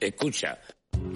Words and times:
escucha, 0.00 0.58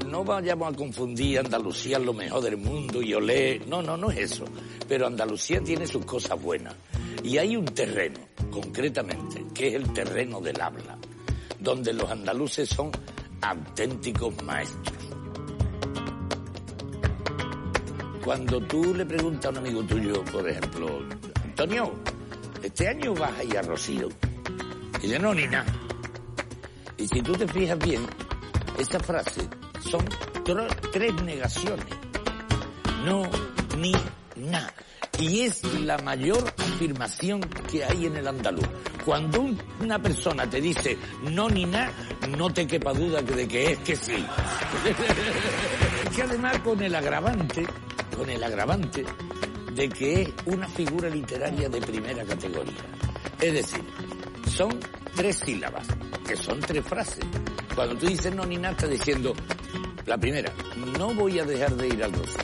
no 0.06 0.24
vayamos 0.24 0.73
a 0.73 0.77
confundir 0.77 1.38
Andalucía 1.38 1.98
lo 1.98 2.12
mejor 2.12 2.43
del 2.43 2.56
mundo 2.56 3.02
y 3.02 3.15
olé. 3.15 3.60
No, 3.66 3.82
no, 3.82 3.97
no 3.97 4.11
es 4.11 4.32
eso. 4.32 4.45
Pero 4.89 5.07
Andalucía 5.07 5.61
tiene 5.62 5.87
sus 5.87 6.05
cosas 6.05 6.41
buenas. 6.41 6.75
Y 7.23 7.39
hay 7.39 7.57
un 7.57 7.64
terreno, 7.64 8.18
concretamente, 8.50 9.45
que 9.55 9.68
es 9.68 9.75
el 9.75 9.93
terreno 9.93 10.41
del 10.41 10.61
habla, 10.61 10.98
donde 11.61 11.93
los 11.93 12.11
andaluces 12.11 12.68
son 12.68 12.91
auténticos 13.41 14.43
maestros. 14.43 14.96
Cuando 18.25 18.61
tú 18.62 18.95
le 18.95 19.05
preguntas 19.05 19.46
a 19.46 19.51
un 19.51 19.57
amigo 19.59 19.83
tuyo, 19.83 20.25
por 20.25 20.49
ejemplo, 20.49 21.01
Antonio, 21.43 21.93
este 22.62 22.89
año 22.89 23.14
vas 23.14 23.39
a 23.39 23.45
ir 23.45 23.59
a 23.59 23.62
Rocío. 23.62 24.09
Y 24.99 25.07
dice, 25.07 25.19
no, 25.19 25.35
ni 25.35 25.46
nada. 25.46 25.73
Y 26.96 27.09
si 27.09 27.21
tú 27.21 27.33
te 27.33 27.49
fijas 27.49 27.79
bien, 27.79 28.07
esa 28.82 29.00
frase 29.00 29.48
son 29.80 30.04
tres 30.92 31.14
negaciones. 31.22 31.86
No, 33.05 33.22
ni, 33.78 33.92
nada. 34.36 34.72
Y 35.18 35.41
es 35.42 35.62
la 35.80 35.98
mayor 35.98 36.52
afirmación 36.58 37.41
que 37.70 37.84
hay 37.84 38.06
en 38.06 38.16
el 38.16 38.27
andaluz. 38.27 38.66
Cuando 39.05 39.46
una 39.80 40.00
persona 40.00 40.48
te 40.48 40.60
dice 40.60 40.96
no 41.30 41.48
ni 41.48 41.64
nada, 41.64 41.92
no 42.36 42.52
te 42.52 42.66
quepa 42.66 42.92
duda 42.92 43.22
de 43.22 43.46
que 43.46 43.72
es 43.72 43.78
que 43.78 43.96
sí. 43.96 44.24
que 46.16 46.22
además 46.22 46.58
con 46.60 46.83
el 46.83 46.94
agravante, 46.94 47.66
con 48.16 48.28
el 48.30 48.42
agravante 48.42 49.05
de 49.74 49.88
que 49.88 50.22
es 50.22 50.28
una 50.46 50.69
figura 50.69 51.08
literaria 51.08 51.69
de 51.69 51.80
primera 51.80 52.24
categoría. 52.24 52.83
Es 53.41 53.52
decir, 53.52 53.84
son 54.46 54.78
tres 55.14 55.36
sílabas, 55.36 55.86
que 56.27 56.37
son 56.37 56.61
tres 56.61 56.85
frases. 56.85 57.25
Cuando 57.75 57.97
tú 57.97 58.07
dices 58.07 58.35
no 58.35 58.45
ni 58.45 58.57
nada, 58.57 58.73
estás 58.73 58.91
diciendo, 58.91 59.35
la 60.07 60.19
primera, 60.19 60.53
no 60.98 61.14
voy 61.14 61.39
a 61.39 61.45
dejar 61.45 61.75
de 61.77 61.89
ir 61.89 62.05
al 62.05 62.12
rocío. 62.12 62.42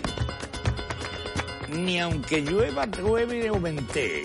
Ni 1.71 2.01
aunque 2.01 2.41
llueva, 2.41 2.87
llueve 2.87 3.51
o 3.51 3.61
ventee, 3.61 4.23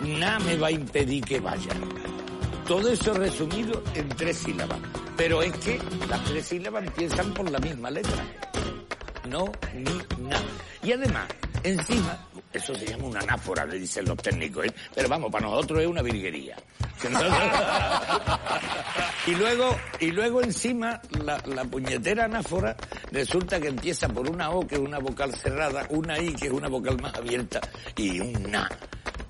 nada 0.00 0.38
me 0.40 0.56
va 0.56 0.68
a 0.68 0.72
impedir 0.72 1.24
que 1.24 1.40
vaya. 1.40 1.70
Todo 2.66 2.88
eso 2.88 3.12
resumido 3.12 3.82
en 3.94 4.08
tres 4.08 4.38
sílabas. 4.38 4.78
Pero 5.16 5.42
es 5.42 5.52
que 5.58 5.78
las 6.08 6.24
tres 6.24 6.46
sílabas 6.46 6.84
empiezan 6.84 7.32
por 7.34 7.50
la 7.50 7.58
misma 7.58 7.90
letra. 7.90 8.24
No, 9.28 9.52
ni, 9.74 9.84
nada. 10.28 10.42
Y 10.82 10.92
además, 10.92 11.26
encima, 11.62 12.26
eso 12.54 12.74
se 12.74 12.86
llama 12.86 13.06
una 13.06 13.20
anáfora, 13.20 13.66
le 13.66 13.78
dicen 13.80 14.06
los 14.06 14.16
técnicos, 14.18 14.66
¿eh? 14.66 14.74
pero 14.94 15.08
vamos, 15.08 15.30
para 15.30 15.46
nosotros 15.46 15.80
es 15.80 15.86
una 15.88 16.02
virguería. 16.02 16.56
y 19.26 19.34
luego, 19.34 19.76
y 19.98 20.12
luego 20.12 20.40
encima, 20.40 21.02
la, 21.22 21.64
puñetera 21.64 22.26
anáfora 22.26 22.76
resulta 23.10 23.60
que 23.60 23.66
empieza 23.68 24.08
por 24.08 24.30
una 24.30 24.50
O, 24.50 24.64
que 24.66 24.76
es 24.76 24.80
una 24.80 25.00
vocal 25.00 25.34
cerrada, 25.34 25.84
una 25.90 26.18
I, 26.18 26.32
que 26.34 26.46
es 26.46 26.52
una 26.52 26.68
vocal 26.68 26.96
más 27.02 27.14
abierta, 27.14 27.60
y 27.96 28.20
un 28.20 28.50
Na, 28.50 28.70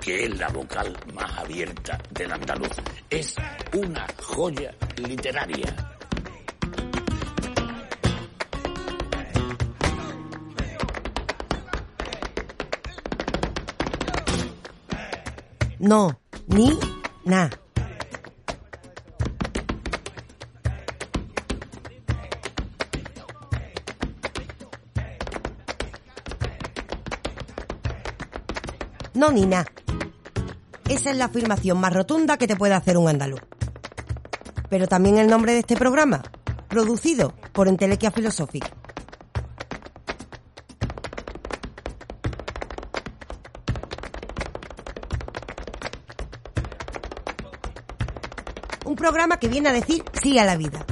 que 0.01 0.25
es 0.25 0.39
la 0.39 0.49
vocal 0.49 0.97
más 1.15 1.39
abierta 1.39 1.99
del 2.11 2.31
andaluz. 2.31 2.73
Es 3.09 3.35
una 3.73 4.07
joya 4.23 4.75
literaria. 4.99 5.75
No, 15.85 16.19
ni 16.47 16.79
na. 17.27 17.51
No, 29.13 29.31
ni 29.31 29.45
na. 29.45 29.67
Esa 30.89 31.11
es 31.11 31.19
la 31.19 31.27
afirmación 31.27 31.79
más 31.79 31.93
rotunda 31.93 32.39
que 32.39 32.47
te 32.47 32.57
puede 32.57 32.73
hacer 32.73 32.97
un 32.97 33.09
andaluz. 33.09 33.43
Pero 34.71 34.87
también 34.87 35.19
el 35.19 35.27
nombre 35.29 35.53
de 35.53 35.59
este 35.59 35.77
programa, 35.77 36.23
producido 36.69 37.35
por 37.53 37.69
Entelequia 37.69 38.11
Philosophic. 38.11 38.84
Programa 49.05 49.37
que 49.37 49.49
viene 49.49 49.69
a 49.69 49.73
decir 49.75 50.03
sí 50.15 50.39
a 50.39 50.47
la 50.47 50.57
vida, 50.57 50.87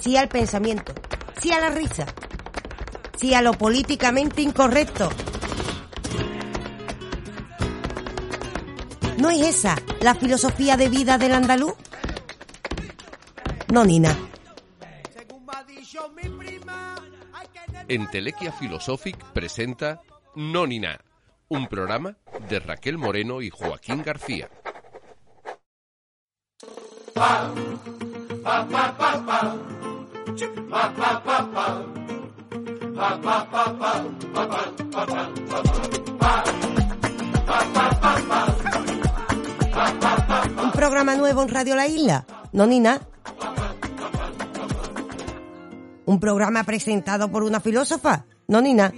sí 0.00 0.16
al 0.16 0.28
pensamiento, 0.28 0.94
sí 1.38 1.52
a 1.52 1.60
la 1.60 1.68
risa, 1.68 2.06
sí 3.18 3.34
a 3.34 3.42
lo 3.42 3.52
políticamente 3.52 4.40
incorrecto. 4.40 5.10
¿No 9.18 9.28
es 9.28 9.42
esa 9.42 9.76
la 10.00 10.14
filosofía 10.14 10.78
de 10.78 10.88
vida 10.88 11.18
del 11.18 11.34
andaluz? 11.34 11.74
No, 13.68 13.84
Nina. 13.84 14.16
Entelequia 17.88 18.52
Philosophic 18.52 19.22
presenta 19.34 20.00
No 20.34 20.66
Nina, 20.66 20.98
un 21.48 21.66
programa 21.66 22.16
de 22.48 22.58
Raquel 22.58 22.96
Moreno 22.96 23.42
y 23.42 23.50
Joaquín 23.50 24.02
García. 24.02 24.48
Un 40.62 40.72
programa 40.72 41.16
nuevo 41.16 41.42
en 41.42 41.48
Radio 41.48 41.76
La 41.76 41.86
Isla. 41.86 42.26
No, 42.52 42.66
Nina. 42.66 43.00
Un 46.04 46.18
programa 46.18 46.64
presentado 46.64 47.30
por 47.30 47.42
una 47.42 47.60
filósofa. 47.60 48.26
No, 48.48 48.60
Nina. 48.60 48.92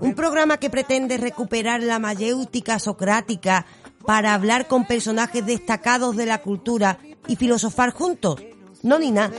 Un 0.00 0.14
programa 0.14 0.56
que 0.56 0.70
pretende 0.70 1.16
recuperar 1.16 1.82
la 1.82 1.98
mayéutica 1.98 2.78
socrática 2.78 3.66
para 4.06 4.34
hablar 4.34 4.66
con 4.66 4.84
personajes 4.84 5.44
destacados 5.44 6.16
de 6.16 6.26
la 6.26 6.42
cultura 6.42 6.98
y 7.26 7.36
filosofar 7.36 7.90
juntos. 7.90 8.40
No, 8.82 8.98
Nina. 8.98 9.30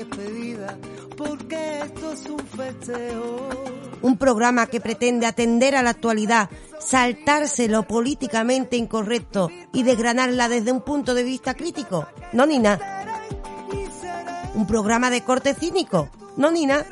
Un 4.01 4.17
programa 4.17 4.67
que 4.67 4.81
pretende 4.81 5.25
atender 5.25 5.75
a 5.75 5.83
la 5.83 5.91
actualidad, 5.91 6.49
saltarse 6.79 7.67
lo 7.67 7.83
políticamente 7.83 8.77
incorrecto 8.77 9.49
y 9.73 9.83
desgranarla 9.83 10.49
desde 10.49 10.71
un 10.71 10.81
punto 10.81 11.13
de 11.13 11.23
vista 11.23 11.53
crítico. 11.53 12.07
No, 12.31 12.45
Nina. 12.45 12.79
Un 14.55 14.67
programa 14.67 15.09
de 15.09 15.21
corte 15.21 15.53
cínico. 15.53 16.09
No, 16.37 16.51
Nina. 16.51 16.85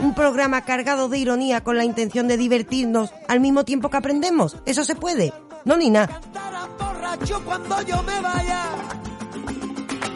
Un 0.00 0.14
programa 0.14 0.64
cargado 0.64 1.08
de 1.08 1.18
ironía 1.18 1.62
con 1.62 1.76
la 1.76 1.84
intención 1.84 2.28
de 2.28 2.36
divertirnos 2.36 3.12
al 3.26 3.40
mismo 3.40 3.64
tiempo 3.64 3.90
que 3.90 3.96
aprendemos. 3.96 4.56
Eso 4.64 4.84
se 4.84 4.94
puede. 4.94 5.32
No, 5.68 5.76
Nina. 5.76 6.08
cuando 7.44 7.82
yo 7.82 8.02
me 8.02 8.20
vaya. 8.22 8.62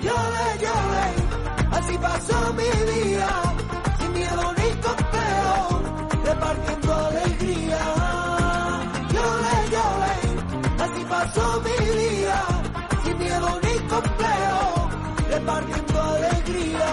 Llore, 0.00 0.46
llore, 0.62 1.06
así 1.72 1.98
pasó 1.98 2.54
mi 2.54 2.70
día, 2.92 3.28
sin 3.98 4.12
miedo 4.14 4.54
ni 4.54 4.70
complejo, 4.80 5.82
repartiendo 6.24 6.94
alegría. 6.94 7.80
Llore, 9.12 9.54
llore, 9.74 10.14
así 10.84 11.04
pasó 11.04 11.62
mi 11.66 11.76
día, 12.00 12.42
sin 13.04 13.18
miedo 13.18 13.60
ni 13.62 13.74
complejo, 13.90 14.90
repartiendo 15.28 16.02
alegría. 16.02 16.88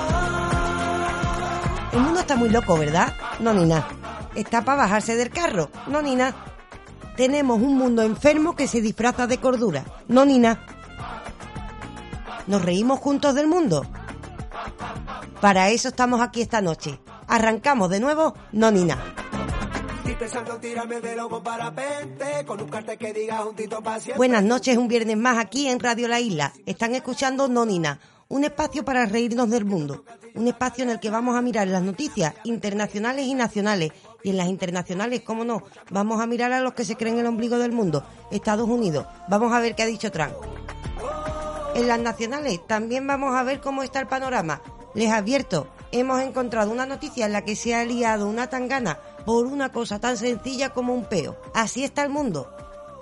El 1.93 1.99
mundo 2.01 2.19
está 2.19 2.35
muy 2.35 2.49
loco, 2.49 2.77
¿verdad? 2.77 3.13
No, 3.39 3.53
Nina. 3.53 3.87
Está 4.35 4.65
para 4.65 4.79
bajarse 4.79 5.15
del 5.15 5.29
carro. 5.29 5.71
No, 5.87 6.01
Nina. 6.01 6.48
Tenemos 7.19 7.61
un 7.61 7.75
mundo 7.77 8.01
enfermo 8.01 8.55
que 8.55 8.65
se 8.65 8.79
disfraza 8.79 9.27
de 9.27 9.39
cordura. 9.39 9.83
No, 10.07 10.23
Nina. 10.23 10.65
¿Nos 12.47 12.63
reímos 12.63 13.01
juntos 13.01 13.35
del 13.35 13.45
mundo? 13.45 13.85
Para 15.41 15.69
eso 15.69 15.89
estamos 15.89 16.21
aquí 16.21 16.41
esta 16.41 16.61
noche. 16.61 16.97
Arrancamos 17.27 17.89
de 17.89 17.99
nuevo, 17.99 18.35
no 18.53 18.71
Nina. 18.71 18.97
Buenas 24.15 24.43
noches, 24.45 24.77
un 24.77 24.87
viernes 24.87 25.17
más 25.17 25.39
aquí 25.39 25.67
en 25.67 25.81
Radio 25.81 26.07
La 26.07 26.21
Isla. 26.21 26.53
Están 26.65 26.95
escuchando 26.95 27.49
Nonina, 27.49 27.99
un 28.29 28.45
espacio 28.45 28.85
para 28.85 29.05
reírnos 29.05 29.49
del 29.49 29.65
mundo, 29.65 30.05
un 30.35 30.47
espacio 30.47 30.85
en 30.85 30.91
el 30.91 31.01
que 31.01 31.09
vamos 31.09 31.35
a 31.35 31.41
mirar 31.41 31.67
las 31.67 31.81
noticias 31.81 32.33
internacionales 32.45 33.25
y 33.25 33.33
nacionales, 33.33 33.91
y 34.23 34.31
en 34.31 34.37
las 34.37 34.47
internacionales, 34.47 35.21
cómo 35.21 35.45
no, 35.45 35.63
vamos 35.89 36.21
a 36.21 36.27
mirar 36.27 36.51
a 36.51 36.61
los 36.61 36.73
que 36.73 36.85
se 36.85 36.95
creen 36.95 37.17
el 37.17 37.25
ombligo 37.25 37.57
del 37.57 37.71
mundo, 37.71 38.03
Estados 38.31 38.67
Unidos. 38.67 39.05
Vamos 39.27 39.53
a 39.53 39.59
ver 39.59 39.75
qué 39.75 39.83
ha 39.83 39.87
dicho 39.87 40.11
Trump. 40.11 40.33
En 41.75 41.87
las 41.87 41.99
nacionales 41.99 42.59
también 42.67 43.07
vamos 43.07 43.35
a 43.35 43.43
ver 43.43 43.61
cómo 43.61 43.83
está 43.83 43.99
el 43.99 44.07
panorama. 44.07 44.61
Les 44.95 45.11
advierto, 45.11 45.67
hemos 45.91 46.19
encontrado 46.21 46.71
una 46.71 46.85
noticia 46.85 47.25
en 47.25 47.33
la 47.33 47.45
que 47.45 47.55
se 47.55 47.75
ha 47.75 47.85
liado 47.85 48.27
una 48.27 48.49
tangana 48.49 48.99
por 49.25 49.45
una 49.45 49.71
cosa 49.71 49.99
tan 49.99 50.17
sencilla 50.17 50.69
como 50.69 50.93
un 50.93 51.05
peo. 51.05 51.37
Así 51.53 51.83
está 51.83 52.03
el 52.03 52.09
mundo. 52.09 52.51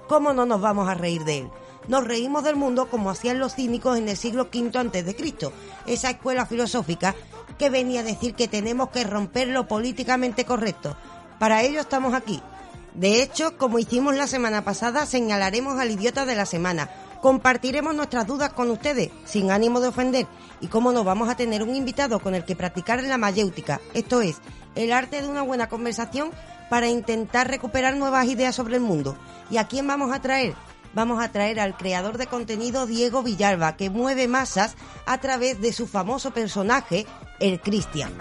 ¿Cómo 0.07 0.33
no 0.33 0.45
nos 0.45 0.61
vamos 0.61 0.87
a 0.87 0.93
reír 0.93 1.23
de 1.23 1.39
él? 1.39 1.49
Nos 1.87 2.05
reímos 2.05 2.43
del 2.43 2.55
mundo 2.57 2.89
como 2.89 3.09
hacían 3.09 3.39
los 3.39 3.55
cínicos 3.55 3.97
en 3.97 4.09
el 4.09 4.17
siglo 4.17 4.49
V 4.53 4.77
antes 4.77 5.05
de 5.05 5.15
Cristo, 5.15 5.53
esa 5.85 6.09
escuela 6.09 6.45
filosófica 6.45 7.15
que 7.57 7.69
venía 7.69 8.01
a 8.01 8.03
decir 8.03 8.35
que 8.35 8.47
tenemos 8.47 8.89
que 8.89 9.03
romper 9.03 9.47
lo 9.47 9.67
políticamente 9.67 10.43
correcto. 10.43 10.97
Para 11.39 11.63
ello 11.63 11.79
estamos 11.79 12.13
aquí. 12.13 12.41
De 12.93 13.21
hecho, 13.21 13.57
como 13.57 13.79
hicimos 13.79 14.15
la 14.15 14.27
semana 14.27 14.63
pasada, 14.63 15.05
señalaremos 15.05 15.79
al 15.79 15.91
idiota 15.91 16.25
de 16.25 16.35
la 16.35 16.45
semana. 16.45 16.89
Compartiremos 17.21 17.95
nuestras 17.95 18.27
dudas 18.27 18.53
con 18.53 18.69
ustedes, 18.69 19.09
sin 19.25 19.51
ánimo 19.51 19.79
de 19.79 19.87
ofender, 19.87 20.27
y 20.61 20.67
cómo 20.67 20.91
no 20.91 21.03
vamos 21.03 21.29
a 21.29 21.37
tener 21.37 21.63
un 21.63 21.75
invitado 21.75 22.19
con 22.19 22.35
el 22.35 22.43
que 22.43 22.55
practicar 22.55 23.01
la 23.03 23.17
mayéutica, 23.17 23.79
esto 23.93 24.21
es, 24.21 24.37
el 24.75 24.91
arte 24.91 25.21
de 25.21 25.27
una 25.27 25.41
buena 25.41 25.69
conversación 25.69 26.31
para 26.69 26.87
intentar 26.87 27.47
recuperar 27.47 27.95
nuevas 27.95 28.25
ideas 28.25 28.55
sobre 28.55 28.75
el 28.75 28.81
mundo. 28.81 29.15
¿Y 29.49 29.57
a 29.57 29.67
quién 29.67 29.87
vamos 29.87 30.11
a 30.11 30.21
traer? 30.21 30.53
Vamos 30.97 31.23
a 31.23 31.31
traer 31.31 31.59
al 31.59 31.77
creador 31.77 32.17
de 32.17 32.25
contenido 32.25 32.87
Diego 32.87 33.21
Villalba, 33.21 33.77
que 33.77 33.91
mueve 33.91 34.27
masas 34.27 34.75
a 35.05 35.19
través 35.19 35.61
de 35.61 35.71
su 35.71 35.85
famoso 35.85 36.31
personaje, 36.31 37.05
el 37.39 37.61
Cristian. 37.61 38.11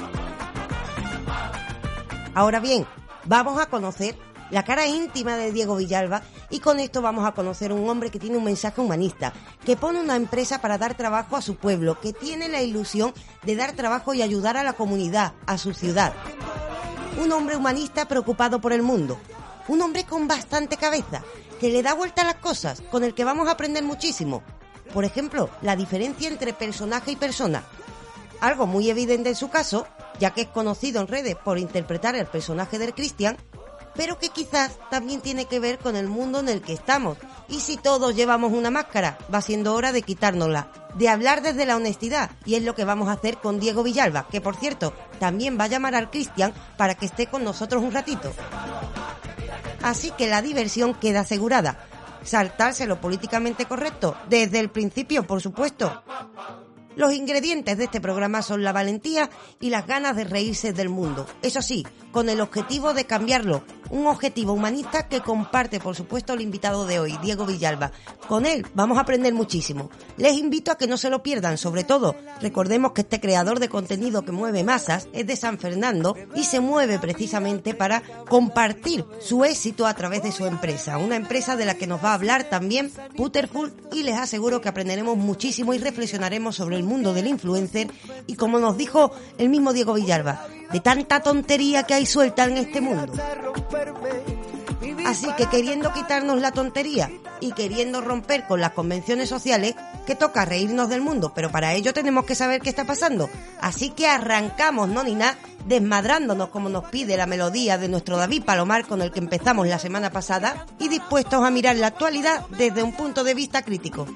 Ahora 2.35 2.61
bien, 2.61 2.87
vamos 3.25 3.59
a 3.59 3.71
conocer 3.71 4.15
la 4.51 4.63
cara 4.63 4.87
íntima 4.87 5.37
de 5.37 5.53
Diego 5.53 5.77
Villalba 5.77 6.21
y 6.51 6.61
con 6.61 6.79
esto 6.79 7.01
vamos 7.01 7.27
a 7.27 7.33
conocer 7.33 7.73
un 7.73 7.89
hombre 7.89 8.11
que 8.11 8.19
tiene 8.19 8.37
un 8.37 8.45
mensaje 8.45 8.83
humanista, 8.83 9.33
que 9.65 9.79
pone 9.79 9.99
una 9.99 10.17
empresa 10.17 10.61
para 10.61 10.77
dar 10.77 10.99
trabajo 10.99 11.35
a 11.37 11.41
su 11.41 11.57
pueblo, 11.57 11.99
que 11.99 12.13
tiene 12.13 12.51
la 12.51 12.61
ilusión 12.61 13.15
de 13.43 13.57
dar 13.57 13.73
trabajo 13.73 14.13
y 14.13 14.21
ayudar 14.21 14.59
a 14.59 14.65
la 14.65 14.75
comunidad, 14.75 15.33
a 15.47 15.57
su 15.57 15.73
ciudad. 15.73 16.13
Un 17.25 17.33
hombre 17.33 17.57
humanista 17.57 18.07
preocupado 18.07 18.61
por 18.61 18.75
el 18.75 18.83
mundo, 18.83 19.19
un 19.67 19.81
hombre 19.81 20.05
con 20.05 20.29
bastante 20.29 20.77
cabeza, 20.77 21.23
que 21.61 21.71
le 21.71 21.83
da 21.83 21.95
vuelta 21.95 22.23
a 22.23 22.27
las 22.27 22.37
cosas, 22.37 22.83
con 22.91 23.05
el 23.05 23.15
que 23.15 23.25
vamos 23.25 23.49
a 23.49 23.53
aprender 23.53 23.83
muchísimo. 23.83 24.43
Por 24.93 25.05
ejemplo, 25.05 25.51
la 25.63 25.77
diferencia 25.77 26.29
entre 26.29 26.53
personaje 26.53 27.13
y 27.13 27.17
persona. 27.17 27.65
Algo 28.41 28.67
muy 28.67 28.91
evidente 28.91 29.31
en 29.31 29.37
su 29.37 29.49
caso, 29.49 29.87
ya 30.21 30.33
que 30.33 30.43
es 30.43 30.49
conocido 30.49 31.01
en 31.01 31.09
redes 31.09 31.37
por 31.37 31.59
interpretar 31.59 32.15
el 32.15 32.27
personaje 32.27 32.79
del 32.79 32.95
Christian, 32.95 33.37
pero 33.95 34.19
que 34.19 34.29
quizás 34.29 34.73
también 34.91 35.21
tiene 35.21 35.47
que 35.47 35.59
ver 35.59 35.79
con 35.79 35.97
el 35.97 36.07
mundo 36.07 36.41
en 36.41 36.49
el 36.49 36.61
que 36.61 36.75
estamos. 36.75 37.17
Y 37.49 37.61
si 37.61 37.77
todos 37.77 38.15
llevamos 38.15 38.53
una 38.53 38.71
máscara, 38.71 39.19
va 39.33 39.41
siendo 39.41 39.75
hora 39.75 39.93
de 39.93 40.03
quitárnosla, 40.03 40.71
de 40.95 41.09
hablar 41.09 41.43
desde 41.43 41.67
la 41.67 41.77
honestidad, 41.77 42.31
y 42.45 42.55
es 42.55 42.63
lo 42.63 42.75
que 42.75 42.85
vamos 42.85 43.09
a 43.09 43.13
hacer 43.13 43.39
con 43.39 43.59
Diego 43.59 43.83
Villalba, 43.83 44.27
que 44.31 44.41
por 44.41 44.57
cierto, 44.57 44.93
también 45.19 45.59
va 45.59 45.65
a 45.65 45.69
llamar 45.69 45.95
al 45.95 46.11
Cristian 46.11 46.53
para 46.77 46.95
que 46.95 47.07
esté 47.07 47.27
con 47.27 47.45
nosotros 47.45 47.83
un 47.83 47.93
ratito. 47.93 48.33
Así 49.87 50.11
que 50.11 50.27
la 50.27 50.43
diversión 50.43 50.95
queda 50.95 51.21
asegurada. 51.21 51.79
Saltarse 52.25 52.89
lo 52.89 53.01
políticamente 53.01 53.67
correcto, 53.67 54.17
desde 54.29 54.59
el 54.59 54.69
principio, 54.69 55.25
por 55.25 55.41
supuesto. 55.41 56.03
Los 56.97 57.13
ingredientes 57.13 57.79
de 57.79 57.85
este 57.85 58.01
programa 58.01 58.43
son 58.43 58.65
la 58.65 58.73
valentía 58.73 59.31
y 59.61 59.71
las 59.71 59.87
ganas 59.87 60.17
de 60.17 60.25
reírse 60.25 60.73
del 60.73 60.89
mundo. 60.89 61.25
Eso 61.41 61.63
sí, 61.63 61.87
con 62.17 62.31
el 62.31 62.41
objetivo 62.41 62.95
de 62.95 63.05
cambiarlo. 63.05 63.63
Un 63.91 64.07
objetivo 64.07 64.55
humanista 64.55 65.07
que 65.07 65.21
comparte, 65.21 65.81
por 65.81 65.95
supuesto, 65.95 66.33
el 66.33 66.41
invitado 66.41 66.87
de 66.87 66.99
hoy, 66.99 67.19
Diego 67.21 67.45
Villalba. 67.45 67.93
Con 68.27 68.47
él 68.47 68.67
vamos 68.73 68.97
a 68.97 69.03
aprender 69.03 69.35
muchísimo. 69.35 69.91
Les 70.17 70.33
invito 70.33 70.73
a 70.73 70.79
que 70.79 70.87
no 70.87 70.97
se 70.97 71.11
lo 71.11 71.23
pierdan, 71.23 71.59
sobre 71.59 71.85
todo, 71.85 72.17
recordemos 72.41 72.93
que 72.93 73.03
este 73.03 73.21
creador 73.21 73.61
de 73.61 73.69
contenido 73.69 74.25
que 74.25 74.33
mueve 74.33 74.65
masas 74.65 75.09
es 75.13 75.27
de 75.27 75.37
San 75.37 75.59
Fernando 75.59 76.17
y 76.35 76.45
se 76.45 76.61
mueve 76.61 76.99
precisamente 76.99 77.75
para 77.75 78.03
compartir 78.31 79.05
su 79.21 79.45
éxito 79.45 79.87
a 79.87 79.93
través 79.93 80.23
de 80.23 80.33
su 80.33 80.47
empresa. 80.47 80.97
Una 80.97 81.17
empresa 81.17 81.55
de 81.55 81.67
la 81.67 81.75
que 81.75 81.87
nos 81.87 82.03
va 82.03 82.13
a 82.13 82.15
hablar 82.15 82.45
también 82.45 82.91
Putterful 83.15 83.75
y 83.93 84.05
les 84.05 84.17
aseguro 84.17 84.63
que 84.63 84.71
aprenderemos 84.71 85.19
muchísimo 85.19 85.75
y 85.75 85.79
reflexionaremos 85.79 86.57
sobre 86.57 86.77
el 86.77 86.83
mundo 86.83 87.13
del 87.13 87.27
influencer 87.27 87.89
y 88.27 88.37
como 88.37 88.59
nos 88.59 88.79
dijo 88.79 89.13
el 89.37 89.51
mismo 89.51 89.75
Diego 89.75 89.93
Villalba, 89.93 90.47
de 90.73 90.81
tanta 90.81 91.21
tontería 91.21 91.85
que 91.85 91.95
hay 91.95 92.07
suelta 92.07 92.45
en 92.45 92.57
este 92.59 92.81
mundo. 92.81 93.13
Así 95.07 95.29
que 95.37 95.47
queriendo 95.47 95.93
quitarnos 95.93 96.41
la 96.41 96.53
tontería 96.53 97.11
y 97.41 97.53
queriendo 97.53 98.01
romper 98.01 98.47
con 98.47 98.61
las 98.61 98.73
convenciones 98.73 99.29
sociales, 99.29 99.75
que 100.07 100.15
toca 100.15 100.45
reírnos 100.45 100.89
del 100.89 101.01
mundo, 101.01 101.33
pero 101.35 101.51
para 101.51 101.75
ello 101.75 101.93
tenemos 101.93 102.25
que 102.25 102.35
saber 102.35 102.61
qué 102.61 102.71
está 102.71 102.85
pasando. 102.85 103.29
Así 103.61 103.91
que 103.91 104.07
arrancamos, 104.07 104.89
no 104.89 105.03
ni 105.03 105.15
nada, 105.15 105.37
desmadrándonos 105.67 106.49
como 106.49 106.69
nos 106.69 106.85
pide 106.85 107.17
la 107.17 107.27
melodía 107.27 107.79
de 107.79 107.89
nuestro 107.89 108.17
David 108.17 108.45
Palomar 108.45 108.87
con 108.87 109.03
el 109.03 109.11
que 109.11 109.19
empezamos 109.19 109.67
la 109.67 109.79
semana 109.79 110.11
pasada 110.11 110.67
y 110.79 110.89
dispuestos 110.89 111.45
a 111.45 111.51
mirar 111.51 111.77
la 111.77 111.89
actualidad 111.89 112.47
desde 112.57 112.83
un 112.83 112.93
punto 112.93 113.25
de 113.25 113.35
vista 113.35 113.63
crítico. 113.63 114.07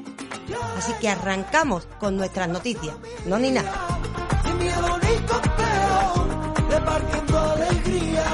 Así 0.76 0.92
que 1.00 1.08
arrancamos 1.08 1.86
con 1.98 2.16
nuestras 2.16 2.48
noticias, 2.48 2.94
no 3.26 3.38
ni 3.38 3.50
nada. 3.50 4.00
Repartiendo 6.80 7.38
alegría. 7.38 8.24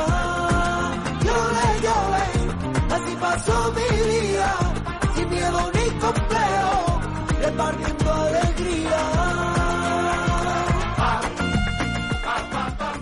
Llore, 1.24 1.68
llore, 1.82 2.94
así 2.94 3.16
pasó 3.20 3.72
mi 3.72 3.96
día. 4.10 4.50
Sin 5.14 5.30
miedo 5.30 5.72
ni 5.74 5.90
copeo, 5.98 7.00
repartiendo 7.40 8.12
alegría. 8.12 9.02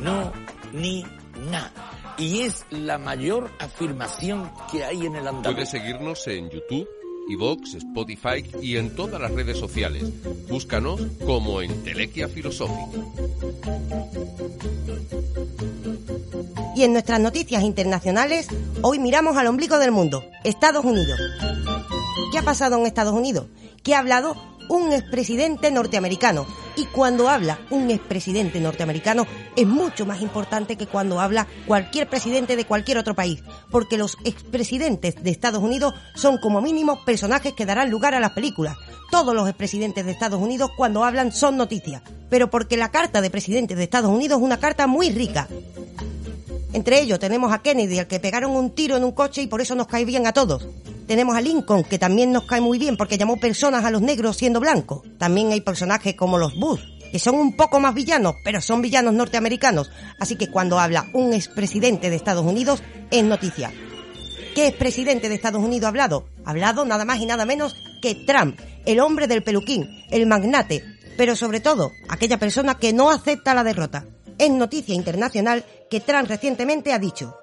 No, 0.01 0.33
ni 0.73 1.05
na. 1.51 1.71
Y 2.17 2.43
es 2.43 2.65
la 2.71 2.99
mayor 2.99 3.51
afirmación 3.59 4.51
que 4.71 4.85
hay 4.85 5.07
en 5.07 5.17
el 5.17 5.27
andaluz. 5.27 5.55
Puedes 5.55 5.71
seguirnos 5.71 6.27
en 6.29 6.49
YouTube, 6.51 6.89
Spotify 7.75 8.45
y 8.61 8.77
en 8.77 8.95
todas 8.95 9.21
las 9.21 9.33
redes 9.33 9.59
sociales. 9.59 10.05
Búscanos 10.49 11.01
como 11.25 11.63
Entelequia 11.63 12.29
Filosófica. 12.29 12.99
Y 16.77 16.83
en 16.83 16.93
nuestras 16.93 17.21
noticias 17.21 17.63
internacionales, 17.63 18.49
hoy 18.83 18.99
miramos 18.99 19.37
al 19.37 19.47
ombligo 19.47 19.79
del 19.79 19.93
mundo, 19.93 20.25
Estados 20.43 20.85
Unidos. 20.85 21.19
¿Qué 22.33 22.39
ha 22.39 22.43
pasado 22.43 22.77
en 22.79 22.87
Estados 22.87 23.15
Unidos? 23.15 23.47
¿Qué 23.83 23.95
ha 23.95 24.01
hablado 24.01 24.37
un 24.69 24.93
expresidente 24.93 25.71
norteamericano? 25.71 26.47
Y 26.77 26.87
cuando 26.87 27.29
habla 27.29 27.59
un 27.71 27.91
expresidente 27.91 28.61
norteamericano 28.61 29.27
es 29.57 29.67
mucho 29.67 30.07
más 30.07 30.21
importante 30.21 30.77
que 30.77 30.87
cuando 30.87 31.21
habla 31.21 31.47
cualquier 31.67 32.09
presidente 32.09 32.57
de 32.57 32.65
cualquier 32.65 32.99
otro 32.99 33.15
país, 33.15 33.43
porque 33.71 33.99
los 33.99 34.17
expresidentes 34.25 35.23
de 35.23 35.31
Estados 35.31 35.63
Unidos 35.63 35.95
son 36.15 36.39
como 36.39 36.61
mínimo 36.61 37.05
personajes 37.05 37.53
que 37.53 37.67
darán 37.67 37.91
lugar 37.91 38.15
a 38.15 38.21
las 38.21 38.33
películas. 38.33 38.77
Todos 39.11 39.35
los 39.35 39.49
expresidentes 39.49 40.05
de 40.05 40.13
Estados 40.13 40.41
Unidos 40.41 40.71
cuando 40.77 41.05
hablan 41.05 41.33
son 41.33 41.57
noticias, 41.57 42.03
pero 42.31 42.51
porque 42.51 42.77
la 42.77 42.91
carta 42.91 43.21
de 43.21 43.31
presidente 43.31 43.77
de 43.77 43.85
Estados 43.85 44.11
Unidos 44.11 44.39
es 44.39 44.45
una 44.45 44.59
carta 44.59 44.87
muy 44.87 45.11
rica. 45.11 45.49
Entre 46.73 47.01
ellos 47.01 47.21
tenemos 47.21 47.53
a 47.53 47.63
Kennedy, 47.63 48.01
al 48.01 48.09
que 48.09 48.19
pegaron 48.19 48.51
un 48.51 48.71
tiro 48.71 48.97
en 48.97 49.05
un 49.05 49.13
coche 49.13 49.43
y 49.43 49.47
por 49.47 49.61
eso 49.61 49.77
nos 49.77 49.87
cae 49.87 50.05
bien 50.05 50.27
a 50.27 50.33
todos. 50.33 50.67
Tenemos 51.07 51.37
a 51.37 51.43
Lincoln, 51.43 51.85
que 51.85 51.99
también 51.99 52.33
nos 52.33 52.45
cae 52.45 52.63
muy 52.63 52.79
bien 52.79 52.97
porque 52.97 53.19
llamó 53.19 53.37
personas 53.37 53.85
a 53.85 53.91
los 53.91 54.01
negros 54.01 54.39
siendo 54.39 54.59
blancos. 54.59 55.03
También 55.19 55.53
hay 55.53 55.61
personajes 55.61 56.15
como 56.15 56.39
los 56.39 56.55
Bush, 56.55 56.81
que 57.13 57.19
son 57.19 57.35
un 57.35 57.57
poco 57.57 57.79
más 57.79 57.95
villanos, 57.95 58.37
pero 58.43 58.63
son 58.63 58.81
villanos 58.81 59.13
norteamericanos. 59.13 59.91
Así 60.19 60.37
que 60.37 60.49
cuando 60.49 60.79
habla 60.79 61.11
un 61.13 61.35
expresidente 61.35 62.09
de 62.09 62.17
Estados 62.17 62.47
Unidos, 62.47 62.83
es 63.11 63.23
noticia. 63.23 63.71
¿Qué 64.55 64.67
expresidente 64.67 65.29
de 65.29 65.35
Estados 65.35 65.63
Unidos 65.63 65.85
ha 65.85 65.89
hablado? 65.89 66.27
Ha 66.45 66.51
hablado 66.51 66.87
nada 66.87 67.05
más 67.05 67.19
y 67.19 67.27
nada 67.27 67.45
menos 67.45 67.77
que 68.01 68.15
Trump, 68.15 68.59
el 68.87 69.01
hombre 69.01 69.27
del 69.27 69.43
peluquín, 69.43 70.05
el 70.11 70.27
magnate, 70.27 70.85
pero 71.19 71.37
sobre 71.37 71.61
todo 71.61 71.93
aquella 72.09 72.39
persona 72.39 72.77
que 72.77 72.93
no 72.93 73.11
acepta 73.11 73.53
la 73.53 73.65
derrota. 73.65 74.07
Es 74.39 74.51
noticia 74.51 74.95
internacional 74.95 75.65
que 75.91 76.01
Trump 76.01 76.29
recientemente 76.29 76.93
ha 76.93 76.99
dicho, 76.99 77.37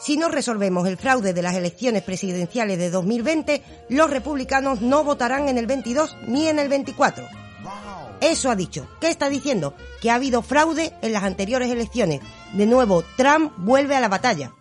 si 0.00 0.16
no 0.16 0.28
resolvemos 0.28 0.88
el 0.88 0.96
fraude 0.96 1.34
de 1.34 1.42
las 1.42 1.54
elecciones 1.54 2.02
presidenciales 2.02 2.78
de 2.78 2.90
2020, 2.90 3.62
los 3.90 4.10
republicanos 4.10 4.80
no 4.80 5.04
votarán 5.04 5.48
en 5.48 5.58
el 5.58 5.66
22 5.66 6.16
ni 6.26 6.48
en 6.48 6.58
el 6.58 6.68
24. 6.68 7.24
Eso 8.20 8.50
ha 8.50 8.56
dicho. 8.56 8.88
¿Qué 9.00 9.08
está 9.08 9.28
diciendo? 9.28 9.74
Que 10.00 10.10
ha 10.10 10.14
habido 10.14 10.42
fraude 10.42 10.94
en 11.02 11.12
las 11.12 11.24
anteriores 11.24 11.70
elecciones. 11.70 12.20
De 12.54 12.66
nuevo, 12.66 13.04
Trump 13.16 13.52
vuelve 13.58 13.94
a 13.94 14.00
la 14.00 14.08
batalla. 14.08 14.52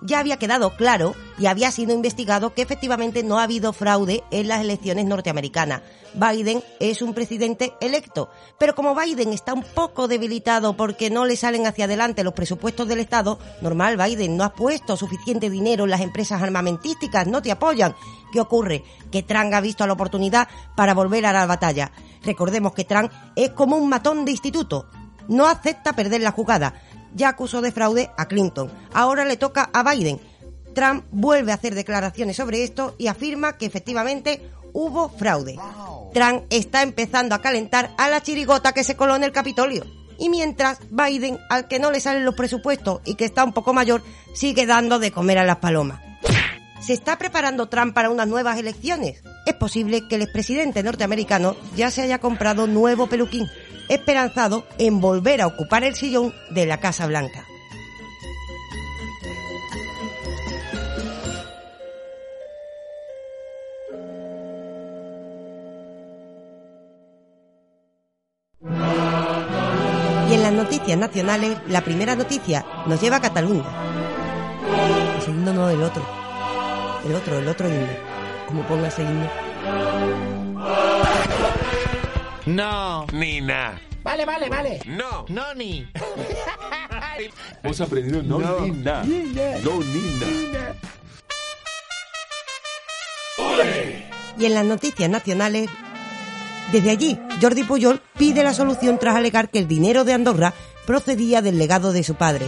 Ya 0.00 0.18
había 0.18 0.38
quedado 0.38 0.76
claro 0.76 1.14
y 1.38 1.46
había 1.46 1.70
sido 1.70 1.94
investigado 1.94 2.54
que 2.54 2.62
efectivamente 2.62 3.22
no 3.22 3.38
ha 3.38 3.44
habido 3.44 3.72
fraude 3.72 4.22
en 4.30 4.48
las 4.48 4.60
elecciones 4.60 5.04
norteamericanas. 5.06 5.82
Biden 6.14 6.62
es 6.80 7.02
un 7.02 7.14
presidente 7.14 7.74
electo, 7.80 8.30
pero 8.58 8.74
como 8.74 8.94
Biden 8.94 9.32
está 9.32 9.52
un 9.52 9.62
poco 9.62 10.08
debilitado 10.08 10.76
porque 10.76 11.10
no 11.10 11.26
le 11.26 11.36
salen 11.36 11.66
hacia 11.66 11.84
adelante 11.84 12.24
los 12.24 12.32
presupuestos 12.32 12.88
del 12.88 13.00
Estado, 13.00 13.38
normal 13.60 13.96
Biden 13.96 14.36
no 14.36 14.44
ha 14.44 14.54
puesto 14.54 14.96
suficiente 14.96 15.50
dinero 15.50 15.84
en 15.84 15.90
las 15.90 16.00
empresas 16.00 16.42
armamentísticas, 16.42 17.26
no 17.26 17.42
te 17.42 17.52
apoyan. 17.52 17.94
¿Qué 18.32 18.40
ocurre? 18.40 18.84
Que 19.10 19.22
Trump 19.22 19.52
ha 19.54 19.60
visto 19.60 19.86
la 19.86 19.92
oportunidad 19.92 20.48
para 20.76 20.94
volver 20.94 21.26
a 21.26 21.32
la 21.32 21.46
batalla. 21.46 21.92
Recordemos 22.22 22.72
que 22.72 22.84
Trump 22.84 23.12
es 23.36 23.50
como 23.50 23.76
un 23.76 23.88
matón 23.88 24.24
de 24.24 24.32
instituto, 24.32 24.86
no 25.28 25.46
acepta 25.46 25.92
perder 25.92 26.22
la 26.22 26.32
jugada 26.32 26.74
ya 27.14 27.28
acusó 27.28 27.60
de 27.60 27.72
fraude 27.72 28.10
a 28.16 28.26
Clinton. 28.26 28.70
Ahora 28.92 29.24
le 29.24 29.36
toca 29.36 29.70
a 29.72 29.82
Biden. 29.82 30.20
Trump 30.74 31.04
vuelve 31.10 31.52
a 31.52 31.56
hacer 31.56 31.74
declaraciones 31.74 32.36
sobre 32.36 32.62
esto 32.62 32.94
y 32.98 33.08
afirma 33.08 33.56
que 33.56 33.66
efectivamente 33.66 34.50
hubo 34.72 35.08
fraude. 35.08 35.56
Trump 36.14 36.44
está 36.50 36.82
empezando 36.82 37.34
a 37.34 37.40
calentar 37.40 37.90
a 37.98 38.08
la 38.08 38.22
chirigota 38.22 38.72
que 38.72 38.84
se 38.84 38.96
coló 38.96 39.16
en 39.16 39.24
el 39.24 39.32
Capitolio. 39.32 39.84
Y 40.18 40.30
mientras 40.30 40.78
Biden, 40.90 41.38
al 41.48 41.68
que 41.68 41.78
no 41.78 41.90
le 41.90 42.00
salen 42.00 42.24
los 42.24 42.34
presupuestos 42.34 43.00
y 43.04 43.14
que 43.14 43.24
está 43.24 43.44
un 43.44 43.52
poco 43.52 43.72
mayor, 43.72 44.02
sigue 44.34 44.66
dando 44.66 44.98
de 44.98 45.12
comer 45.12 45.38
a 45.38 45.44
las 45.44 45.56
palomas. 45.56 46.00
¿Se 46.80 46.92
está 46.92 47.18
preparando 47.18 47.68
Trump 47.68 47.92
para 47.92 48.10
unas 48.10 48.28
nuevas 48.28 48.58
elecciones? 48.58 49.22
Es 49.46 49.54
posible 49.54 50.06
que 50.08 50.16
el 50.16 50.22
expresidente 50.22 50.82
norteamericano 50.82 51.56
ya 51.76 51.90
se 51.90 52.02
haya 52.02 52.18
comprado 52.18 52.66
nuevo 52.66 53.08
peluquín 53.08 53.48
esperanzado 53.88 54.64
en 54.78 55.00
volver 55.00 55.40
a 55.40 55.46
ocupar 55.46 55.84
el 55.84 55.94
sillón 55.94 56.34
de 56.50 56.66
la 56.66 56.78
Casa 56.78 57.06
Blanca. 57.06 57.46
Y 70.28 70.34
en 70.34 70.42
las 70.42 70.52
noticias 70.52 70.98
nacionales, 70.98 71.56
la 71.68 71.80
primera 71.80 72.14
noticia 72.14 72.66
nos 72.86 73.00
lleva 73.00 73.16
a 73.16 73.20
Cataluña. 73.20 73.64
El 75.16 75.22
segundo 75.22 75.54
no, 75.54 75.70
el 75.70 75.82
otro. 75.82 76.02
El 77.06 77.14
otro, 77.14 77.38
el 77.38 77.48
otro 77.48 77.68
himno. 77.68 77.86
Como 78.46 78.62
ponga 78.64 78.88
ese 78.88 79.02
himno. 79.02 79.28
No. 82.48 83.06
Nina. 83.12 83.78
Vale, 84.02 84.24
vale, 84.24 84.48
vale. 84.48 84.80
No. 84.86 85.26
No, 85.28 85.54
ni. 85.54 85.86
Hemos 87.62 87.80
aprendido 87.80 88.22
no, 88.22 88.38
Nina. 88.60 89.04
No 89.04 89.80
Nina. 89.80 90.74
Y 94.38 94.46
en 94.46 94.54
las 94.54 94.64
noticias 94.64 95.10
nacionales, 95.10 95.68
desde 96.72 96.90
allí, 96.90 97.18
Jordi 97.42 97.64
Puyol 97.64 98.00
pide 98.16 98.42
la 98.42 98.54
solución 98.54 98.98
tras 98.98 99.16
alegar 99.16 99.50
que 99.50 99.58
el 99.58 99.68
dinero 99.68 100.04
de 100.04 100.14
Andorra 100.14 100.54
procedía 100.86 101.42
del 101.42 101.58
legado 101.58 101.92
de 101.92 102.02
su 102.02 102.14
padre. 102.14 102.46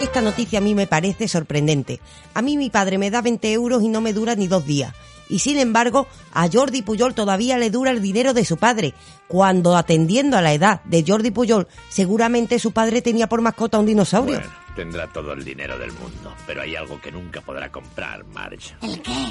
Esta 0.00 0.20
noticia 0.20 0.58
a 0.58 0.62
mí 0.62 0.74
me 0.74 0.86
parece 0.86 1.26
sorprendente. 1.26 2.00
A 2.34 2.42
mí 2.42 2.58
mi 2.58 2.68
padre 2.68 2.98
me 2.98 3.10
da 3.10 3.22
20 3.22 3.50
euros 3.52 3.82
y 3.82 3.88
no 3.88 4.02
me 4.02 4.12
dura 4.12 4.34
ni 4.34 4.46
dos 4.46 4.66
días. 4.66 4.92
Y 5.32 5.38
sin 5.38 5.58
embargo, 5.58 6.08
a 6.34 6.46
Jordi 6.52 6.82
Puyol 6.82 7.14
todavía 7.14 7.56
le 7.56 7.70
dura 7.70 7.90
el 7.90 8.02
dinero 8.02 8.34
de 8.34 8.44
su 8.44 8.58
padre, 8.58 8.92
cuando 9.26 9.78
atendiendo 9.78 10.36
a 10.36 10.42
la 10.42 10.52
edad 10.52 10.82
de 10.84 11.02
Jordi 11.08 11.30
Puyol, 11.30 11.68
seguramente 11.88 12.58
su 12.58 12.72
padre 12.72 13.00
tenía 13.00 13.30
por 13.30 13.40
mascota 13.40 13.78
un 13.78 13.86
dinosaurio. 13.86 14.40
Bueno, 14.40 14.52
tendrá 14.76 15.10
todo 15.10 15.32
el 15.32 15.42
dinero 15.42 15.78
del 15.78 15.90
mundo, 15.92 16.34
pero 16.46 16.60
hay 16.60 16.76
algo 16.76 17.00
que 17.00 17.10
nunca 17.10 17.40
podrá 17.40 17.72
comprar, 17.72 18.26
Marge. 18.26 18.74
¿El 18.82 19.00
qué? 19.00 19.28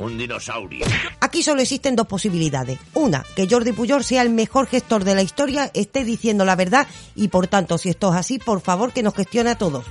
Un 0.00 0.18
dinosaurio. 0.18 0.86
Aquí 1.20 1.44
solo 1.44 1.60
existen 1.62 1.94
dos 1.94 2.08
posibilidades. 2.08 2.80
Una, 2.94 3.24
que 3.36 3.46
Jordi 3.48 3.70
Puyol 3.70 4.02
sea 4.02 4.22
el 4.22 4.30
mejor 4.30 4.66
gestor 4.66 5.04
de 5.04 5.14
la 5.14 5.22
historia, 5.22 5.70
esté 5.72 6.02
diciendo 6.02 6.44
la 6.44 6.56
verdad 6.56 6.88
y 7.14 7.28
por 7.28 7.46
tanto, 7.46 7.78
si 7.78 7.90
esto 7.90 8.10
es 8.10 8.18
así, 8.18 8.40
por 8.40 8.60
favor 8.60 8.92
que 8.92 9.04
nos 9.04 9.14
gestione 9.14 9.50
a 9.50 9.58
todos. 9.58 9.84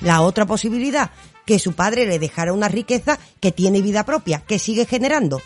La 0.00 0.20
otra 0.20 0.46
posibilidad, 0.46 1.10
que 1.48 1.58
su 1.58 1.72
padre 1.72 2.04
le 2.04 2.18
dejara 2.18 2.52
una 2.52 2.68
riqueza 2.68 3.18
que 3.40 3.52
tiene 3.52 3.80
vida 3.80 4.04
propia, 4.04 4.40
que 4.46 4.58
sigue 4.58 4.84
generando. 4.84 5.40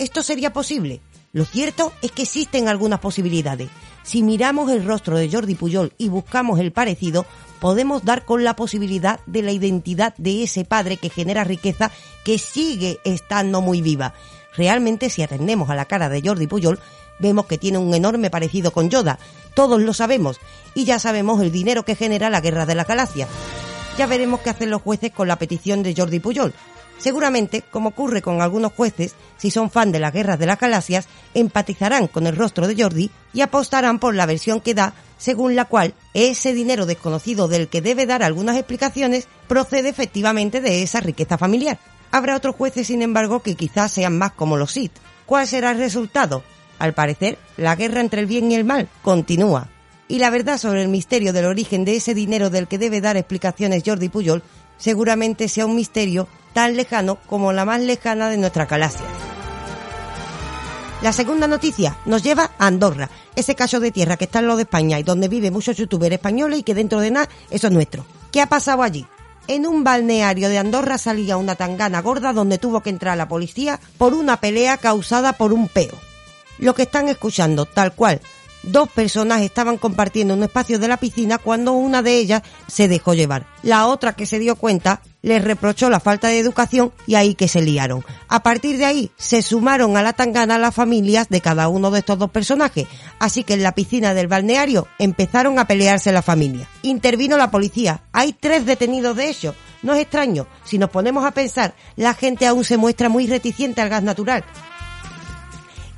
¿Esto 0.00 0.24
sería 0.24 0.52
posible? 0.52 1.00
Lo 1.32 1.44
cierto 1.44 1.92
es 2.02 2.10
que 2.10 2.22
existen 2.22 2.66
algunas 2.66 2.98
posibilidades. 2.98 3.68
Si 4.02 4.24
miramos 4.24 4.68
el 4.72 4.84
rostro 4.84 5.16
de 5.16 5.30
Jordi 5.30 5.54
Puyol 5.54 5.92
y 5.96 6.08
buscamos 6.08 6.58
el 6.58 6.72
parecido, 6.72 7.24
podemos 7.60 8.04
dar 8.04 8.24
con 8.24 8.42
la 8.42 8.56
posibilidad 8.56 9.20
de 9.26 9.42
la 9.42 9.52
identidad 9.52 10.12
de 10.16 10.42
ese 10.42 10.64
padre 10.64 10.96
que 10.96 11.08
genera 11.08 11.44
riqueza 11.44 11.92
que 12.24 12.36
sigue 12.38 12.98
estando 13.04 13.60
muy 13.60 13.80
viva. 13.80 14.12
Realmente, 14.56 15.08
si 15.08 15.22
atendemos 15.22 15.70
a 15.70 15.76
la 15.76 15.84
cara 15.84 16.08
de 16.08 16.20
Jordi 16.20 16.48
Puyol, 16.48 16.80
vemos 17.20 17.46
que 17.46 17.58
tiene 17.58 17.78
un 17.78 17.94
enorme 17.94 18.28
parecido 18.28 18.72
con 18.72 18.90
Yoda. 18.90 19.20
Todos 19.54 19.80
lo 19.80 19.94
sabemos. 19.94 20.40
Y 20.74 20.84
ya 20.84 20.98
sabemos 20.98 21.40
el 21.40 21.52
dinero 21.52 21.84
que 21.84 21.94
genera 21.94 22.28
la 22.28 22.40
guerra 22.40 22.66
de 22.66 22.74
la 22.74 22.82
galaxia. 22.82 23.28
Ya 23.96 24.06
veremos 24.06 24.40
qué 24.40 24.50
hacen 24.50 24.70
los 24.70 24.82
jueces 24.82 25.12
con 25.12 25.28
la 25.28 25.38
petición 25.38 25.84
de 25.84 25.94
Jordi 25.94 26.18
Puyol. 26.18 26.52
Seguramente, 26.98 27.62
como 27.62 27.90
ocurre 27.90 28.22
con 28.22 28.42
algunos 28.42 28.72
jueces, 28.72 29.14
si 29.36 29.52
son 29.52 29.70
fan 29.70 29.92
de 29.92 30.00
las 30.00 30.12
guerras 30.12 30.38
de 30.38 30.46
las 30.46 30.58
galaxias, 30.58 31.06
empatizarán 31.32 32.08
con 32.08 32.26
el 32.26 32.36
rostro 32.36 32.66
de 32.66 32.80
Jordi 32.80 33.10
y 33.32 33.40
apostarán 33.40 34.00
por 34.00 34.16
la 34.16 34.26
versión 34.26 34.60
que 34.60 34.74
da, 34.74 34.94
según 35.16 35.54
la 35.54 35.66
cual 35.66 35.94
ese 36.12 36.52
dinero 36.54 36.86
desconocido 36.86 37.46
del 37.46 37.68
que 37.68 37.82
debe 37.82 38.04
dar 38.06 38.24
algunas 38.24 38.56
explicaciones 38.56 39.28
procede 39.46 39.90
efectivamente 39.90 40.60
de 40.60 40.82
esa 40.82 41.00
riqueza 41.00 41.38
familiar. 41.38 41.78
Habrá 42.10 42.36
otros 42.36 42.56
jueces, 42.56 42.88
sin 42.88 43.02
embargo, 43.02 43.42
que 43.42 43.54
quizás 43.54 43.92
sean 43.92 44.18
más 44.18 44.32
como 44.32 44.56
los 44.56 44.72
Sith. 44.72 44.92
¿Cuál 45.26 45.46
será 45.46 45.70
el 45.70 45.78
resultado? 45.78 46.42
Al 46.80 46.94
parecer, 46.94 47.38
la 47.56 47.76
guerra 47.76 48.00
entre 48.00 48.20
el 48.20 48.26
bien 48.26 48.50
y 48.50 48.56
el 48.56 48.64
mal 48.64 48.88
continúa. 49.02 49.68
Y 50.14 50.20
la 50.20 50.30
verdad 50.30 50.58
sobre 50.58 50.80
el 50.80 50.86
misterio 50.86 51.32
del 51.32 51.44
origen 51.44 51.84
de 51.84 51.96
ese 51.96 52.14
dinero 52.14 52.48
del 52.48 52.68
que 52.68 52.78
debe 52.78 53.00
dar 53.00 53.16
explicaciones 53.16 53.82
Jordi 53.84 54.08
Puyol 54.08 54.44
seguramente 54.78 55.48
sea 55.48 55.66
un 55.66 55.74
misterio 55.74 56.28
tan 56.52 56.76
lejano 56.76 57.18
como 57.26 57.52
la 57.52 57.64
más 57.64 57.80
lejana 57.80 58.30
de 58.30 58.36
nuestras 58.36 58.68
galaxias. 58.68 59.08
La 61.02 61.12
segunda 61.12 61.48
noticia 61.48 61.98
nos 62.06 62.22
lleva 62.22 62.52
a 62.60 62.68
Andorra, 62.68 63.10
ese 63.34 63.56
caso 63.56 63.80
de 63.80 63.90
tierra 63.90 64.16
que 64.16 64.26
está 64.26 64.38
en 64.38 64.46
lo 64.46 64.54
de 64.54 64.62
España 64.62 65.00
y 65.00 65.02
donde 65.02 65.26
viven 65.26 65.52
muchos 65.52 65.76
youtubers 65.76 66.14
españoles 66.14 66.60
y 66.60 66.62
que 66.62 66.76
dentro 66.76 67.00
de 67.00 67.10
nada 67.10 67.28
eso 67.50 67.66
es 67.66 67.72
nuestro. 67.72 68.06
¿Qué 68.30 68.40
ha 68.40 68.46
pasado 68.46 68.84
allí? 68.84 69.04
En 69.48 69.66
un 69.66 69.82
balneario 69.82 70.48
de 70.48 70.58
Andorra 70.58 70.96
salía 70.96 71.38
una 71.38 71.56
tangana 71.56 72.02
gorda 72.02 72.32
donde 72.32 72.58
tuvo 72.58 72.84
que 72.84 72.90
entrar 72.90 73.18
la 73.18 73.26
policía 73.26 73.80
por 73.98 74.14
una 74.14 74.36
pelea 74.36 74.76
causada 74.76 75.32
por 75.32 75.52
un 75.52 75.66
peo. 75.66 75.98
Lo 76.60 76.72
que 76.76 76.82
están 76.82 77.08
escuchando, 77.08 77.66
tal 77.66 77.96
cual, 77.96 78.20
dos 78.66 78.88
personas 78.88 79.42
estaban 79.42 79.78
compartiendo 79.78 80.34
un 80.34 80.42
espacio 80.42 80.78
de 80.78 80.88
la 80.88 80.96
piscina 80.96 81.38
cuando 81.38 81.72
una 81.72 82.02
de 82.02 82.18
ellas 82.18 82.42
se 82.66 82.88
dejó 82.88 83.14
llevar. 83.14 83.46
La 83.62 83.86
otra 83.86 84.14
que 84.14 84.26
se 84.26 84.38
dio 84.38 84.56
cuenta 84.56 85.00
les 85.22 85.42
reprochó 85.42 85.88
la 85.88 86.00
falta 86.00 86.28
de 86.28 86.38
educación 86.38 86.92
y 87.06 87.14
ahí 87.14 87.34
que 87.34 87.48
se 87.48 87.62
liaron. 87.62 88.04
A 88.28 88.42
partir 88.42 88.76
de 88.76 88.84
ahí 88.84 89.10
se 89.16 89.40
sumaron 89.40 89.96
a 89.96 90.02
la 90.02 90.12
tangana 90.12 90.58
las 90.58 90.74
familias 90.74 91.28
de 91.30 91.40
cada 91.40 91.68
uno 91.68 91.90
de 91.90 92.00
estos 92.00 92.18
dos 92.18 92.30
personajes, 92.30 92.86
así 93.18 93.42
que 93.42 93.54
en 93.54 93.62
la 93.62 93.72
piscina 93.72 94.12
del 94.12 94.28
balneario 94.28 94.86
empezaron 94.98 95.58
a 95.58 95.66
pelearse 95.66 96.12
la 96.12 96.20
familia. 96.20 96.68
Intervino 96.82 97.38
la 97.38 97.50
policía, 97.50 98.02
hay 98.12 98.34
tres 98.34 98.66
detenidos 98.66 99.16
de 99.16 99.30
ellos. 99.30 99.54
No 99.82 99.94
es 99.94 100.00
extraño, 100.00 100.46
si 100.64 100.78
nos 100.78 100.90
ponemos 100.90 101.24
a 101.24 101.30
pensar, 101.30 101.74
la 101.96 102.14
gente 102.14 102.46
aún 102.46 102.64
se 102.64 102.76
muestra 102.76 103.08
muy 103.08 103.26
reticente 103.26 103.80
al 103.82 103.90
gas 103.90 104.02
natural, 104.02 104.44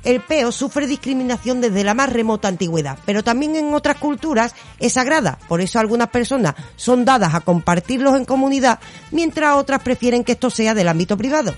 el 0.07 0.21
peo 0.21 0.53
sufre 0.53 0.87
discriminación 0.87 1.59
desde 1.59 1.83
la 1.83 1.93
más 1.93 2.09
remota 2.09 2.47
antigüedad, 2.47 2.97
pero 3.05 3.25
también 3.25 3.57
en 3.57 3.73
otras 3.73 3.97
culturas 3.97 4.55
es 4.79 4.93
sagrada, 4.93 5.37
por 5.49 5.59
eso 5.59 5.79
algunas 5.79 6.07
personas 6.07 6.55
son 6.77 7.03
dadas 7.03 7.35
a 7.35 7.41
compartirlos 7.41 8.15
en 8.15 8.23
comunidad, 8.23 8.79
mientras 9.11 9.57
otras 9.57 9.81
prefieren 9.81 10.23
que 10.23 10.31
esto 10.31 10.49
sea 10.49 10.73
del 10.73 10.87
ámbito 10.87 11.17
privado. 11.17 11.53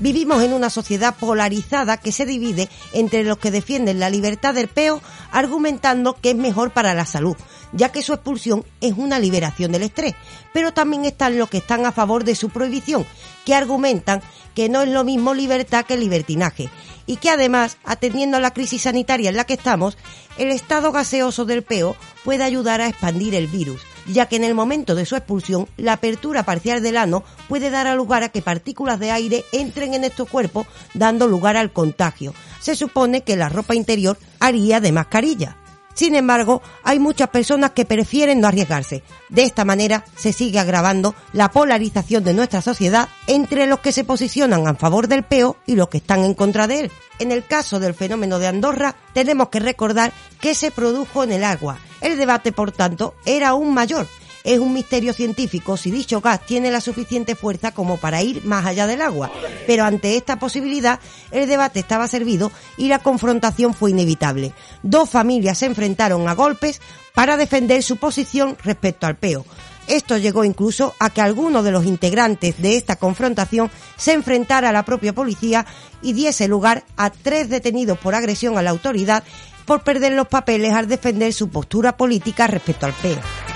Vivimos 0.00 0.42
en 0.42 0.52
una 0.52 0.68
sociedad 0.68 1.14
polarizada 1.18 1.96
que 1.96 2.12
se 2.12 2.26
divide 2.26 2.68
entre 2.92 3.24
los 3.24 3.38
que 3.38 3.50
defienden 3.50 3.98
la 3.98 4.10
libertad 4.10 4.52
del 4.52 4.68
peo 4.68 5.00
argumentando 5.32 6.12
que 6.20 6.32
es 6.32 6.36
mejor 6.36 6.72
para 6.72 6.92
la 6.92 7.06
salud, 7.06 7.36
ya 7.74 7.90
que 7.90 8.02
su 8.02 8.12
expulsión 8.12 8.64
es 8.80 8.94
una 8.96 9.18
liberación 9.18 9.72
del 9.72 9.82
estrés, 9.82 10.14
pero 10.52 10.72
también 10.72 11.04
están 11.04 11.38
los 11.38 11.50
que 11.50 11.58
están 11.58 11.84
a 11.84 11.92
favor 11.92 12.24
de 12.24 12.34
su 12.34 12.48
prohibición, 12.48 13.04
que 13.44 13.54
argumentan 13.54 14.22
que 14.54 14.68
no 14.68 14.82
es 14.82 14.88
lo 14.88 15.04
mismo 15.04 15.34
libertad 15.34 15.84
que 15.84 15.96
libertinaje, 15.96 16.70
y 17.06 17.16
que 17.16 17.30
además, 17.30 17.76
atendiendo 17.84 18.36
a 18.36 18.40
la 18.40 18.52
crisis 18.52 18.82
sanitaria 18.82 19.30
en 19.30 19.36
la 19.36 19.44
que 19.44 19.54
estamos, 19.54 19.98
el 20.38 20.50
estado 20.50 20.92
gaseoso 20.92 21.44
del 21.44 21.62
peo 21.62 21.96
puede 22.24 22.44
ayudar 22.44 22.80
a 22.80 22.88
expandir 22.88 23.34
el 23.34 23.48
virus, 23.48 23.82
ya 24.06 24.26
que 24.26 24.36
en 24.36 24.44
el 24.44 24.54
momento 24.54 24.94
de 24.94 25.06
su 25.06 25.16
expulsión, 25.16 25.68
la 25.76 25.94
apertura 25.94 26.44
parcial 26.44 26.82
del 26.82 26.96
ano 26.96 27.24
puede 27.48 27.70
dar 27.70 27.86
a 27.86 27.94
lugar 27.94 28.22
a 28.22 28.28
que 28.28 28.42
partículas 28.42 29.00
de 29.00 29.10
aire 29.10 29.44
entren 29.52 29.94
en 29.94 30.04
estos 30.04 30.28
cuerpos, 30.28 30.66
dando 30.94 31.26
lugar 31.26 31.56
al 31.56 31.72
contagio. 31.72 32.34
Se 32.60 32.76
supone 32.76 33.22
que 33.22 33.36
la 33.36 33.48
ropa 33.48 33.74
interior 33.74 34.18
haría 34.40 34.80
de 34.80 34.92
mascarilla. 34.92 35.56
Sin 35.94 36.14
embargo, 36.16 36.60
hay 36.82 36.98
muchas 36.98 37.28
personas 37.28 37.70
que 37.70 37.84
prefieren 37.84 38.40
no 38.40 38.48
arriesgarse. 38.48 39.02
De 39.28 39.44
esta 39.44 39.64
manera 39.64 40.04
se 40.16 40.32
sigue 40.32 40.58
agravando 40.58 41.14
la 41.32 41.50
polarización 41.50 42.24
de 42.24 42.34
nuestra 42.34 42.60
sociedad 42.60 43.08
entre 43.26 43.66
los 43.66 43.78
que 43.78 43.92
se 43.92 44.04
posicionan 44.04 44.66
a 44.66 44.74
favor 44.74 45.08
del 45.08 45.22
peo 45.22 45.56
y 45.66 45.76
los 45.76 45.88
que 45.88 45.98
están 45.98 46.24
en 46.24 46.34
contra 46.34 46.66
de 46.66 46.80
él. 46.80 46.92
En 47.20 47.30
el 47.30 47.44
caso 47.44 47.78
del 47.78 47.94
fenómeno 47.94 48.38
de 48.38 48.48
Andorra, 48.48 48.96
tenemos 49.12 49.48
que 49.48 49.60
recordar 49.60 50.12
que 50.40 50.54
se 50.54 50.72
produjo 50.72 51.22
en 51.22 51.32
el 51.32 51.44
agua. 51.44 51.78
El 52.00 52.18
debate, 52.18 52.50
por 52.50 52.72
tanto, 52.72 53.14
era 53.24 53.50
aún 53.50 53.72
mayor. 53.72 54.08
Es 54.44 54.58
un 54.58 54.74
misterio 54.74 55.14
científico 55.14 55.78
si 55.78 55.90
dicho 55.90 56.20
gas 56.20 56.44
tiene 56.44 56.70
la 56.70 56.82
suficiente 56.82 57.34
fuerza 57.34 57.72
como 57.72 57.96
para 57.96 58.22
ir 58.22 58.44
más 58.44 58.66
allá 58.66 58.86
del 58.86 59.00
agua. 59.00 59.32
Pero 59.66 59.84
ante 59.84 60.18
esta 60.18 60.38
posibilidad, 60.38 61.00
el 61.30 61.48
debate 61.48 61.80
estaba 61.80 62.08
servido 62.08 62.52
y 62.76 62.88
la 62.88 62.98
confrontación 62.98 63.72
fue 63.72 63.92
inevitable. 63.92 64.52
Dos 64.82 65.08
familias 65.08 65.56
se 65.56 65.66
enfrentaron 65.66 66.28
a 66.28 66.34
golpes 66.34 66.82
para 67.14 67.38
defender 67.38 67.82
su 67.82 67.96
posición 67.96 68.58
respecto 68.62 69.06
al 69.06 69.16
peo. 69.16 69.46
Esto 69.86 70.18
llegó 70.18 70.44
incluso 70.44 70.94
a 70.98 71.08
que 71.08 71.22
alguno 71.22 71.62
de 71.62 71.70
los 71.70 71.86
integrantes 71.86 72.60
de 72.60 72.76
esta 72.76 72.96
confrontación 72.96 73.70
se 73.96 74.12
enfrentara 74.12 74.68
a 74.68 74.72
la 74.72 74.84
propia 74.84 75.14
policía 75.14 75.64
y 76.02 76.12
diese 76.12 76.48
lugar 76.48 76.84
a 76.98 77.08
tres 77.08 77.48
detenidos 77.48 77.98
por 77.98 78.14
agresión 78.14 78.58
a 78.58 78.62
la 78.62 78.70
autoridad 78.70 79.24
por 79.64 79.84
perder 79.84 80.12
los 80.12 80.28
papeles 80.28 80.74
al 80.74 80.86
defender 80.86 81.32
su 81.32 81.48
postura 81.48 81.96
política 81.96 82.46
respecto 82.46 82.84
al 82.84 82.92
peo. 82.92 83.53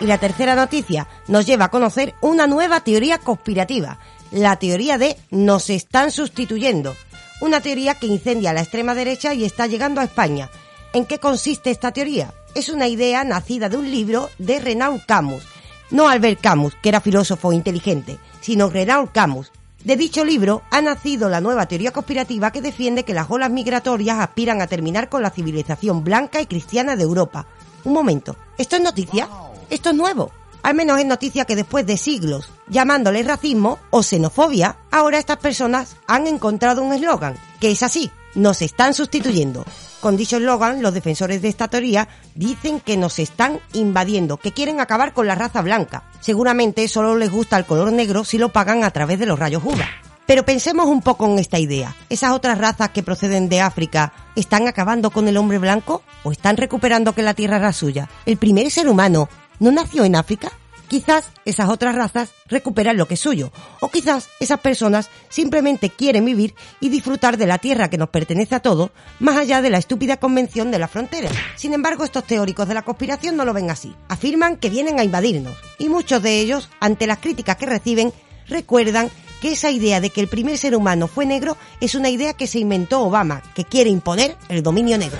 Y 0.00 0.06
la 0.06 0.18
tercera 0.18 0.54
noticia 0.54 1.08
nos 1.26 1.46
lleva 1.46 1.66
a 1.66 1.70
conocer 1.70 2.14
una 2.20 2.46
nueva 2.46 2.80
teoría 2.80 3.18
conspirativa, 3.18 3.98
la 4.30 4.56
teoría 4.56 4.98
de 4.98 5.16
nos 5.30 5.70
están 5.70 6.10
sustituyendo, 6.10 6.94
una 7.40 7.60
teoría 7.60 7.94
que 7.94 8.06
incendia 8.06 8.52
la 8.52 8.62
extrema 8.62 8.94
derecha 8.94 9.32
y 9.34 9.44
está 9.44 9.66
llegando 9.66 10.00
a 10.00 10.04
España. 10.04 10.50
¿En 10.92 11.06
qué 11.06 11.18
consiste 11.18 11.70
esta 11.70 11.92
teoría? 11.92 12.34
Es 12.54 12.68
una 12.68 12.88
idea 12.88 13.24
nacida 13.24 13.68
de 13.68 13.76
un 13.76 13.90
libro 13.90 14.30
de 14.38 14.60
Renaud 14.60 15.00
Camus, 15.06 15.44
no 15.90 16.08
Albert 16.08 16.40
Camus, 16.40 16.74
que 16.82 16.88
era 16.88 17.00
filósofo 17.00 17.52
inteligente, 17.52 18.18
sino 18.40 18.68
Renaud 18.68 19.10
Camus. 19.12 19.52
De 19.84 19.96
dicho 19.96 20.24
libro 20.24 20.62
ha 20.70 20.80
nacido 20.80 21.28
la 21.28 21.40
nueva 21.40 21.66
teoría 21.66 21.92
conspirativa 21.92 22.50
que 22.50 22.60
defiende 22.60 23.04
que 23.04 23.14
las 23.14 23.30
olas 23.30 23.50
migratorias 23.50 24.18
aspiran 24.18 24.60
a 24.60 24.66
terminar 24.66 25.08
con 25.08 25.22
la 25.22 25.30
civilización 25.30 26.02
blanca 26.02 26.40
y 26.40 26.46
cristiana 26.46 26.96
de 26.96 27.04
Europa. 27.04 27.46
Un 27.84 27.92
momento, 27.92 28.36
¿esto 28.58 28.76
es 28.76 28.82
noticia? 28.82 29.28
Esto 29.70 29.90
es 29.90 29.96
nuevo. 29.96 30.30
Al 30.62 30.74
menos 30.74 30.98
es 30.98 31.06
noticia 31.06 31.44
que 31.44 31.56
después 31.56 31.86
de 31.86 31.96
siglos 31.96 32.50
llamándole 32.68 33.22
racismo 33.22 33.78
o 33.90 34.02
xenofobia, 34.02 34.78
ahora 34.90 35.18
estas 35.18 35.38
personas 35.38 35.96
han 36.06 36.26
encontrado 36.26 36.82
un 36.82 36.92
eslogan, 36.92 37.36
que 37.60 37.70
es 37.70 37.82
así, 37.82 38.10
nos 38.34 38.62
están 38.62 38.94
sustituyendo. 38.94 39.64
Con 40.00 40.16
dicho 40.16 40.36
eslogan, 40.36 40.82
los 40.82 40.94
defensores 40.94 41.42
de 41.42 41.48
esta 41.48 41.68
teoría 41.68 42.08
dicen 42.34 42.80
que 42.80 42.96
nos 42.96 43.18
están 43.18 43.60
invadiendo, 43.72 44.36
que 44.36 44.52
quieren 44.52 44.80
acabar 44.80 45.12
con 45.12 45.26
la 45.26 45.34
raza 45.34 45.62
blanca. 45.62 46.04
Seguramente 46.20 46.86
solo 46.88 47.16
les 47.16 47.30
gusta 47.30 47.56
el 47.56 47.64
color 47.64 47.92
negro 47.92 48.24
si 48.24 48.38
lo 48.38 48.50
pagan 48.50 48.84
a 48.84 48.90
través 48.90 49.18
de 49.18 49.26
los 49.26 49.38
rayos 49.38 49.64
UVA. 49.64 49.88
Pero 50.26 50.44
pensemos 50.44 50.86
un 50.86 51.02
poco 51.02 51.26
en 51.26 51.38
esta 51.38 51.60
idea. 51.60 51.94
¿Esas 52.10 52.32
otras 52.32 52.58
razas 52.58 52.90
que 52.90 53.04
proceden 53.04 53.48
de 53.48 53.60
África 53.60 54.12
están 54.34 54.66
acabando 54.66 55.10
con 55.10 55.28
el 55.28 55.36
hombre 55.36 55.58
blanco 55.58 56.02
o 56.24 56.32
están 56.32 56.56
recuperando 56.56 57.14
que 57.14 57.22
la 57.22 57.34
tierra 57.34 57.58
era 57.58 57.72
suya? 57.72 58.08
El 58.26 58.36
primer 58.36 58.70
ser 58.72 58.88
humano 58.88 59.28
no 59.60 59.70
nació 59.70 60.04
en 60.04 60.16
África? 60.16 60.52
Quizás 60.88 61.30
esas 61.44 61.68
otras 61.68 61.96
razas 61.96 62.30
recuperan 62.46 62.96
lo 62.96 63.08
que 63.08 63.14
es 63.14 63.20
suyo, 63.20 63.50
o 63.80 63.88
quizás 63.88 64.28
esas 64.38 64.60
personas 64.60 65.10
simplemente 65.28 65.90
quieren 65.90 66.24
vivir 66.24 66.54
y 66.80 66.90
disfrutar 66.90 67.36
de 67.36 67.46
la 67.46 67.58
tierra 67.58 67.90
que 67.90 67.98
nos 67.98 68.10
pertenece 68.10 68.54
a 68.54 68.60
todos, 68.60 68.92
más 69.18 69.36
allá 69.36 69.62
de 69.62 69.70
la 69.70 69.78
estúpida 69.78 70.18
convención 70.18 70.70
de 70.70 70.78
la 70.78 70.86
frontera. 70.86 71.30
Sin 71.56 71.74
embargo, 71.74 72.04
estos 72.04 72.24
teóricos 72.24 72.68
de 72.68 72.74
la 72.74 72.82
conspiración 72.82 73.36
no 73.36 73.44
lo 73.44 73.52
ven 73.52 73.70
así. 73.70 73.96
Afirman 74.08 74.58
que 74.58 74.70
vienen 74.70 75.00
a 75.00 75.04
invadirnos, 75.04 75.56
y 75.78 75.88
muchos 75.88 76.22
de 76.22 76.38
ellos, 76.38 76.70
ante 76.78 77.08
las 77.08 77.18
críticas 77.18 77.56
que 77.56 77.66
reciben, 77.66 78.12
recuerdan 78.48 79.10
que 79.40 79.52
esa 79.52 79.70
idea 79.70 80.00
de 80.00 80.10
que 80.10 80.20
el 80.20 80.28
primer 80.28 80.56
ser 80.56 80.76
humano 80.76 81.08
fue 81.08 81.26
negro 81.26 81.56
es 81.80 81.94
una 81.94 82.08
idea 82.08 82.34
que 82.34 82.46
se 82.46 82.58
inventó 82.58 83.02
Obama, 83.02 83.42
que 83.54 83.64
quiere 83.64 83.90
imponer 83.90 84.36
el 84.48 84.62
dominio 84.62 84.96
negro. 84.98 85.18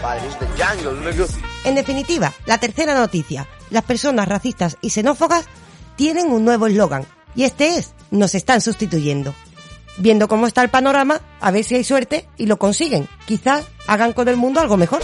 En 1.65 1.75
definitiva, 1.75 2.33
la 2.47 2.59
tercera 2.59 2.95
noticia, 2.95 3.47
las 3.71 3.85
personas 3.85 4.29
racistas 4.29 4.77
y 4.81 4.91
xenófobas 4.91 5.47
tienen 5.97 6.31
un 6.31 6.45
nuevo 6.45 6.67
eslogan, 6.67 7.07
y 7.35 7.45
este 7.45 7.77
es, 7.77 7.95
nos 8.11 8.35
están 8.35 8.61
sustituyendo. 8.61 9.35
Viendo 9.99 10.29
cómo 10.29 10.47
está 10.47 10.63
el 10.63 10.71
panorama, 10.71 11.21
a 11.41 11.51
ver 11.51 11.65
si 11.65 11.75
hay 11.75 11.85
suerte 11.85 12.29
y 12.37 12.47
lo 12.47 12.59
consiguen. 12.59 13.09
Quizás 13.27 13.67
hagan 13.87 14.13
con 14.13 14.29
el 14.29 14.37
mundo 14.37 14.61
algo 14.61 14.77
mejor. 14.77 15.03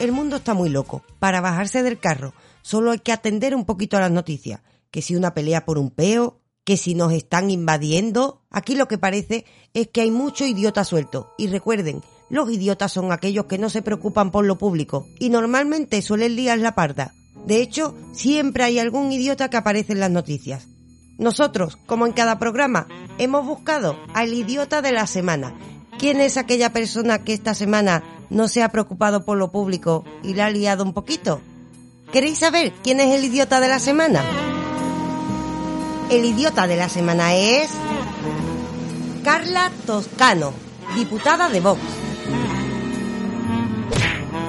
El 0.00 0.10
mundo 0.10 0.34
está 0.34 0.52
muy 0.52 0.68
loco. 0.68 1.04
Para 1.20 1.40
bajarse 1.40 1.84
del 1.84 2.00
carro, 2.00 2.34
solo 2.62 2.90
hay 2.90 2.98
que 2.98 3.12
atender 3.12 3.54
un 3.54 3.64
poquito 3.64 3.96
a 3.96 4.00
las 4.00 4.10
noticias. 4.10 4.60
Que 4.90 5.00
si 5.00 5.14
una 5.14 5.32
pelea 5.32 5.64
por 5.64 5.78
un 5.78 5.90
peo, 5.90 6.40
que 6.64 6.76
si 6.76 6.94
nos 6.94 7.12
están 7.12 7.50
invadiendo. 7.50 8.42
Aquí 8.50 8.74
lo 8.74 8.88
que 8.88 8.98
parece 8.98 9.44
es 9.74 9.88
que 9.88 10.02
hay 10.02 10.10
mucho 10.10 10.44
idiota 10.44 10.84
suelto. 10.84 11.34
Y 11.38 11.48
recuerden, 11.48 12.02
los 12.30 12.50
idiotas 12.50 12.92
son 12.92 13.12
aquellos 13.12 13.46
que 13.46 13.58
no 13.58 13.68
se 13.68 13.82
preocupan 13.82 14.30
por 14.30 14.44
lo 14.44 14.58
público 14.58 15.06
y 15.18 15.28
normalmente 15.28 16.02
suelen 16.02 16.36
liar 16.36 16.58
la 16.58 16.74
parda. 16.74 17.12
De 17.46 17.60
hecho, 17.60 17.94
siempre 18.12 18.64
hay 18.64 18.78
algún 18.78 19.10
idiota 19.12 19.50
que 19.50 19.56
aparece 19.56 19.92
en 19.92 20.00
las 20.00 20.10
noticias. 20.10 20.68
Nosotros, 21.18 21.76
como 21.86 22.06
en 22.06 22.12
cada 22.12 22.38
programa, 22.38 22.86
hemos 23.18 23.46
buscado 23.46 23.98
al 24.14 24.32
idiota 24.32 24.82
de 24.82 24.92
la 24.92 25.06
semana. 25.06 25.54
¿Quién 25.98 26.20
es 26.20 26.36
aquella 26.36 26.72
persona 26.72 27.22
que 27.22 27.34
esta 27.34 27.54
semana 27.54 28.02
no 28.30 28.48
se 28.48 28.62
ha 28.62 28.70
preocupado 28.70 29.24
por 29.24 29.36
lo 29.36 29.52
público 29.52 30.04
y 30.22 30.34
la 30.34 30.46
ha 30.46 30.50
liado 30.50 30.84
un 30.84 30.94
poquito? 30.94 31.40
¿Queréis 32.12 32.38
saber 32.38 32.72
quién 32.82 33.00
es 33.00 33.14
el 33.14 33.24
idiota 33.24 33.60
de 33.60 33.68
la 33.68 33.78
semana? 33.78 34.22
El 36.12 36.26
idiota 36.26 36.66
de 36.66 36.76
la 36.76 36.90
semana 36.90 37.34
es 37.34 37.70
Carla 39.24 39.72
Toscano, 39.86 40.52
diputada 40.94 41.48
de 41.48 41.60
Vox. 41.60 41.80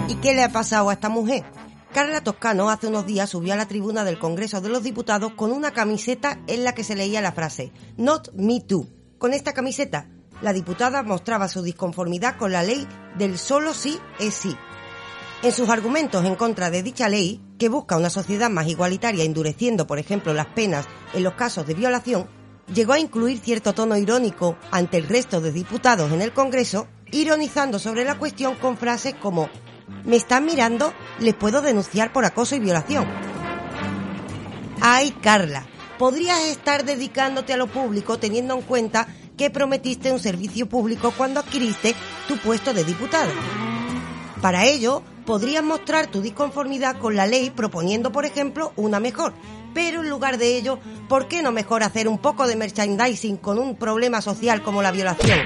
¿Y 0.10 0.16
qué 0.16 0.34
le 0.34 0.44
ha 0.44 0.52
pasado 0.52 0.90
a 0.90 0.94
esta 0.94 1.08
mujer? 1.08 1.46
Carla 1.94 2.22
Toscano 2.22 2.70
hace 2.70 2.88
unos 2.88 3.06
días 3.06 3.30
subió 3.30 3.54
a 3.54 3.56
la 3.56 3.70
tribuna 3.70 4.04
del 4.04 4.20
Congreso 4.20 4.60
de 4.60 4.68
los 4.68 4.84
Diputados 4.84 5.36
con 5.38 5.54
una 5.54 5.72
camiseta 5.72 6.38
en 6.48 6.66
la 6.66 6.76
que 6.76 6.84
se 6.84 6.98
leía 6.98 7.22
la 7.22 7.32
frase 7.32 7.72
Not 7.96 8.34
me 8.34 8.60
too. 8.60 8.86
Con 9.18 9.32
esta 9.32 9.54
camiseta, 9.54 10.10
la 10.42 10.52
diputada 10.52 11.02
mostraba 11.02 11.48
su 11.48 11.64
disconformidad 11.64 12.36
con 12.36 12.52
la 12.52 12.64
ley 12.64 12.86
del 13.18 13.38
solo 13.38 13.74
sí 13.74 13.98
es 14.20 14.34
sí. 14.34 14.54
En 15.44 15.52
sus 15.52 15.68
argumentos 15.68 16.24
en 16.24 16.36
contra 16.36 16.70
de 16.70 16.84
dicha 16.84 17.10
ley, 17.10 17.42
que 17.60 17.68
busca 17.68 17.98
una 17.98 18.10
sociedad 18.10 18.50
más 18.50 18.66
igualitaria 18.68 19.26
endureciendo, 19.26 19.86
por 19.86 20.00
ejemplo, 20.00 20.34
las 20.34 20.46
penas 20.46 20.86
en 21.14 21.22
los 21.24 21.34
casos 21.34 21.68
de 21.68 21.74
violación, 21.74 22.30
llegó 22.74 22.94
a 22.94 23.00
incluir 23.00 23.40
cierto 23.40 23.74
tono 23.74 23.98
irónico 23.98 24.58
ante 24.72 24.96
el 24.96 25.10
resto 25.10 25.42
de 25.42 25.52
diputados 25.52 26.14
en 26.14 26.22
el 26.22 26.32
Congreso, 26.32 26.88
ironizando 27.12 27.78
sobre 27.78 28.06
la 28.06 28.18
cuestión 28.18 28.56
con 28.56 28.78
frases 28.78 29.16
como 29.16 29.50
me 30.06 30.16
están 30.16 30.46
mirando, 30.46 30.94
les 31.20 31.34
puedo 31.34 31.62
denunciar 31.62 32.14
por 32.14 32.24
acoso 32.24 32.56
y 32.56 32.60
violación. 32.60 33.06
Ay, 34.80 35.12
Carla, 35.22 35.68
podrías 36.00 36.40
estar 36.46 36.86
dedicándote 36.86 37.52
a 37.52 37.58
lo 37.58 37.68
público 37.68 38.18
teniendo 38.18 38.56
en 38.56 38.62
cuenta 38.62 39.08
que 39.38 39.50
prometiste 39.50 40.10
un 40.10 40.20
servicio 40.20 40.70
público 40.70 41.14
cuando 41.18 41.42
adquiriste 41.42 41.96
tu 42.30 42.38
puesto 42.38 42.74
de 42.74 42.86
diputado. 42.86 43.32
Para 44.42 44.66
ello, 44.66 45.04
podrías 45.26 45.64
mostrar 45.64 46.08
tu 46.08 46.22
disconformidad 46.22 46.98
con 46.98 47.16
la 47.16 47.28
ley 47.28 47.50
proponiendo, 47.50 48.12
por 48.12 48.26
ejemplo, 48.26 48.74
una 48.76 49.00
mejor. 49.00 49.34
Pero 49.74 50.02
en 50.02 50.10
lugar 50.10 50.38
de 50.38 50.58
ello, 50.58 50.80
¿por 51.10 51.28
qué 51.28 51.42
no 51.42 51.52
mejor 51.52 51.84
hacer 51.84 52.08
un 52.08 52.20
poco 52.20 52.48
de 52.48 52.56
merchandising 52.56 53.38
con 53.38 53.58
un 53.58 53.76
problema 53.76 54.22
social 54.22 54.62
como 54.62 54.82
la 54.82 54.92
violación? 54.92 55.40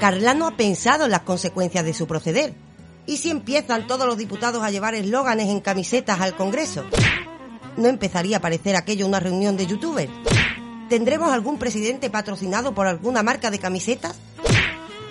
Carla 0.00 0.34
no 0.34 0.46
ha 0.46 0.56
pensado 0.56 1.04
en 1.04 1.10
las 1.10 1.22
consecuencias 1.22 1.84
de 1.84 1.94
su 1.94 2.06
proceder. 2.06 2.54
¿Y 3.06 3.18
si 3.18 3.30
empiezan 3.30 3.86
todos 3.86 4.06
los 4.06 4.18
diputados 4.18 4.62
a 4.62 4.70
llevar 4.70 4.94
eslóganes 4.94 5.48
en 5.48 5.60
camisetas 5.60 6.20
al 6.20 6.34
Congreso? 6.34 6.84
¿No 7.76 7.88
empezaría 7.88 8.38
a 8.38 8.40
parecer 8.40 8.74
aquello 8.74 9.06
una 9.06 9.20
reunión 9.20 9.56
de 9.56 9.66
youtubers? 9.66 10.10
¿Tendremos 10.88 11.32
algún 11.32 11.58
presidente 11.58 12.10
patrocinado 12.10 12.74
por 12.74 12.86
alguna 12.86 13.22
marca 13.22 13.50
de 13.50 13.58
camisetas? 13.58 14.18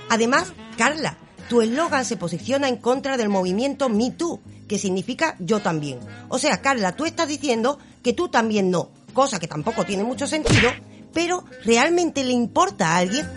Además, 0.10 0.53
Carla, 0.77 1.17
tu 1.49 1.62
eslogan 1.62 2.05
se 2.05 2.17
posiciona 2.17 2.67
en 2.67 2.77
contra 2.77 3.17
del 3.17 3.29
movimiento 3.29 3.89
Me 3.89 4.12
Too, 4.12 4.39
que 4.67 4.77
significa 4.77 5.36
yo 5.39 5.62
también. 5.62 5.99
O 6.29 6.39
sea, 6.39 6.62
Carla, 6.62 6.95
tú 6.95 7.05
estás 7.05 7.27
diciendo 7.27 7.79
que 8.03 8.13
tú 8.13 8.29
también 8.29 8.71
no, 8.71 8.89
cosa 9.13 9.39
que 9.39 9.47
tampoco 9.47 9.86
tiene 9.86 10.03
mucho 10.03 10.27
sentido, 10.27 10.69
pero 11.13 11.43
¿realmente 11.63 12.23
le 12.23 12.34
importa 12.34 12.89
a 12.89 12.97
alguien? 12.97 13.27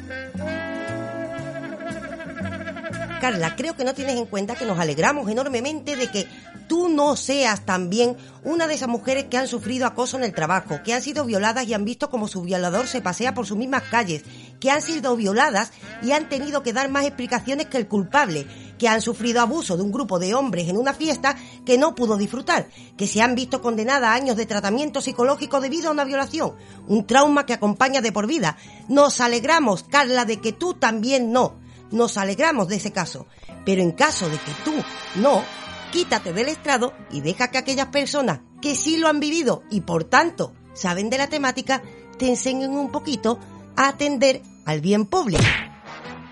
Carla, 3.21 3.57
creo 3.57 3.77
que 3.77 3.85
no 3.85 3.94
tienes 3.94 4.16
en 4.16 4.27
cuenta 4.27 4.55
que 4.55 4.64
nos 4.64 4.79
alegramos 4.79 5.29
enormemente 5.29 5.97
de 5.97 6.09
que 6.09 6.27
tú 6.68 6.88
no 6.88 7.16
seas 7.16 7.64
también 7.64 8.16
una 8.44 8.66
de 8.66 8.75
esas 8.75 8.88
mujeres 8.88 9.25
que 9.25 9.37
han 9.37 9.49
sufrido 9.49 9.87
acoso 9.87 10.16
en 10.16 10.25
el 10.25 10.33
trabajo, 10.33 10.81
que 10.85 10.94
han 10.94 11.03
sido 11.03 11.25
violadas 11.25 11.66
y 11.66 11.75
han 11.75 11.85
visto 11.85 12.11
como 12.11 12.29
su 12.29 12.42
violador 12.42 12.87
se 12.87 13.01
pasea 13.01 13.35
por 13.35 13.47
sus 13.47 13.57
mismas 13.57 13.83
calles, 13.85 14.23
que 14.61 14.71
han 14.71 14.83
sido 14.83 15.16
violadas 15.16 15.73
y 16.03 16.12
han 16.12 16.29
tenido 16.29 16.62
que 16.62 16.73
dar 16.73 16.88
más 16.88 17.05
explicaciones 17.05 17.66
que 17.66 17.79
el 17.79 17.88
culpable, 17.88 18.47
que 18.79 18.88
han 18.88 19.01
sufrido 19.01 19.40
abuso 19.40 19.77
de 19.77 19.83
un 19.83 19.92
grupo 19.92 20.18
de 20.18 20.35
hombres 20.35 20.68
en 20.68 20.77
una 20.77 20.94
fiesta 20.94 21.37
que 21.64 21.79
no 21.79 21.94
pudo 21.94 22.16
disfrutar, 22.16 22.68
que 22.97 23.07
se 23.07 23.21
han 23.23 23.35
visto 23.35 23.61
condenadas 23.61 24.11
a 24.11 24.14
años 24.14 24.37
de 24.37 24.47
tratamiento 24.47 25.01
psicológico 25.01 25.61
debido 25.61 25.88
a 25.88 25.92
una 25.92 26.05
violación, 26.05 26.55
un 26.87 27.07
trauma 27.07 27.47
que 27.47 27.55
acompaña 27.55 28.01
de 28.01 28.12
por 28.12 28.27
vida. 28.27 28.57
Nos 28.88 29.21
alegramos, 29.21 29.85
Carla, 29.85 30.25
de 30.25 30.40
que 30.40 30.53
tú 30.53 30.75
también 30.75 31.33
no. 31.33 31.57
Nos 31.90 32.16
alegramos 32.16 32.68
de 32.68 32.77
ese 32.77 32.92
caso. 32.92 33.27
Pero 33.64 33.83
en 33.83 33.92
caso 33.92 34.29
de 34.29 34.37
que 34.38 34.53
tú 34.64 34.75
no, 35.16 35.42
quítate 35.90 36.33
del 36.33 36.49
estrado 36.49 36.92
y 37.11 37.21
deja 37.21 37.51
que 37.51 37.59
aquellas 37.59 37.88
personas 37.88 38.40
que 38.61 38.75
sí 38.75 38.97
lo 38.97 39.09
han 39.09 39.21
vivido 39.21 39.62
y 39.71 39.83
por 39.83 40.05
tanto 40.05 40.53
saben 40.75 41.11
de 41.11 41.18
la 41.18 41.29
temática 41.29 41.83
te 42.18 42.29
enseñen 42.29 42.77
un 42.77 42.90
poquito 42.90 43.38
a 43.79 43.88
atender 43.88 44.43
al 44.64 44.81
bien 44.81 45.07
público. 45.07 45.45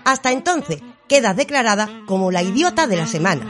Hasta 0.03 0.33
entonces, 0.33 0.81
quedas 1.07 1.37
declarada 1.37 2.01
como 2.05 2.29
la 2.29 2.43
idiota 2.43 2.87
de 2.87 2.97
la 2.97 3.07
semana. 3.07 3.47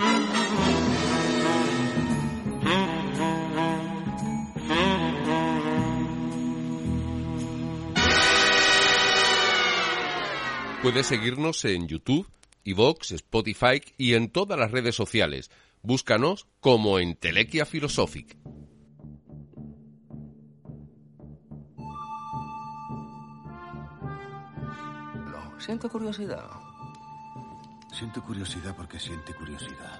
Puedes 10.83 11.07
seguirnos 11.07 11.65
en 11.65 11.87
YouTube, 11.87 12.29
iVoox, 12.65 13.11
Spotify 13.11 13.81
y 13.97 14.13
en 14.13 14.29
todas 14.29 14.59
las 14.59 14.71
redes 14.71 14.95
sociales. 14.95 15.49
Búscanos 15.81 16.45
como 16.59 16.99
Entelequia 16.99 17.65
Philosophic. 17.65 18.37
Siento 25.67 25.89
curiosidad. 25.89 26.49
Siento 27.91 28.23
curiosidad 28.23 28.73
porque 28.73 28.97
siente 28.97 29.33
curiosidad. 29.33 29.99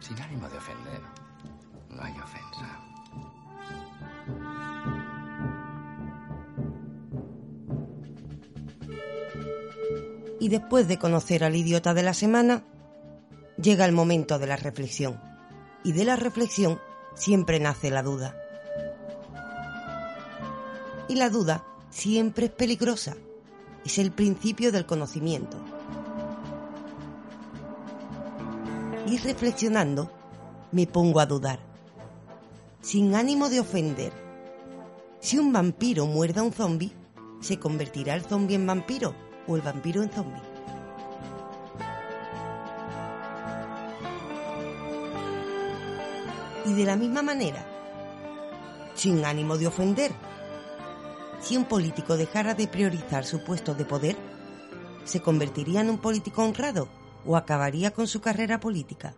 Sin 0.00 0.18
ánimo 0.18 0.48
de 0.48 0.56
ofender, 0.56 1.02
no 1.90 2.02
hay 2.02 2.14
ofensa. 2.18 2.80
Y 10.40 10.48
después 10.48 10.88
de 10.88 10.98
conocer 10.98 11.44
al 11.44 11.54
idiota 11.54 11.92
de 11.92 12.02
la 12.02 12.14
semana, 12.14 12.62
llega 13.60 13.84
el 13.84 13.92
momento 13.92 14.38
de 14.38 14.46
la 14.46 14.56
reflexión. 14.56 15.20
Y 15.84 15.92
de 15.92 16.06
la 16.06 16.16
reflexión 16.16 16.80
siempre 17.14 17.60
nace 17.60 17.90
la 17.90 18.02
duda. 18.02 18.34
Y 21.10 21.16
la 21.16 21.28
duda 21.28 21.62
siempre 21.90 22.46
es 22.46 22.52
peligrosa. 22.52 23.16
Es 23.84 23.98
el 23.98 24.10
principio 24.12 24.72
del 24.72 24.86
conocimiento. 24.86 25.56
Y 29.06 29.16
reflexionando, 29.18 30.10
me 30.72 30.86
pongo 30.86 31.20
a 31.20 31.26
dudar. 31.26 31.60
Sin 32.80 33.14
ánimo 33.14 33.48
de 33.48 33.60
ofender. 33.60 34.12
Si 35.20 35.38
un 35.38 35.52
vampiro 35.52 36.06
muerde 36.06 36.40
a 36.40 36.42
un 36.42 36.52
zombi, 36.52 36.92
¿se 37.40 37.58
convertirá 37.58 38.14
el 38.14 38.22
zombi 38.22 38.54
en 38.54 38.66
vampiro 38.66 39.14
o 39.46 39.56
el 39.56 39.62
vampiro 39.62 40.02
en 40.02 40.10
zombi? 40.10 40.40
Y 46.66 46.72
de 46.74 46.84
la 46.84 46.96
misma 46.96 47.22
manera, 47.22 47.64
sin 48.94 49.24
ánimo 49.24 49.56
de 49.56 49.66
ofender, 49.66 50.12
si 51.48 51.56
un 51.56 51.64
político 51.64 52.18
dejara 52.18 52.52
de 52.52 52.68
priorizar 52.68 53.24
su 53.24 53.42
puesto 53.42 53.74
de 53.74 53.86
poder, 53.86 54.16
¿se 55.04 55.22
convertiría 55.22 55.80
en 55.80 55.88
un 55.88 55.96
político 55.96 56.42
honrado 56.42 56.90
o 57.24 57.38
acabaría 57.38 57.90
con 57.90 58.06
su 58.06 58.20
carrera 58.20 58.60
política? 58.60 59.14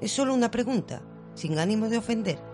Es 0.00 0.12
solo 0.12 0.32
una 0.32 0.50
pregunta, 0.50 1.02
sin 1.34 1.58
ánimo 1.58 1.90
de 1.90 1.98
ofender. 1.98 2.53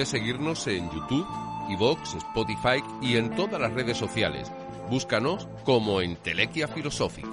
Puedes 0.00 0.12
seguirnos 0.12 0.66
en 0.66 0.90
YouTube, 0.90 1.26
iVoox, 1.68 2.14
Spotify 2.14 2.82
y 3.02 3.18
en 3.18 3.36
todas 3.36 3.60
las 3.60 3.70
redes 3.74 3.98
sociales. 3.98 4.50
Búscanos 4.88 5.46
como 5.66 6.00
Entelequia 6.00 6.68
Philosophic. 6.68 7.26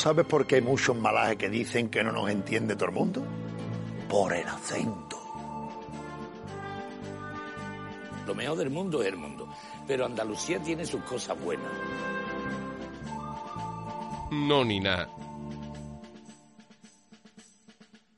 Sabes 0.00 0.24
por 0.24 0.46
qué 0.46 0.56
hay 0.56 0.62
muchos 0.62 0.96
malajes 0.96 1.36
que 1.36 1.50
dicen 1.50 1.90
que 1.90 2.02
no 2.02 2.10
nos 2.10 2.30
entiende 2.30 2.74
todo 2.74 2.86
el 2.86 2.94
mundo? 2.94 3.22
Por 4.08 4.32
el 4.32 4.48
acento. 4.48 5.18
Lo 8.26 8.34
mejor 8.34 8.56
del 8.56 8.70
mundo 8.70 9.02
es 9.02 9.08
el 9.08 9.16
mundo. 9.16 9.46
Pero 9.86 10.06
Andalucía 10.06 10.58
tiene 10.60 10.86
sus 10.86 11.02
cosas 11.02 11.38
buenas. 11.40 11.70
No 14.30 14.64
ni 14.64 14.80
nada. 14.80 15.08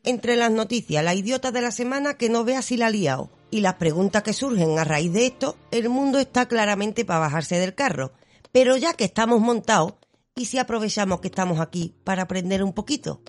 Entre 0.04 0.36
las 0.36 0.52
noticias, 0.52 1.02
la 1.02 1.14
idiota 1.14 1.50
de 1.50 1.62
la 1.62 1.70
semana 1.72 2.14
que 2.14 2.28
no 2.28 2.44
vea 2.44 2.62
si 2.62 2.76
la 2.76 2.86
ha 2.86 2.90
liado 2.90 3.30
y 3.50 3.60
las 3.60 3.74
preguntas 3.74 4.22
que 4.22 4.32
surgen 4.32 4.78
a 4.78 4.84
raíz 4.84 5.12
de 5.12 5.26
esto, 5.26 5.56
el 5.70 5.88
mundo 5.88 6.18
está 6.18 6.46
claramente 6.46 7.04
para 7.04 7.20
bajarse 7.20 7.58
del 7.58 7.74
carro. 7.74 8.12
Pero 8.52 8.76
ya 8.76 8.94
que 8.94 9.04
estamos 9.04 9.40
montados, 9.40 9.94
¿y 10.34 10.46
si 10.46 10.58
aprovechamos 10.58 11.20
que 11.20 11.28
estamos 11.28 11.60
aquí 11.60 11.94
para 12.04 12.22
aprender 12.22 12.62
un 12.62 12.72
poquito? 12.72 13.22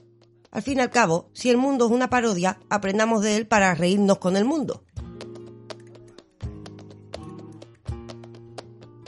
Al 0.52 0.62
fin 0.62 0.78
y 0.78 0.82
al 0.82 0.92
cabo, 0.92 1.30
si 1.34 1.50
el 1.50 1.58
mundo 1.58 1.86
es 1.86 1.92
una 1.92 2.10
parodia, 2.10 2.60
aprendamos 2.70 3.22
de 3.22 3.38
él 3.38 3.48
para 3.48 3.74
reírnos 3.74 4.20
con 4.20 4.38
el 4.38 4.46
mundo. 4.46 4.84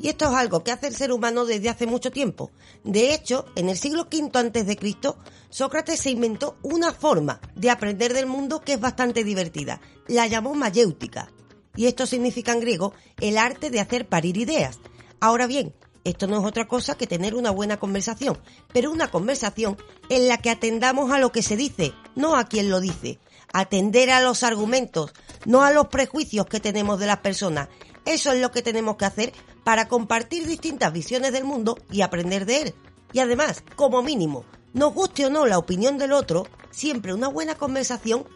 Y 0.01 0.09
esto 0.09 0.25
es 0.25 0.35
algo 0.35 0.63
que 0.63 0.71
hace 0.71 0.87
el 0.87 0.95
ser 0.95 1.11
humano 1.11 1.45
desde 1.45 1.69
hace 1.69 1.87
mucho 1.87 2.11
tiempo. 2.11 2.51
De 2.83 3.13
hecho, 3.13 3.45
en 3.55 3.69
el 3.69 3.77
siglo 3.77 4.03
V 4.03 4.75
Cristo, 4.77 5.17
Sócrates 5.49 5.99
se 5.99 6.11
inventó 6.11 6.57
una 6.61 6.93
forma 6.93 7.41
de 7.55 7.71
aprender 7.71 8.13
del 8.13 8.27
mundo 8.27 8.61
que 8.61 8.73
es 8.73 8.79
bastante 8.79 9.23
divertida. 9.23 9.81
La 10.07 10.27
llamó 10.27 10.53
mayéutica. 10.53 11.31
Y 11.75 11.87
esto 11.87 12.05
significa 12.05 12.53
en 12.53 12.59
griego 12.59 12.93
el 13.19 13.39
arte 13.39 13.71
de 13.71 13.79
hacer 13.79 14.07
parir 14.07 14.37
ideas. 14.37 14.79
Ahora 15.19 15.47
bien, 15.47 15.73
esto 16.05 16.27
no 16.27 16.37
es 16.37 16.45
otra 16.45 16.67
cosa 16.67 16.95
que 16.95 17.07
tener 17.07 17.33
una 17.33 17.49
buena 17.49 17.77
conversación, 17.77 18.37
pero 18.71 18.91
una 18.91 19.09
conversación 19.09 19.75
en 20.09 20.27
la 20.27 20.37
que 20.37 20.51
atendamos 20.51 21.11
a 21.11 21.17
lo 21.17 21.31
que 21.31 21.41
se 21.41 21.57
dice, 21.57 21.93
no 22.15 22.35
a 22.35 22.45
quien 22.45 22.69
lo 22.69 22.79
dice. 22.79 23.19
Atender 23.51 24.11
a 24.11 24.21
los 24.21 24.43
argumentos, 24.43 25.13
no 25.45 25.63
a 25.63 25.71
los 25.71 25.87
prejuicios 25.87 26.45
que 26.45 26.59
tenemos 26.59 26.99
de 26.99 27.07
las 27.07 27.19
personas. 27.19 27.69
Eso 28.05 28.31
es 28.31 28.39
lo 28.39 28.51
que 28.51 28.61
tenemos 28.61 28.97
que 28.97 29.05
hacer 29.05 29.33
para 29.63 29.87
compartir 29.87 30.45
distintas 30.45 30.93
visiones 30.93 31.33
del 31.33 31.43
mundo 31.43 31.75
y 31.91 32.01
aprender 32.01 32.45
de 32.45 32.61
él. 32.61 32.75
Y 33.11 33.19
además, 33.19 33.63
como 33.75 34.03
mínimo, 34.03 34.45
nos 34.73 34.93
guste 34.93 35.25
o 35.25 35.31
no 35.31 35.47
la 35.47 35.57
opinión 35.57 35.97
del 35.97 36.11
otro, 36.11 36.45
siempre 36.69 37.15
una 37.15 37.29
buena 37.29 37.55
conversación 37.55 38.27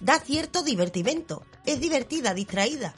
da 0.00 0.18
cierto 0.18 0.62
divertimento. 0.62 1.42
Es 1.66 1.78
divertida, 1.78 2.32
distraída. 2.32 2.94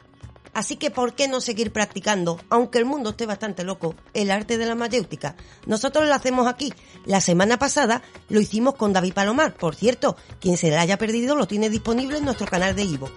Así 0.52 0.76
que, 0.76 0.90
¿por 0.90 1.14
qué 1.14 1.28
no 1.28 1.40
seguir 1.40 1.72
practicando, 1.72 2.40
aunque 2.48 2.78
el 2.78 2.84
mundo 2.84 3.10
esté 3.10 3.26
bastante 3.26 3.64
loco, 3.64 3.94
el 4.14 4.30
arte 4.30 4.58
de 4.58 4.66
la 4.66 4.74
mayéutica? 4.74 5.36
Nosotros 5.66 6.08
lo 6.08 6.14
hacemos 6.14 6.48
aquí. 6.48 6.72
La 7.04 7.20
semana 7.20 7.58
pasada 7.58 8.02
lo 8.28 8.40
hicimos 8.40 8.74
con 8.74 8.92
David 8.92 9.14
Palomar. 9.14 9.54
Por 9.54 9.76
cierto, 9.76 10.16
quien 10.40 10.56
se 10.56 10.70
la 10.70 10.80
haya 10.80 10.98
perdido 10.98 11.36
lo 11.36 11.46
tiene 11.46 11.70
disponible 11.70 12.18
en 12.18 12.24
nuestro 12.24 12.46
canal 12.46 12.74
de 12.74 12.82
Ivo. 12.82 13.10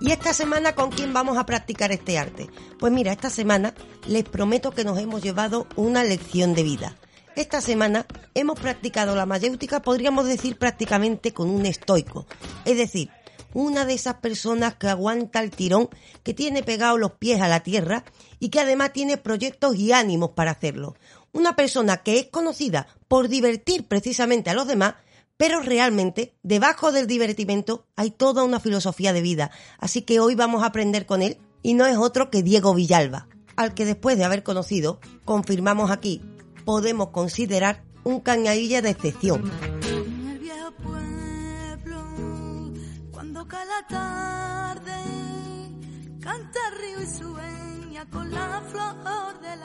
¿Y 0.00 0.10
esta 0.10 0.34
semana 0.34 0.74
con 0.74 0.90
quién 0.90 1.12
vamos 1.12 1.38
a 1.38 1.46
practicar 1.46 1.92
este 1.92 2.18
arte? 2.18 2.50
Pues 2.78 2.92
mira, 2.92 3.12
esta 3.12 3.30
semana 3.30 3.74
les 4.06 4.24
prometo 4.24 4.72
que 4.72 4.84
nos 4.84 4.98
hemos 4.98 5.22
llevado 5.22 5.66
una 5.76 6.02
lección 6.02 6.54
de 6.54 6.64
vida. 6.64 6.96
Esta 7.36 7.60
semana 7.60 8.06
hemos 8.34 8.58
practicado 8.60 9.16
la 9.16 9.26
mayéutica, 9.26 9.80
podríamos 9.80 10.26
decir 10.26 10.56
prácticamente 10.56 11.32
con 11.32 11.48
un 11.50 11.66
estoico. 11.66 12.26
Es 12.64 12.76
decir, 12.76 13.10
una 13.54 13.86
de 13.86 13.94
esas 13.94 14.16
personas 14.16 14.74
que 14.74 14.88
aguanta 14.88 15.40
el 15.40 15.50
tirón, 15.50 15.88
que 16.22 16.34
tiene 16.34 16.62
pegados 16.62 17.00
los 17.00 17.12
pies 17.12 17.40
a 17.40 17.48
la 17.48 17.60
tierra 17.60 18.04
y 18.38 18.50
que 18.50 18.60
además 18.60 18.92
tiene 18.92 19.16
proyectos 19.16 19.76
y 19.76 19.92
ánimos 19.92 20.30
para 20.30 20.50
hacerlo. 20.50 20.96
Una 21.32 21.56
persona 21.56 21.98
que 21.98 22.18
es 22.18 22.26
conocida 22.26 22.88
por 23.08 23.28
divertir 23.28 23.86
precisamente 23.86 24.50
a 24.50 24.54
los 24.54 24.66
demás, 24.66 24.96
pero 25.36 25.60
realmente 25.60 26.34
debajo 26.42 26.92
del 26.92 27.06
divertimento 27.06 27.86
hay 27.96 28.10
toda 28.10 28.44
una 28.44 28.60
filosofía 28.60 29.12
de 29.12 29.22
vida. 29.22 29.50
Así 29.78 30.02
que 30.02 30.20
hoy 30.20 30.34
vamos 30.34 30.62
a 30.62 30.66
aprender 30.66 31.06
con 31.06 31.22
él 31.22 31.38
y 31.62 31.74
no 31.74 31.86
es 31.86 31.96
otro 31.96 32.30
que 32.30 32.42
Diego 32.42 32.74
Villalba, 32.74 33.28
al 33.56 33.74
que 33.74 33.84
después 33.84 34.18
de 34.18 34.24
haber 34.24 34.42
conocido, 34.42 35.00
confirmamos 35.24 35.90
aquí, 35.90 36.20
podemos 36.64 37.08
considerar 37.08 37.84
un 38.02 38.20
cañadilla 38.20 38.82
de 38.82 38.90
excepción. 38.90 39.50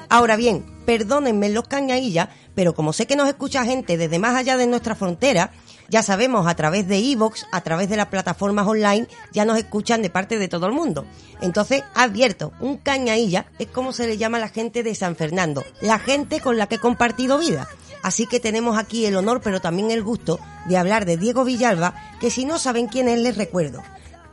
Ahora 0.10 0.36
bien, 0.36 0.66
perdónenme 0.86 1.50
los 1.50 1.68
cañaillas, 1.68 2.30
pero 2.56 2.74
como 2.74 2.94
sé 2.94 3.06
que 3.06 3.16
nos 3.16 3.28
escucha 3.28 3.64
gente 3.64 3.98
desde 3.98 4.20
más 4.20 4.36
allá 4.36 4.58
de 4.58 4.68
nuestra 4.68 4.96
frontera, 4.96 5.52
ya 5.90 6.04
sabemos 6.04 6.48
a 6.48 6.56
través 6.56 6.88
de 6.88 6.98
Evox, 6.98 7.48
a 7.52 7.62
través 7.62 7.90
de 7.90 7.98
las 7.98 8.08
plataformas 8.08 8.68
online, 8.68 9.08
ya 9.32 9.46
nos 9.46 9.58
escuchan 9.58 10.02
de 10.02 10.10
parte 10.10 10.38
de 10.38 10.48
todo 10.48 10.68
el 10.68 10.74
mundo. 10.74 11.06
Entonces, 11.42 11.84
advierto, 11.96 12.54
un 12.60 12.78
cañailla 12.78 13.48
es 13.60 13.68
como 13.68 13.92
se 13.92 14.08
le 14.08 14.18
llama 14.18 14.38
a 14.38 14.42
la 14.42 14.50
gente 14.50 14.84
de 14.84 14.96
San 14.96 15.16
Fernando, 15.16 15.64
la 15.82 16.00
gente 16.00 16.42
con 16.42 16.58
la 16.58 16.68
que 16.68 16.76
he 16.76 16.80
compartido 16.80 17.40
vida. 17.40 17.68
Así 18.02 18.26
que 18.28 18.40
tenemos 18.40 18.78
aquí 18.78 19.06
el 19.06 19.16
honor, 19.16 19.42
pero 19.42 19.60
también 19.62 19.92
el 19.92 20.04
gusto, 20.04 20.40
de 20.66 20.78
hablar 20.78 21.06
de 21.06 21.18
Diego 21.18 21.44
Villalba, 21.44 21.96
que 22.20 22.32
si 22.32 22.46
no 22.46 22.58
saben 22.60 22.88
quién 22.88 23.08
es, 23.10 23.20
les 23.20 23.38
recuerdo. 23.38 23.82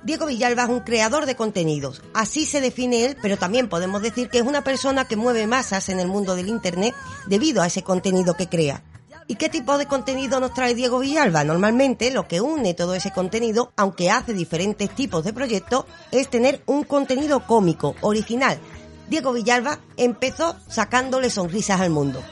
Diego 0.02 0.26
Villalba 0.26 0.62
es 0.62 0.68
un 0.68 0.80
creador 0.80 1.26
de 1.26 1.34
contenidos. 1.34 2.02
Así 2.14 2.44
se 2.44 2.60
define 2.60 3.04
él, 3.04 3.16
pero 3.20 3.36
también 3.36 3.68
podemos 3.68 4.02
decir 4.02 4.28
que 4.28 4.38
es 4.38 4.44
una 4.44 4.62
persona 4.62 5.08
que 5.08 5.16
mueve 5.16 5.48
masas 5.48 5.88
en 5.88 5.98
el 5.98 6.06
mundo 6.06 6.36
del 6.36 6.48
Internet 6.48 6.94
debido 7.26 7.60
a 7.60 7.66
ese 7.66 7.82
contenido 7.82 8.34
que 8.34 8.48
crea. 8.48 8.84
¿Y 9.26 9.34
qué 9.34 9.48
tipo 9.48 9.76
de 9.76 9.86
contenido 9.86 10.38
nos 10.38 10.54
trae 10.54 10.76
Diego 10.76 11.00
Villalba? 11.00 11.42
Normalmente 11.42 12.12
lo 12.12 12.28
que 12.28 12.40
une 12.40 12.74
todo 12.74 12.94
ese 12.94 13.10
contenido, 13.10 13.72
aunque 13.76 14.08
hace 14.08 14.32
diferentes 14.32 14.94
tipos 14.94 15.24
de 15.24 15.32
proyectos, 15.32 15.86
es 16.12 16.30
tener 16.30 16.62
un 16.66 16.84
contenido 16.84 17.44
cómico, 17.44 17.96
original. 18.02 18.60
Diego 19.08 19.32
Villalba 19.32 19.80
empezó 19.96 20.54
sacándole 20.68 21.30
sonrisas 21.30 21.80
al 21.80 21.90
mundo. 21.90 22.22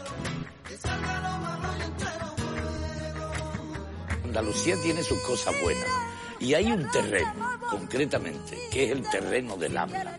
Andalucía 4.37 4.75
tiene 4.83 5.01
sus 5.05 5.21
cosas 5.21 5.55
buenas 5.63 5.87
y 6.41 6.55
hay 6.55 6.73
un 6.73 6.91
terreno, 6.91 7.33
concretamente, 7.71 8.59
que 8.73 8.87
es 8.87 8.91
el 8.91 9.09
terreno 9.09 9.57
del 9.57 9.77
habla, 9.77 10.19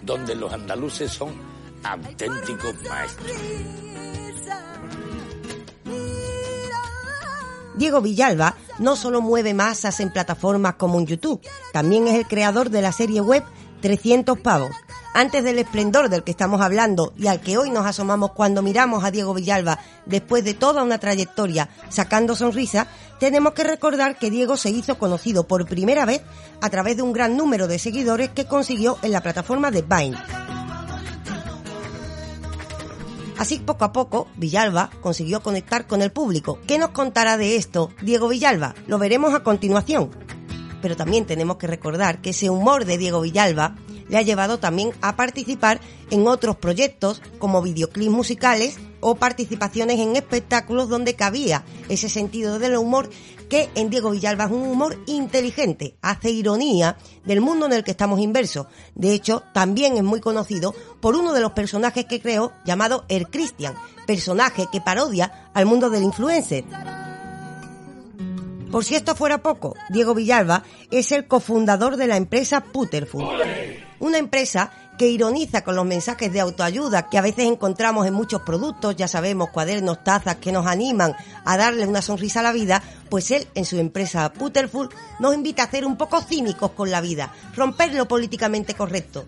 donde 0.00 0.34
los 0.34 0.50
andaluces 0.50 1.10
son 1.12 1.34
auténticos 1.84 2.74
maestros. 2.88 3.36
Diego 7.74 8.00
Villalba 8.00 8.56
no 8.78 8.96
solo 8.96 9.20
mueve 9.20 9.52
masas 9.52 10.00
en 10.00 10.10
plataformas 10.10 10.76
como 10.76 10.98
en 10.98 11.06
YouTube, 11.06 11.46
también 11.70 12.08
es 12.08 12.14
el 12.14 12.26
creador 12.26 12.70
de 12.70 12.80
la 12.80 12.92
serie 12.92 13.20
web 13.20 13.44
300 13.82 14.38
pavos. 14.40 14.70
Antes 15.12 15.42
del 15.42 15.58
esplendor 15.58 16.08
del 16.08 16.22
que 16.22 16.30
estamos 16.30 16.60
hablando 16.60 17.12
y 17.18 17.26
al 17.26 17.40
que 17.40 17.58
hoy 17.58 17.70
nos 17.70 17.84
asomamos 17.84 18.30
cuando 18.32 18.62
miramos 18.62 19.02
a 19.02 19.10
Diego 19.10 19.34
Villalba 19.34 19.80
después 20.06 20.44
de 20.44 20.54
toda 20.54 20.84
una 20.84 20.98
trayectoria 20.98 21.68
sacando 21.88 22.36
sonrisa, 22.36 22.86
tenemos 23.18 23.52
que 23.52 23.64
recordar 23.64 24.18
que 24.18 24.30
Diego 24.30 24.56
se 24.56 24.70
hizo 24.70 24.98
conocido 24.98 25.48
por 25.48 25.66
primera 25.66 26.06
vez 26.06 26.22
a 26.60 26.70
través 26.70 26.96
de 26.96 27.02
un 27.02 27.12
gran 27.12 27.36
número 27.36 27.66
de 27.66 27.80
seguidores 27.80 28.30
que 28.30 28.44
consiguió 28.44 28.98
en 29.02 29.10
la 29.10 29.20
plataforma 29.20 29.72
de 29.72 29.82
Vine. 29.82 30.16
Así 33.36 33.58
poco 33.58 33.84
a 33.86 33.92
poco, 33.92 34.28
Villalba 34.36 34.90
consiguió 35.00 35.42
conectar 35.42 35.86
con 35.86 36.02
el 36.02 36.12
público. 36.12 36.60
¿Qué 36.68 36.78
nos 36.78 36.90
contará 36.90 37.36
de 37.36 37.56
esto 37.56 37.90
Diego 38.02 38.28
Villalba? 38.28 38.74
Lo 38.86 38.98
veremos 38.98 39.34
a 39.34 39.42
continuación. 39.42 40.10
Pero 40.82 40.94
también 40.94 41.26
tenemos 41.26 41.56
que 41.56 41.66
recordar 41.66 42.20
que 42.20 42.30
ese 42.30 42.50
humor 42.50 42.84
de 42.84 42.98
Diego 42.98 43.22
Villalba 43.22 43.76
le 44.10 44.18
ha 44.18 44.22
llevado 44.22 44.58
también 44.58 44.92
a 45.00 45.16
participar 45.16 45.80
en 46.10 46.26
otros 46.26 46.56
proyectos 46.56 47.22
como 47.38 47.62
videoclips 47.62 48.10
musicales 48.10 48.78
o 49.00 49.14
participaciones 49.14 49.98
en 49.98 50.16
espectáculos 50.16 50.88
donde 50.88 51.14
cabía 51.14 51.64
ese 51.88 52.08
sentido 52.08 52.58
del 52.58 52.76
humor 52.76 53.08
que 53.48 53.70
en 53.74 53.90
Diego 53.90 54.10
Villalba 54.10 54.44
es 54.44 54.50
un 54.50 54.62
humor 54.62 54.98
inteligente, 55.06 55.96
hace 56.02 56.30
ironía 56.30 56.96
del 57.24 57.40
mundo 57.40 57.66
en 57.66 57.72
el 57.72 57.84
que 57.84 57.90
estamos 57.92 58.20
inversos. 58.20 58.66
De 58.94 59.12
hecho, 59.12 59.42
también 59.52 59.96
es 59.96 60.04
muy 60.04 60.20
conocido 60.20 60.74
por 61.00 61.16
uno 61.16 61.32
de 61.32 61.40
los 61.40 61.52
personajes 61.52 62.04
que 62.04 62.20
creó 62.20 62.52
llamado 62.64 63.04
El 63.08 63.28
Christian, 63.28 63.74
personaje 64.06 64.66
que 64.70 64.80
parodia 64.80 65.50
al 65.54 65.66
mundo 65.66 65.90
del 65.90 66.04
influencer. 66.04 66.64
Por 68.70 68.84
si 68.84 68.94
esto 68.94 69.16
fuera 69.16 69.42
poco, 69.42 69.74
Diego 69.88 70.14
Villalba 70.14 70.62
es 70.92 71.10
el 71.10 71.26
cofundador 71.26 71.96
de 71.96 72.06
la 72.06 72.16
empresa 72.16 72.60
Putterfood 72.60 73.79
una 74.00 74.18
empresa 74.18 74.72
que 74.98 75.08
ironiza 75.08 75.64
con 75.64 75.76
los 75.76 75.86
mensajes 75.86 76.30
de 76.32 76.40
autoayuda 76.40 77.08
que 77.08 77.16
a 77.16 77.22
veces 77.22 77.46
encontramos 77.46 78.06
en 78.06 78.12
muchos 78.12 78.42
productos, 78.42 78.96
ya 78.96 79.08
sabemos, 79.08 79.48
cuadernos, 79.50 80.04
tazas 80.04 80.36
que 80.36 80.52
nos 80.52 80.66
animan 80.66 81.14
a 81.44 81.56
darle 81.56 81.86
una 81.86 82.02
sonrisa 82.02 82.40
a 82.40 82.42
la 82.42 82.52
vida, 82.52 82.82
pues 83.08 83.30
él 83.30 83.46
en 83.54 83.64
su 83.64 83.78
empresa 83.78 84.32
Putterful 84.32 84.90
nos 85.18 85.34
invita 85.34 85.62
a 85.62 85.70
ser 85.70 85.86
un 85.86 85.96
poco 85.96 86.20
cínicos 86.20 86.72
con 86.72 86.90
la 86.90 87.00
vida, 87.00 87.32
romper 87.54 87.94
lo 87.94 88.06
políticamente 88.08 88.74
correcto. 88.74 89.24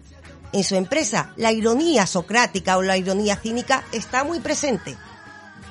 En 0.52 0.64
su 0.64 0.74
empresa, 0.74 1.32
la 1.36 1.52
ironía 1.52 2.06
socrática 2.06 2.76
o 2.76 2.82
la 2.82 2.98
ironía 2.98 3.36
cínica 3.36 3.84
está 3.92 4.24
muy 4.24 4.40
presente. 4.40 4.96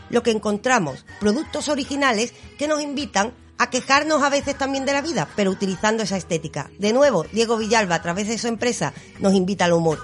Lo 0.09 0.23
que 0.23 0.31
encontramos, 0.31 1.05
productos 1.19 1.69
originales 1.69 2.33
que 2.57 2.67
nos 2.67 2.81
invitan 2.81 3.33
a 3.61 3.69
quejarnos 3.69 4.23
a 4.23 4.29
veces 4.29 4.57
también 4.57 4.85
de 4.85 4.93
la 4.93 5.03
vida, 5.03 5.27
pero 5.35 5.51
utilizando 5.51 6.01
esa 6.01 6.17
estética. 6.17 6.71
De 6.79 6.93
nuevo, 6.93 7.27
Diego 7.31 7.57
Villalba, 7.57 7.93
a 7.93 8.01
través 8.01 8.27
de 8.27 8.39
su 8.39 8.47
empresa, 8.47 8.91
nos 9.19 9.35
invita 9.35 9.65
al 9.65 9.73
humor. 9.73 9.99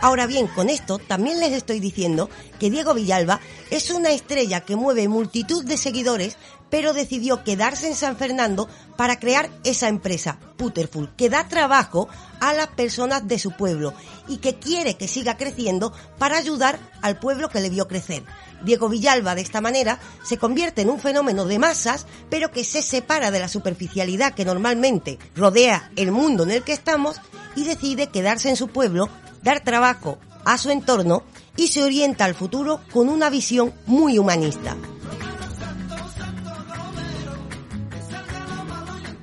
Ahora 0.00 0.26
bien, 0.26 0.48
con 0.48 0.68
esto 0.68 0.98
también 0.98 1.38
les 1.38 1.52
estoy 1.52 1.78
diciendo 1.78 2.28
que 2.58 2.70
Diego 2.70 2.92
Villalba 2.92 3.38
es 3.70 3.90
una 3.90 4.10
estrella 4.10 4.62
que 4.62 4.74
mueve 4.74 5.06
multitud 5.06 5.64
de 5.64 5.76
seguidores, 5.76 6.36
pero 6.68 6.94
decidió 6.94 7.44
quedarse 7.44 7.86
en 7.86 7.94
San 7.94 8.16
Fernando 8.16 8.68
para 8.96 9.20
crear 9.20 9.50
esa 9.62 9.86
empresa, 9.86 10.40
Putterful, 10.56 11.14
que 11.14 11.30
da 11.30 11.46
trabajo 11.46 12.08
a 12.40 12.54
las 12.54 12.66
personas 12.66 13.28
de 13.28 13.38
su 13.38 13.52
pueblo 13.52 13.94
y 14.26 14.38
que 14.38 14.56
quiere 14.58 14.96
que 14.96 15.06
siga 15.06 15.36
creciendo 15.36 15.92
para 16.18 16.38
ayudar 16.38 16.80
al 17.02 17.20
pueblo 17.20 17.50
que 17.50 17.60
le 17.60 17.70
vio 17.70 17.86
crecer. 17.86 18.24
Diego 18.62 18.88
Villalba 18.88 19.34
de 19.34 19.42
esta 19.42 19.60
manera 19.60 19.98
se 20.22 20.38
convierte 20.38 20.82
en 20.82 20.90
un 20.90 21.00
fenómeno 21.00 21.44
de 21.44 21.58
masas, 21.58 22.06
pero 22.30 22.50
que 22.50 22.64
se 22.64 22.82
separa 22.82 23.30
de 23.30 23.40
la 23.40 23.48
superficialidad 23.48 24.34
que 24.34 24.44
normalmente 24.44 25.18
rodea 25.34 25.90
el 25.96 26.12
mundo 26.12 26.44
en 26.44 26.50
el 26.50 26.62
que 26.62 26.72
estamos 26.72 27.20
y 27.56 27.64
decide 27.64 28.08
quedarse 28.08 28.48
en 28.48 28.56
su 28.56 28.68
pueblo, 28.68 29.08
dar 29.42 29.60
trabajo 29.60 30.18
a 30.44 30.58
su 30.58 30.70
entorno 30.70 31.22
y 31.56 31.68
se 31.68 31.82
orienta 31.82 32.24
al 32.24 32.34
futuro 32.34 32.80
con 32.92 33.08
una 33.08 33.30
visión 33.30 33.72
muy 33.86 34.18
humanista. 34.18 34.76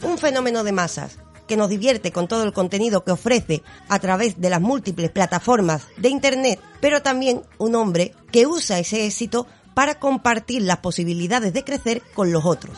Un 0.04 0.18
fenómeno 0.18 0.64
de 0.64 0.72
masas 0.72 1.21
que 1.52 1.58
nos 1.58 1.68
divierte 1.68 2.14
con 2.14 2.30
todo 2.30 2.46
el 2.46 2.54
contenido 2.54 3.04
que 3.04 3.12
ofrece 3.12 3.62
a 3.90 4.00
través 4.00 4.40
de 4.40 4.50
las 4.50 4.62
múltiples 4.62 5.12
plataformas 5.12 5.86
de 5.98 6.08
Internet, 6.08 6.62
pero 6.80 7.02
también 7.02 7.42
un 7.58 7.76
hombre 7.76 8.14
que 8.32 8.48
usa 8.48 8.80
ese 8.80 9.06
éxito 9.06 9.48
para 9.74 9.96
compartir 9.96 10.62
las 10.62 10.78
posibilidades 10.78 11.52
de 11.52 11.66
crecer 11.66 12.04
con 12.14 12.32
los 12.32 12.46
otros. 12.46 12.78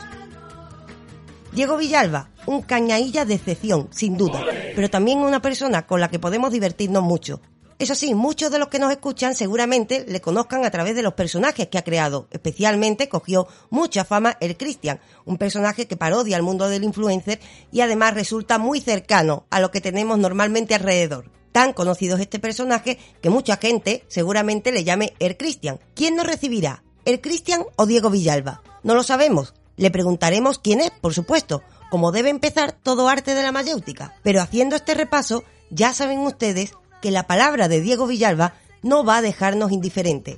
Diego 1.52 1.78
Villalba, 1.78 2.32
un 2.48 2.64
cañailla 2.64 3.26
de 3.26 3.36
excepción, 3.36 3.90
sin 3.92 4.18
duda, 4.18 4.44
pero 4.76 4.90
también 4.90 5.20
una 5.20 5.40
persona 5.40 5.86
con 5.86 6.02
la 6.02 6.10
que 6.10 6.18
podemos 6.18 6.52
divertirnos 6.52 7.04
mucho. 7.04 7.42
Eso 7.80 7.96
sí, 7.96 8.14
muchos 8.14 8.52
de 8.52 8.60
los 8.60 8.68
que 8.68 8.80
nos 8.80 8.92
escuchan 8.92 9.36
seguramente 9.36 10.06
le 10.08 10.22
conozcan 10.22 10.64
a 10.64 10.72
través 10.72 10.96
de 10.96 11.02
los 11.02 11.14
personajes 11.14 11.68
que 11.68 11.78
ha 11.78 11.84
creado. 11.84 12.28
Especialmente 12.32 13.10
cogió 13.10 13.48
mucha 13.70 14.06
fama 14.06 14.38
el 14.40 14.58
Christian, 14.58 15.00
un 15.26 15.38
personaje 15.38 15.88
que 15.88 15.98
parodia 15.98 16.38
al 16.38 16.44
mundo 16.44 16.70
del 16.70 16.84
influencer 16.84 17.40
y 17.72 17.82
además 17.82 18.14
resulta 18.14 18.58
muy 18.58 18.80
cercano 18.80 19.46
a 19.50 19.60
lo 19.60 19.72
que 19.72 19.82
tenemos 19.82 20.20
normalmente 20.20 20.76
alrededor. 20.76 21.32
Tan 21.52 21.74
conocido 21.74 22.16
es 22.16 22.22
este 22.22 22.40
personaje 22.40 22.98
que 23.22 23.30
mucha 23.30 23.58
gente 23.58 24.04
seguramente 24.08 24.72
le 24.72 24.84
llame 24.84 25.14
el 25.20 25.38
Christian. 25.38 25.80
¿Quién 25.94 26.16
nos 26.16 26.26
recibirá? 26.26 26.84
¿El 27.06 27.22
Christian 27.22 27.64
o 27.76 27.86
Diego 27.86 28.10
Villalba? 28.10 28.64
No 28.84 28.96
lo 28.96 29.04
sabemos. 29.04 29.54
Le 29.78 29.92
preguntaremos 29.92 30.60
quién 30.60 30.82
es, 30.82 30.92
por 30.92 31.14
supuesto, 31.14 31.64
como 31.92 32.12
debe 32.12 32.30
empezar 32.30 32.72
todo 32.72 33.08
arte 33.08 33.36
de 33.36 33.44
la 33.44 33.52
mayéutica. 33.52 34.16
Pero 34.24 34.42
haciendo 34.42 34.76
este 34.76 34.94
repaso, 34.94 35.44
ya 35.70 35.94
saben 35.94 36.20
ustedes 36.20 36.74
que 37.04 37.12
la 37.12 37.28
palabra 37.28 37.68
de 37.68 37.82
Diego 37.82 38.08
Villalba 38.08 38.54
no 38.82 39.04
va 39.04 39.18
a 39.18 39.22
dejarnos 39.22 39.74
indiferentes. 39.74 40.38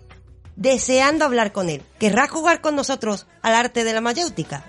Deseando 0.55 1.23
hablar 1.23 1.51
con 1.51 1.69
él, 1.69 1.83
¿querrá 1.99 2.27
jugar 2.27 2.59
con 2.59 2.75
nosotros 2.75 3.27
al 3.43 3.53
arte 3.53 3.83
de 3.83 3.93
la 3.93 4.01
mayéutica? 4.01 4.65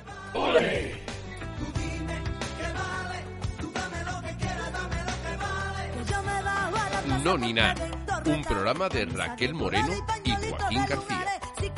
No 7.25 7.39
ni 7.39 7.55
nada. 7.55 7.83
Un 8.27 8.45
programa 8.45 8.91
de 8.91 9.07
Raquel 9.07 9.55
Moreno 9.55 9.95
y 10.23 10.33
Joaquín 10.33 10.85
García. 10.87 11.27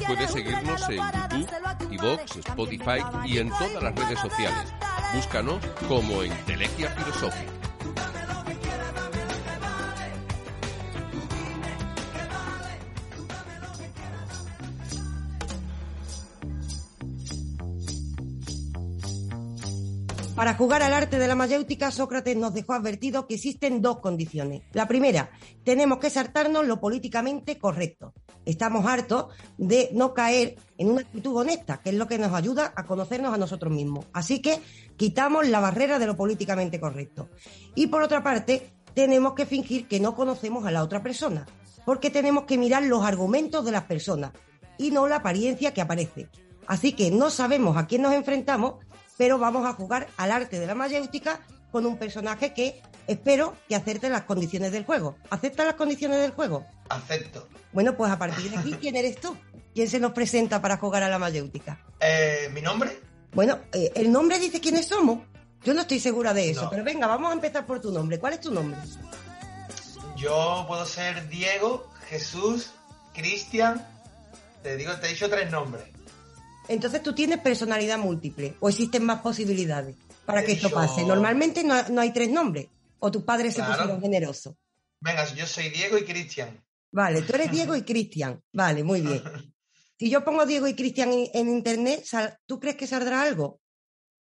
Puedes 0.04 0.32
seguirnos 0.32 0.88
en 0.88 0.96
YouTube, 0.96 1.92
iVoox, 1.92 2.36
Spotify 2.38 3.04
y 3.24 3.38
en 3.38 3.50
todas 3.50 3.82
las 3.84 3.94
redes 3.94 4.18
sociales. 4.18 4.74
Búscanos 5.14 5.64
como 5.86 6.24
Entelequia 6.24 6.90
Filosófica. 6.90 7.57
Para 20.38 20.54
jugar 20.54 20.84
al 20.84 20.94
arte 20.94 21.18
de 21.18 21.26
la 21.26 21.34
mayéutica, 21.34 21.90
Sócrates 21.90 22.36
nos 22.36 22.54
dejó 22.54 22.72
advertido 22.74 23.26
que 23.26 23.34
existen 23.34 23.82
dos 23.82 23.98
condiciones. 23.98 24.62
La 24.72 24.86
primera, 24.86 25.32
tenemos 25.64 25.98
que 25.98 26.10
saltarnos 26.10 26.64
lo 26.64 26.78
políticamente 26.78 27.58
correcto. 27.58 28.14
Estamos 28.44 28.86
hartos 28.86 29.34
de 29.56 29.90
no 29.94 30.14
caer 30.14 30.54
en 30.76 30.90
una 30.92 31.00
actitud 31.00 31.34
honesta, 31.34 31.78
que 31.78 31.90
es 31.90 31.96
lo 31.96 32.06
que 32.06 32.18
nos 32.18 32.32
ayuda 32.32 32.72
a 32.76 32.86
conocernos 32.86 33.34
a 33.34 33.36
nosotros 33.36 33.72
mismos. 33.72 34.04
Así 34.12 34.40
que 34.40 34.60
quitamos 34.96 35.48
la 35.48 35.58
barrera 35.58 35.98
de 35.98 36.06
lo 36.06 36.16
políticamente 36.16 36.78
correcto. 36.78 37.28
Y 37.74 37.88
por 37.88 38.02
otra 38.02 38.22
parte, 38.22 38.70
tenemos 38.94 39.32
que 39.32 39.44
fingir 39.44 39.88
que 39.88 39.98
no 39.98 40.14
conocemos 40.14 40.64
a 40.66 40.70
la 40.70 40.84
otra 40.84 41.02
persona, 41.02 41.46
porque 41.84 42.10
tenemos 42.10 42.44
que 42.44 42.58
mirar 42.58 42.84
los 42.84 43.04
argumentos 43.04 43.64
de 43.64 43.72
las 43.72 43.86
personas 43.86 44.30
y 44.78 44.92
no 44.92 45.08
la 45.08 45.16
apariencia 45.16 45.74
que 45.74 45.80
aparece. 45.80 46.28
Así 46.68 46.92
que 46.92 47.10
no 47.10 47.30
sabemos 47.30 47.76
a 47.76 47.86
quién 47.86 48.02
nos 48.02 48.12
enfrentamos, 48.12 48.74
pero 49.18 49.38
vamos 49.38 49.66
a 49.66 49.74
jugar 49.74 50.08
al 50.16 50.32
arte 50.32 50.58
de 50.58 50.66
la 50.66 50.74
mayéutica 50.74 51.40
con 51.70 51.84
un 51.84 51.98
personaje 51.98 52.54
que 52.54 52.80
espero 53.06 53.54
que 53.68 53.76
acepte 53.76 54.08
las 54.08 54.22
condiciones 54.22 54.72
del 54.72 54.84
juego. 54.86 55.16
¿Acepta 55.28 55.64
las 55.66 55.74
condiciones 55.74 56.20
del 56.20 56.30
juego? 56.30 56.64
Acepto. 56.88 57.46
Bueno, 57.72 57.94
pues 57.96 58.10
a 58.10 58.18
partir 58.18 58.50
de 58.50 58.56
aquí, 58.56 58.72
¿quién 58.80 58.96
eres 58.96 59.20
tú? 59.20 59.36
¿Quién 59.74 59.88
se 59.90 60.00
nos 60.00 60.12
presenta 60.12 60.62
para 60.62 60.78
jugar 60.78 61.02
a 61.02 61.08
la 61.10 61.18
mayéutica? 61.18 61.78
Eh, 62.00 62.48
¿Mi 62.54 62.62
nombre? 62.62 62.98
Bueno, 63.34 63.58
eh, 63.72 63.92
el 63.94 64.10
nombre 64.10 64.38
dice 64.38 64.60
quiénes 64.60 64.86
somos. 64.88 65.20
Yo 65.62 65.74
no 65.74 65.82
estoy 65.82 65.98
segura 66.00 66.32
de 66.32 66.50
eso, 66.50 66.62
No. 66.64 66.70
pero 66.70 66.84
venga, 66.84 67.06
vamos 67.06 67.30
a 67.30 67.34
empezar 67.34 67.66
por 67.66 67.80
tu 67.80 67.90
nombre. 67.92 68.18
¿Cuál 68.18 68.34
es 68.34 68.40
tu 68.40 68.50
nombre? 68.52 68.78
Yo 70.16 70.64
puedo 70.66 70.86
ser 70.86 71.28
Diego, 71.28 71.90
Jesús, 72.08 72.70
Cristian. 73.14 73.86
Te 74.62 74.76
digo, 74.76 74.94
te 74.96 75.06
he 75.06 75.10
dicho 75.10 75.28
tres 75.28 75.50
nombres. 75.50 75.84
Entonces 76.68 77.02
tú 77.02 77.14
tienes 77.14 77.40
personalidad 77.40 77.98
múltiple 77.98 78.54
o 78.60 78.68
existen 78.68 79.04
más 79.04 79.20
posibilidades 79.20 79.96
para 80.26 80.44
que 80.44 80.52
esto 80.52 80.70
pase. 80.70 81.04
Normalmente 81.04 81.64
no, 81.64 81.88
no 81.88 82.00
hay 82.00 82.12
tres 82.12 82.30
nombres 82.30 82.68
o 82.98 83.10
tus 83.10 83.22
padres 83.22 83.54
se 83.54 83.62
pusieron 83.62 84.00
generosos. 84.00 84.54
Venga, 85.00 85.24
yo 85.34 85.46
soy 85.46 85.70
Diego 85.70 85.96
y 85.96 86.04
Cristian. 86.04 86.62
Vale, 86.90 87.22
tú 87.22 87.34
eres 87.34 87.50
Diego 87.50 87.76
y 87.76 87.82
Cristian. 87.90 88.42
Vale, 88.52 88.82
muy 88.82 89.00
bien. 89.00 89.22
Si 89.98 90.10
yo 90.10 90.24
pongo 90.24 90.46
Diego 90.46 90.68
y 90.68 90.74
Cristian 90.74 91.12
en, 91.12 91.28
en 91.32 91.48
internet, 91.48 92.04
¿tú 92.46 92.60
crees 92.60 92.76
que 92.76 92.86
saldrá 92.86 93.22
algo? 93.22 93.60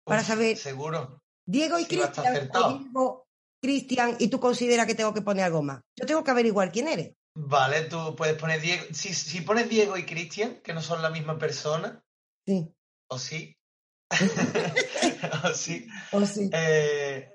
Para 0.05 0.23
Uf, 0.23 0.27
saber 0.27 0.57
Seguro. 0.57 1.23
Diego 1.45 1.79
y 1.79 1.85
sí, 1.85 1.97
Cristian. 1.97 2.51
Diego, 2.53 3.27
Cristian 3.61 4.17
y 4.19 4.29
tú 4.29 4.41
consideras 4.41 4.87
que 4.87 4.95
tengo 4.95 5.13
que 5.13 5.23
poner 5.23 5.45
algo 5.45 5.63
más. 5.63 5.83
Yo 5.97 6.07
tengo 6.07 6.25
que 6.25 6.31
averiguar 6.31 6.73
quién 6.73 6.89
eres. 6.89 7.13
Vale, 7.35 7.83
tú 7.83 8.15
puedes 8.17 8.37
poner 8.37 8.61
Diego. 8.61 8.85
Si, 8.93 9.15
si 9.15 9.41
pones 9.43 9.69
Diego 9.69 9.97
y 9.97 10.05
Cristian, 10.05 10.61
que 10.63 10.73
no 10.73 10.83
son 10.83 11.03
la 11.03 11.11
misma 11.11 11.39
persona, 11.39 12.03
Sí, 12.47 12.75
o 13.09 13.19
sí. 13.19 13.57
o 15.45 15.55
sí. 15.55 15.87
o 16.13 16.27
sí. 16.27 16.51
Eh, 16.53 17.29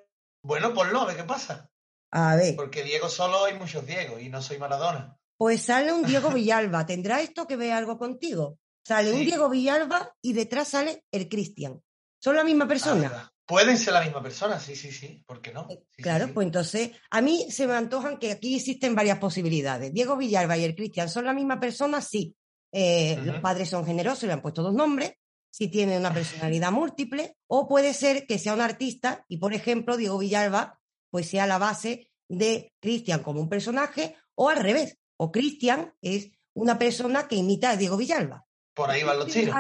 bueno, 0.44 0.74
ponlo, 0.74 1.02
a 1.02 1.06
ver 1.06 1.18
qué 1.18 1.24
pasa. 1.24 1.70
A 2.12 2.36
ver, 2.36 2.56
Porque 2.56 2.84
Diego 2.84 3.10
solo 3.10 3.46
hay 3.46 3.56
muchos 3.56 3.86
Diegos 3.86 4.22
y 4.22 4.30
no 4.30 4.42
soy 4.42 4.58
Maradona. 4.58 5.18
pues 5.38 5.62
sale 5.64 5.92
un 5.92 6.04
Diego 6.06 6.30
Villalba. 6.34 6.86
¿Tendrá 6.86 7.22
esto 7.22 7.48
que 7.48 7.56
ver 7.58 7.74
algo 7.74 7.98
contigo? 7.98 8.60
Sale 8.86 9.12
un 9.12 9.20
Sí. 9.20 9.26
Diego 9.26 9.50
Villalba 9.50 10.14
y 10.22 10.34
detrás 10.34 10.70
sale 10.70 11.04
el 11.12 11.28
Cristian. 11.28 11.82
¿Son 12.22 12.36
la 12.36 12.44
misma 12.44 12.66
Ah, 12.66 12.68
persona? 12.68 13.32
Pueden 13.48 13.78
ser 13.78 13.94
la 13.94 14.02
misma 14.02 14.24
persona, 14.24 14.60
sí, 14.60 14.76
sí, 14.76 14.92
sí. 14.92 15.24
¿Por 15.28 15.42
qué 15.42 15.52
no? 15.54 15.68
Sí, 15.70 15.78
sí, 15.98 16.02
Claro, 16.04 16.26
sí. 16.28 16.32
pues 16.34 16.46
entonces 16.46 16.92
a 17.12 17.22
mí 17.22 17.52
se 17.52 17.68
me 17.68 17.74
antojan 17.76 18.18
que 18.18 18.32
aquí 18.32 18.56
existen 18.56 18.96
varias 18.96 19.20
posibilidades. 19.20 19.94
Diego 19.94 20.16
Villalba 20.18 20.58
y 20.58 20.64
el 20.64 20.76
Cristian 20.76 21.10
son 21.10 21.26
la 21.26 21.34
misma 21.34 21.60
persona, 21.60 22.02
sí. 22.02 22.36
Eh, 22.78 23.18
Los 23.24 23.40
padres 23.40 23.70
son 23.70 23.86
generosos 23.86 24.24
y 24.24 24.28
le 24.28 24.34
han 24.34 24.42
puesto 24.42 24.62
dos 24.62 24.74
nombres. 24.74 25.14
Si 25.50 25.70
tienen 25.70 26.00
una 26.02 26.14
personalidad 26.14 26.72
múltiple, 26.74 27.38
o 27.48 27.68
puede 27.70 27.94
ser 27.94 28.28
que 28.28 28.38
sea 28.38 28.54
un 28.54 28.60
artista 28.60 29.24
y, 29.30 29.38
por 29.38 29.54
ejemplo, 29.54 29.96
Diego 29.96 30.18
Villalba 30.18 30.78
pues 31.10 31.30
sea 31.30 31.48
la 31.48 31.58
base 31.58 32.12
de 32.28 32.74
Cristian 32.82 33.24
como 33.24 33.40
un 33.40 33.48
personaje, 33.48 34.18
o 34.36 34.50
al 34.50 34.58
revés, 34.58 34.98
o 35.18 35.32
Cristian 35.32 35.94
es 36.02 36.32
una 36.54 36.78
persona 36.78 37.28
que 37.30 37.38
imita 37.38 37.70
a 37.70 37.78
Diego 37.78 37.96
Villalba. 37.96 38.46
Por 38.74 38.90
ahí 38.92 39.04
van 39.04 39.20
los 39.20 39.32
tiros. 39.32 39.56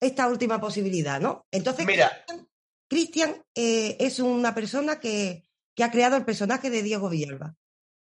Esta 0.00 0.28
última 0.28 0.58
posibilidad, 0.58 1.20
¿no? 1.20 1.46
Entonces, 1.50 1.84
Mira. 1.84 2.10
Cristian- 2.26 2.48
Cristian 2.88 3.44
eh, 3.54 3.96
es 4.00 4.18
una 4.20 4.54
persona 4.54 4.98
que, 4.98 5.42
que 5.76 5.84
ha 5.84 5.90
creado 5.90 6.16
el 6.16 6.24
personaje 6.24 6.70
de 6.70 6.82
Diego 6.82 7.10
Villalba. 7.10 7.54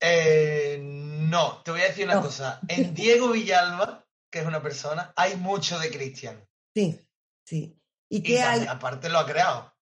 Eh, 0.01 0.79
no, 0.83 1.63
te 1.63 1.71
voy 1.71 1.81
a 1.81 1.85
decir 1.85 2.05
una 2.05 2.17
No. 2.17 2.23
cosa. 2.23 2.61
En 2.69 2.93
Diego 2.95 3.31
Villalba, 3.31 4.06
que 4.31 4.41
es 4.41 4.47
una 4.47 4.63
persona, 4.63 5.13
hay 5.17 5.37
mucho 5.37 5.79
de 5.79 5.91
Cristian. 5.91 6.45
Sí, 6.75 6.99
sí. 7.45 7.81
¿Y 8.09 8.19
Y 8.19 8.23
qué 8.23 8.41
hay? 8.43 8.67
aparte 8.67 9.09
lo 9.09 9.19
ha 9.19 9.27
creado. 9.27 9.73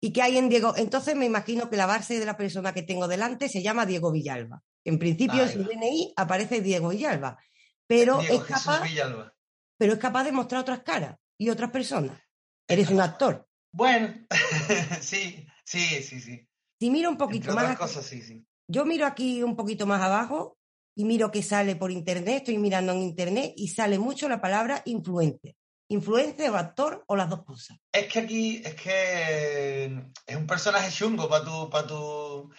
¿Y 0.00 0.12
qué 0.12 0.22
hay 0.22 0.36
en 0.38 0.48
Diego? 0.48 0.74
Entonces 0.76 1.14
me 1.16 1.26
imagino 1.26 1.70
que 1.70 1.76
la 1.76 1.86
base 1.86 2.18
de 2.18 2.26
la 2.26 2.36
persona 2.36 2.72
que 2.74 2.82
tengo 2.82 3.06
delante 3.08 3.48
se 3.48 3.62
llama 3.62 3.86
Diego 3.86 4.10
Villalba. 4.12 4.62
En 4.84 4.98
principio 4.98 5.42
en 5.44 5.52
su. 5.52 5.62
DNI 5.64 6.12
aparece 6.16 6.60
Diego 6.60 6.88
Villalba, 6.88 7.38
pero 7.86 8.18
Diego 8.18 8.34
es, 8.34 8.42
capaz, 8.44 8.82
Villalba. 8.82 9.32
pero 9.78 9.92
es 9.92 9.98
capaz 10.00 10.24
de 10.24 10.32
mostrar 10.32 10.60
otras 10.62 10.80
caras 10.82 11.16
y 11.38 11.50
otras 11.50 11.70
personas. 11.70 12.20
Eres 12.66 12.90
un 12.90 13.00
actor. 13.00 13.48
Bueno, 13.72 14.12
sí, 15.00 15.46
sí, 15.64 16.02
sí, 16.02 16.20
sí. 16.20 16.48
Si 16.80 16.90
miro 16.90 17.10
un 17.10 17.16
poquito 17.16 17.48
más, 17.54 17.58
otras 17.64 17.70
aquí- 17.70 17.78
cosas, 17.80 18.04
sí, 18.06 18.22
sí. 18.22 18.44
yo 18.68 18.84
miro 18.84 19.06
aquí 19.06 19.42
un 19.44 19.54
poquito 19.54 19.86
más 19.86 20.02
abajo 20.02 20.58
y 20.94 21.04
miro 21.04 21.30
que 21.30 21.42
sale 21.42 21.76
por 21.76 21.90
internet, 21.90 22.38
estoy 22.38 22.58
mirando 22.58 22.92
en 22.92 23.02
internet 23.02 23.52
y 23.56 23.68
sale 23.68 23.98
mucho 23.98 24.28
la 24.28 24.40
palabra 24.40 24.82
influencer. 24.84 25.54
Influencer 25.88 26.50
o 26.50 26.56
actor 26.56 27.04
o 27.06 27.16
las 27.16 27.28
dos 27.28 27.44
cosas. 27.44 27.78
Es 27.92 28.06
que 28.06 28.18
aquí, 28.20 28.62
es 28.64 28.74
que 28.74 29.84
es 30.26 30.36
un 30.36 30.46
personaje 30.46 30.90
chungo 30.90 31.28
para 31.28 31.44
tu, 31.44 31.70
para 31.70 31.86
tu... 31.86 32.50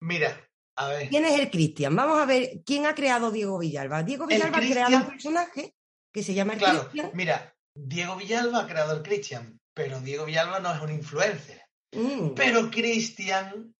Mira, 0.00 0.38
a 0.76 0.88
ver. 0.88 1.08
¿Quién 1.08 1.24
es 1.24 1.38
el 1.38 1.50
Cristian? 1.50 1.96
Vamos 1.96 2.18
a 2.18 2.26
ver 2.26 2.62
quién 2.64 2.86
ha 2.86 2.94
creado 2.94 3.30
Diego 3.30 3.58
Villalba. 3.58 4.02
Diego 4.02 4.26
Villalba 4.26 4.58
ha 4.58 4.60
creado 4.60 4.96
un 4.96 5.06
personaje 5.06 5.74
que 6.12 6.22
se 6.22 6.34
llama 6.34 6.54
el 6.54 6.58
Claro, 6.58 6.90
mira, 7.14 7.54
Diego 7.74 8.16
Villalba 8.16 8.60
ha 8.60 8.66
creado 8.66 8.94
el 8.94 9.02
Cristian, 9.02 9.60
pero 9.72 10.00
Diego 10.00 10.24
Villalba 10.24 10.60
no 10.60 10.74
es 10.74 10.80
un 10.80 10.90
influencer. 10.90 11.62
Mm, 11.92 12.34
Pero 12.34 12.70
Cristian 12.70 13.74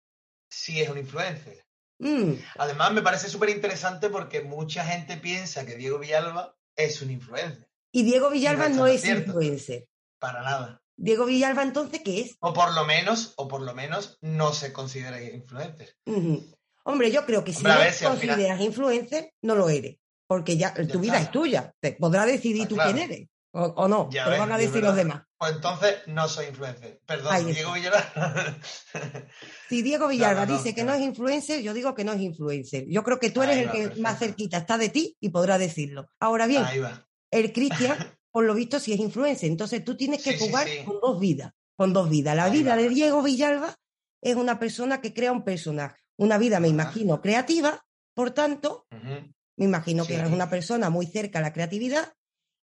sí 0.49 0.81
es 0.81 0.89
un 0.89 0.99
influencer. 0.99 1.65
Mm. 1.99 2.33
Además, 2.59 2.93
me 2.93 3.03
parece 3.03 3.29
súper 3.29 3.51
interesante 3.51 4.09
porque 4.11 4.43
mucha 4.43 4.85
gente 4.85 5.17
piensa 5.17 5.65
que 5.67 5.77
Diego 5.77 5.99
Villalba 5.99 6.55
es 6.77 7.03
un 7.03 7.11
influencer. 7.11 7.69
Y 7.93 8.03
Diego 8.03 8.31
Villalba 8.31 8.69
no 8.69 8.87
es 8.87 9.03
cierto. 9.03 9.31
influencer. 9.31 9.89
Para 10.19 10.43
nada. 10.43 10.83
Diego 10.97 11.27
Villalba 11.27 11.63
entonces, 11.63 12.01
¿qué 12.05 12.21
es? 12.23 12.37
O 12.41 12.53
por 12.53 12.75
lo 12.75 12.85
menos, 12.85 13.33
o 13.37 13.47
por 13.47 13.61
lo 13.63 13.73
menos, 13.75 14.19
no 14.21 14.53
se 14.53 14.73
considera 14.73 15.23
influencer. 15.23 15.95
Hombre, 16.85 17.11
yo 17.13 17.25
creo 17.25 17.45
que 17.45 17.53
si 17.53 17.59
Hombre, 17.59 17.75
no 17.87 17.91
final- 17.93 18.13
consideras 18.19 18.61
influencer, 18.61 19.33
no 19.43 19.55
lo 19.55 19.69
eres. 19.69 19.97
Porque 20.27 20.57
ya, 20.59 20.75
tu 20.75 21.01
vida 21.01 21.19
es 21.21 21.31
tuya. 21.31 21.73
Te 21.81 21.93
podrá 21.93 22.27
decidir 22.27 22.63
Está 22.63 22.69
tú 22.69 22.75
claro. 22.75 22.93
quién 22.93 23.11
eres. 23.11 23.29
O, 23.61 23.65
o 23.77 23.89
no, 23.89 24.09
Ya 24.13 24.29
ves, 24.29 24.39
van 24.39 24.53
a 24.53 24.57
decir 24.59 24.83
los 24.85 24.95
demás. 24.95 25.23
Pues 25.37 25.53
entonces 25.57 25.97
no 26.07 26.29
soy 26.29 26.47
influencer. 26.47 27.01
Perdón, 27.07 27.45
Diego 27.47 27.73
Villalba. 27.73 28.57
Si 29.69 29.83
Diego 29.83 30.07
Villalba 30.09 30.47
no, 30.47 30.53
dice 30.57 30.75
que 30.75 30.85
no. 30.85 30.95
es 30.95 31.01
influencer, 31.01 31.61
yo 31.63 31.75
digo 31.75 31.95
que 31.95 32.05
no 32.05 32.13
es 32.13 32.21
influencer. 32.21 32.85
Yo 32.89 33.03
creo 33.03 33.19
que 33.19 33.31
tú 33.31 33.43
eres 33.43 33.57
el 33.59 33.71
que 33.71 33.79
perfecto. 33.79 34.01
más 34.03 34.19
cerquita 34.19 34.59
está 34.59 34.79
de 34.79 34.89
ti 34.91 35.17
y 35.21 35.31
podrá 35.31 35.59
decirlo. 35.59 36.07
Ahora 36.21 36.47
bien, 36.47 36.65
el 37.33 37.53
Cristian, 37.53 37.97
por 38.31 38.45
lo 38.45 38.55
visto, 38.55 38.79
sí 38.79 38.93
es 38.93 39.01
influencer. 39.01 39.51
Entonces 39.51 39.85
tú 39.85 39.97
tienes 39.97 40.23
que 40.23 40.37
Sí, 40.39 40.47
jugar 40.47 40.69
sí. 40.69 40.85
con 40.85 41.01
dos 41.01 41.19
vidas. 41.19 41.53
Con 41.77 41.93
dos 41.93 42.09
vidas. 42.09 42.37
La 42.37 42.45
Ahí 42.45 42.53
vida 42.53 42.77
va. 42.77 42.83
de 42.83 42.89
Diego 42.89 43.23
Villalba 43.23 43.75
es 44.23 44.37
una 44.37 44.59
persona 44.59 45.01
que 45.01 45.13
crea 45.15 45.33
un 45.33 45.43
personaje. 45.45 46.01
Una 46.17 46.39
vida, 46.39 46.59
me 46.61 46.69
imagino, 46.69 47.21
creativa. 47.21 47.85
Por 48.15 48.31
tanto, 48.33 48.87
me 49.57 49.65
imagino 49.65 50.05
que 50.05 50.15
eres 50.17 50.31
una 50.31 50.51
persona 50.51 50.91
muy 50.91 51.07
cerca 51.07 51.39
a 51.39 51.43
la 51.43 51.53
creatividad. 51.53 52.13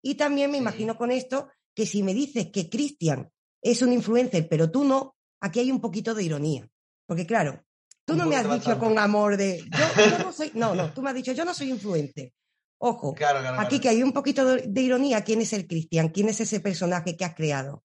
Y 0.02 0.14
también 0.14 0.50
me 0.50 0.58
imagino 0.58 0.96
con 0.96 1.10
esto 1.10 1.48
que 1.74 1.86
si 1.86 2.02
me 2.02 2.14
dices 2.14 2.48
que 2.52 2.68
Cristian 2.70 3.30
es 3.62 3.82
un 3.82 3.92
influencer, 3.92 4.48
pero 4.48 4.70
tú 4.70 4.84
no, 4.84 5.16
aquí 5.40 5.60
hay 5.60 5.70
un 5.70 5.80
poquito 5.80 6.14
de 6.14 6.22
ironía. 6.24 6.68
Porque 7.06 7.26
claro, 7.26 7.64
tú 8.04 8.14
Un 8.14 8.20
no 8.20 8.26
me 8.26 8.36
has 8.36 8.44
dicho 8.44 8.70
bastante. 8.70 8.84
con 8.86 8.98
amor 8.98 9.36
de, 9.36 9.58
yo, 9.60 10.08
yo 10.10 10.18
no 10.24 10.32
soy, 10.32 10.50
no, 10.54 10.74
no, 10.74 10.90
tú 10.94 11.02
me 11.02 11.10
has 11.10 11.16
dicho, 11.16 11.32
yo 11.32 11.44
no 11.44 11.54
soy 11.54 11.70
influencer. 11.70 12.32
Ojo, 12.78 13.14
Claro, 13.14 13.40
claro, 13.40 13.58
aquí 13.60 13.80
claro. 13.80 13.82
que 13.82 13.88
hay 13.88 14.02
un 14.02 14.12
poquito 14.12 14.44
de, 14.44 14.62
de 14.66 14.80
ironía, 14.82 15.22
¿quién 15.24 15.40
es 15.40 15.52
el 15.54 15.66
Cristian? 15.66 16.10
¿Quién 16.10 16.28
es 16.28 16.40
ese 16.40 16.60
personaje 16.60 17.16
que 17.16 17.24
has 17.24 17.34
creado? 17.34 17.82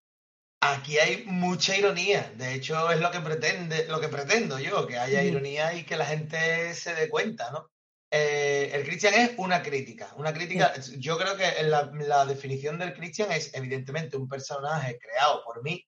Aquí 0.64 0.99
hay 0.99 1.26
mucha 1.26 1.76
ironía. 1.78 2.32
De 2.38 2.53
hecho, 2.53 2.91
es 2.91 2.99
lo 2.99 3.09
que 3.09 3.20
pretende, 3.22 3.88
lo 3.88 3.99
que 3.99 4.09
pretendo 4.09 4.59
yo, 4.59 4.86
que 4.86 4.97
haya 4.99 5.24
ironía 5.24 5.74
y 5.74 5.84
que 5.86 5.95
la 5.97 6.05
gente 6.05 6.74
se 6.76 6.93
dé 6.93 7.09
cuenta, 7.09 7.49
¿no? 7.51 7.70
Eh, 8.14 8.70
el 8.74 8.84
Christian 8.84 9.14
es 9.14 9.32
una 9.38 9.64
crítica. 9.64 10.14
Una 10.18 10.34
crítica. 10.34 10.74
Yo 10.97 11.18
creo 11.18 11.38
que 11.38 11.64
la, 11.64 11.89
la 11.93 12.26
definición 12.26 12.78
del 12.78 12.93
Christian 12.93 13.32
es 13.32 13.53
evidentemente 13.53 14.18
un 14.18 14.28
personaje 14.28 14.99
creado 14.99 15.41
por 15.45 15.64
mí 15.64 15.88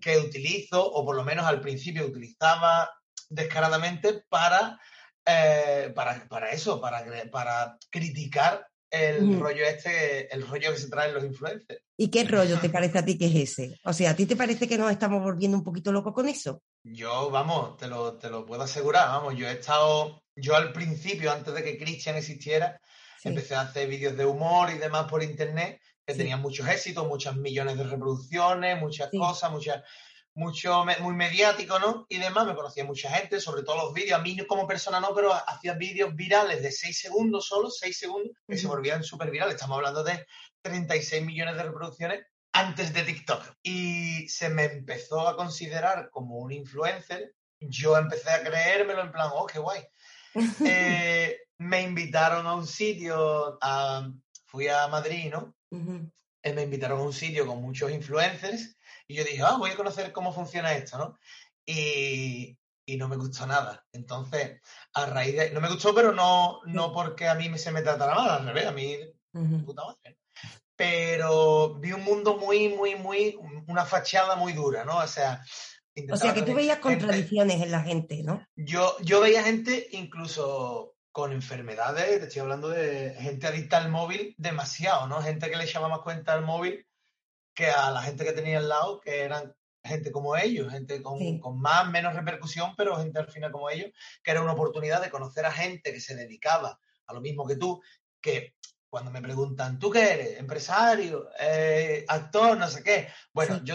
que 0.00 0.18
utilizo, 0.18 0.84
o 0.84 1.04
por 1.04 1.16
lo 1.16 1.24
menos 1.24 1.46
al 1.46 1.60
principio 1.60 2.06
utilizaba 2.06 2.90
descaradamente 3.30 4.22
para, 4.28 4.78
eh, 5.24 5.92
para, 5.94 6.28
para 6.28 6.50
eso, 6.50 6.80
para, 6.80 7.04
para 7.30 7.78
criticar 7.90 8.66
el 8.90 9.40
rollo 9.40 9.64
este, 9.64 10.32
el 10.32 10.46
rollo 10.46 10.72
que 10.72 10.78
se 10.78 10.88
traen 10.88 11.14
los 11.14 11.24
influencers. 11.24 11.82
¿Y 11.96 12.08
qué 12.08 12.24
rollo 12.24 12.58
te 12.60 12.68
parece 12.70 12.98
a 12.98 13.04
ti 13.04 13.18
que 13.18 13.26
es 13.26 13.50
ese? 13.50 13.80
O 13.84 13.92
sea, 13.92 14.10
¿a 14.10 14.16
ti 14.16 14.26
te 14.26 14.36
parece 14.36 14.68
que 14.68 14.78
nos 14.78 14.90
estamos 14.90 15.22
volviendo 15.22 15.56
un 15.56 15.64
poquito 15.64 15.92
locos 15.92 16.12
con 16.12 16.28
eso? 16.28 16.62
Yo, 16.84 17.30
vamos, 17.30 17.76
te 17.76 17.88
lo, 17.88 18.14
te 18.14 18.30
lo 18.30 18.46
puedo 18.46 18.62
asegurar, 18.62 19.08
vamos, 19.08 19.34
yo 19.36 19.48
he 19.48 19.52
estado, 19.52 20.22
yo 20.36 20.54
al 20.54 20.72
principio, 20.72 21.32
antes 21.32 21.52
de 21.54 21.64
que 21.64 21.78
Christian 21.78 22.16
existiera, 22.16 22.80
Sí. 23.18 23.30
empecé 23.30 23.54
a 23.54 23.62
hacer 23.62 23.88
vídeos 23.88 24.16
de 24.16 24.26
humor 24.26 24.70
y 24.70 24.78
demás 24.78 25.06
por 25.10 25.22
internet, 25.22 25.80
que 26.06 26.12
Sí. 26.12 26.18
tenían 26.18 26.40
muchos 26.42 26.68
éxitos, 26.68 27.06
muchos 27.08 27.34
millones 27.36 27.76
de 27.78 27.84
reproducciones, 27.84 28.78
muchas 28.78 29.08
Sí. 29.10 29.18
cosas, 29.18 29.50
muchas, 29.50 29.82
mucho, 30.34 30.84
muy 31.00 31.14
mediático, 31.14 31.78
¿no? 31.78 32.04
Y 32.10 32.18
demás, 32.18 32.46
me 32.46 32.54
conocía 32.54 32.84
mucha 32.84 33.10
gente, 33.10 33.40
sobre 33.40 33.62
todo 33.62 33.78
los 33.78 33.94
vídeos, 33.94 34.20
a 34.20 34.22
mí 34.22 34.36
como 34.46 34.66
persona 34.66 35.00
no, 35.00 35.14
pero 35.14 35.32
hacía 35.32 35.72
vídeos 35.72 36.14
virales 36.14 36.62
de 36.62 36.70
6 36.70 37.00
segundos 37.00 37.46
solo, 37.46 37.70
6 37.70 37.98
segundos, 37.98 38.36
que 38.46 38.56
se 38.58 38.66
Ujú. 38.66 38.76
volvían 38.76 39.02
súper 39.02 39.30
virales, 39.30 39.54
estamos 39.54 39.78
hablando 39.78 40.04
de 40.04 40.26
36 40.62 41.24
millones 41.24 41.56
de 41.56 41.62
reproducciones 41.62 42.26
antes 42.52 42.92
de 42.92 43.02
TikTok. 43.02 43.42
Y 43.62 44.28
se 44.28 44.50
me 44.50 44.64
empezó 44.64 45.26
a 45.26 45.36
considerar 45.36 46.10
como 46.10 46.36
un 46.36 46.52
influencer. 46.52 47.34
Yo 47.58 47.96
empecé 47.96 48.30
a 48.30 48.42
creérmelo 48.42 49.00
en 49.00 49.12
plan, 49.12 49.30
oh, 49.32 49.46
qué 49.46 49.58
guay. 49.58 49.82
Eh, 50.64 51.38
me 51.58 51.82
invitaron 51.82 52.46
a 52.46 52.54
un 52.54 52.66
sitio, 52.66 53.58
a- 53.60 54.10
fui 54.46 54.68
a 54.68 54.88
Madrid, 54.88 55.30
¿no? 55.32 55.54
Eh, 56.42 56.52
me 56.52 56.62
invitaron 56.62 57.00
a 57.00 57.02
un 57.02 57.12
sitio 57.12 57.46
con 57.46 57.60
muchos 57.60 57.90
influencers 57.90 58.76
y 59.08 59.14
yo 59.16 59.24
dije, 59.24 59.42
ah, 59.42 59.56
voy 59.58 59.70
a 59.70 59.76
conocer 59.76 60.12
cómo 60.12 60.32
funciona 60.32 60.72
esto, 60.74 60.98
¿no? 60.98 61.18
Y, 61.64 62.56
y 62.86 62.96
no 62.96 63.08
me 63.08 63.16
gustó 63.16 63.46
nada. 63.46 63.84
Entonces, 63.92 64.60
a 64.94 65.06
raíz 65.06 65.36
de... 65.36 65.50
No 65.50 65.60
me 65.60 65.68
gustó, 65.68 65.94
pero 65.94 66.12
no, 66.12 66.60
no 66.66 66.92
porque 66.92 67.26
a 67.28 67.34
mí 67.34 67.58
se 67.58 67.72
me 67.72 67.82
tratara 67.82 68.14
mal, 68.14 68.30
al 68.30 68.46
revés, 68.46 68.66
a 68.66 68.72
mí 68.72 68.96
Ujú. 69.32 69.64
puta 69.64 69.84
madre. 69.84 70.18
Pero 70.76 71.74
vi 71.80 71.92
un 71.92 72.04
mundo 72.04 72.36
muy, 72.36 72.68
muy, 72.68 72.94
muy, 72.96 73.38
una 73.66 73.84
fachada 73.84 74.36
muy 74.36 74.52
dura, 74.52 74.84
¿no? 74.84 74.98
O 74.98 75.06
sea, 75.06 75.42
O 76.12 76.16
sea, 76.16 76.34
que 76.34 76.42
tú 76.42 76.54
veías 76.54 76.78
gente- 76.82 76.98
contradicciones 76.98 77.62
en 77.62 77.70
la 77.70 77.80
gente, 77.82 78.22
¿no? 78.22 78.46
yo, 78.54 78.96
yo 79.02 79.20
veía 79.20 79.42
gente 79.42 79.88
incluso 79.92 80.94
con 81.12 81.32
enfermedades, 81.32 82.18
te 82.20 82.26
estoy 82.26 82.40
hablando 82.42 82.68
de 82.68 83.14
gente 83.18 83.46
adicta 83.46 83.78
al 83.78 83.88
móvil 83.90 84.34
demasiado, 84.36 85.06
¿no? 85.06 85.22
Gente 85.22 85.48
que 85.48 85.56
le 85.56 85.64
echaba 85.64 85.88
más 85.88 86.00
cuenta 86.00 86.34
al 86.34 86.42
móvil 86.44 86.86
que 87.54 87.70
a 87.70 87.90
la 87.90 88.02
gente 88.02 88.24
que 88.24 88.32
tenía 88.32 88.58
al 88.58 88.68
lado, 88.68 89.00
que 89.00 89.20
eran 89.22 89.54
gente 89.82 90.12
como 90.12 90.36
ellos, 90.36 90.70
gente 90.70 91.00
con, 91.00 91.18
Sí. 91.18 91.40
con 91.40 91.58
más, 91.58 91.88
menos 91.88 92.12
repercusión, 92.14 92.74
pero 92.76 92.96
gente 92.96 93.18
al 93.18 93.30
final 93.30 93.50
como 93.52 93.70
ellos, 93.70 93.90
que 94.22 94.30
era 94.32 94.42
una 94.42 94.52
oportunidad 94.52 95.00
de 95.00 95.08
conocer 95.10 95.46
a 95.46 95.52
gente 95.52 95.92
que 95.92 96.00
se 96.00 96.14
dedicaba 96.14 96.78
a 97.06 97.14
lo 97.14 97.20
mismo 97.22 97.46
que 97.46 97.56
tú, 97.56 97.80
que 98.20 98.54
cuando 98.90 99.10
me 99.10 99.22
preguntan, 99.22 99.78
¿tú 99.78 99.90
qué 99.90 100.12
eres? 100.12 100.38
¿Empresario? 100.38 101.30
Eh, 101.40 102.04
¿Actor? 102.08 102.58
No 102.58 102.68
sé 102.68 102.82
qué. 102.82 103.08
Bueno, 103.32 103.56
Sí. 103.56 103.60
yo, 103.64 103.74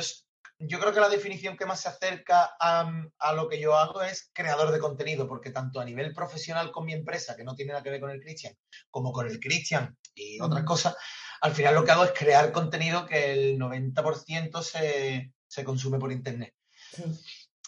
yo 0.68 0.80
creo 0.80 0.93
que 0.93 0.99
la 0.99 1.09
definición 1.09 1.57
que 1.57 1.66
más 1.66 1.82
se 1.82 1.89
acerca 1.89 2.55
a, 2.59 2.91
a 3.20 3.34
lo 3.34 3.47
que 3.47 3.59
yo 3.59 3.76
hago 3.76 4.01
es 4.01 4.30
creador 4.34 4.72
de 4.72 4.80
contenido, 4.80 5.28
porque 5.28 5.51
tanto 5.51 5.80
a 5.80 5.86
nivel 5.86 6.14
profesional 6.14 6.72
con 6.72 6.86
mi 6.86 6.93
empresa, 6.93 7.36
que 7.36 7.43
no 7.43 7.55
tiene 7.55 7.72
nada 7.72 7.84
que 7.84 7.89
ver 7.89 8.01
con 8.01 8.12
el 8.12 8.22
Christian, 8.22 8.55
como 8.89 9.12
con 9.12 9.28
el 9.28 9.39
Christian 9.39 9.97
y 10.16 10.39
otras 10.39 10.64
cosas, 10.64 10.95
al 11.41 11.53
final 11.53 11.76
lo 11.76 11.84
que 11.84 11.91
hago 11.91 12.03
es 12.03 12.12
crear 12.12 12.51
contenido 12.51 13.05
que 13.05 13.34
el 13.34 13.59
90% 13.59 14.62
se, 14.62 15.32
se 15.47 15.64
consume 15.64 15.99
por 15.99 16.12
internet. 16.12 16.53
Sí. 16.93 17.03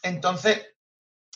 Entonces, 0.03 0.73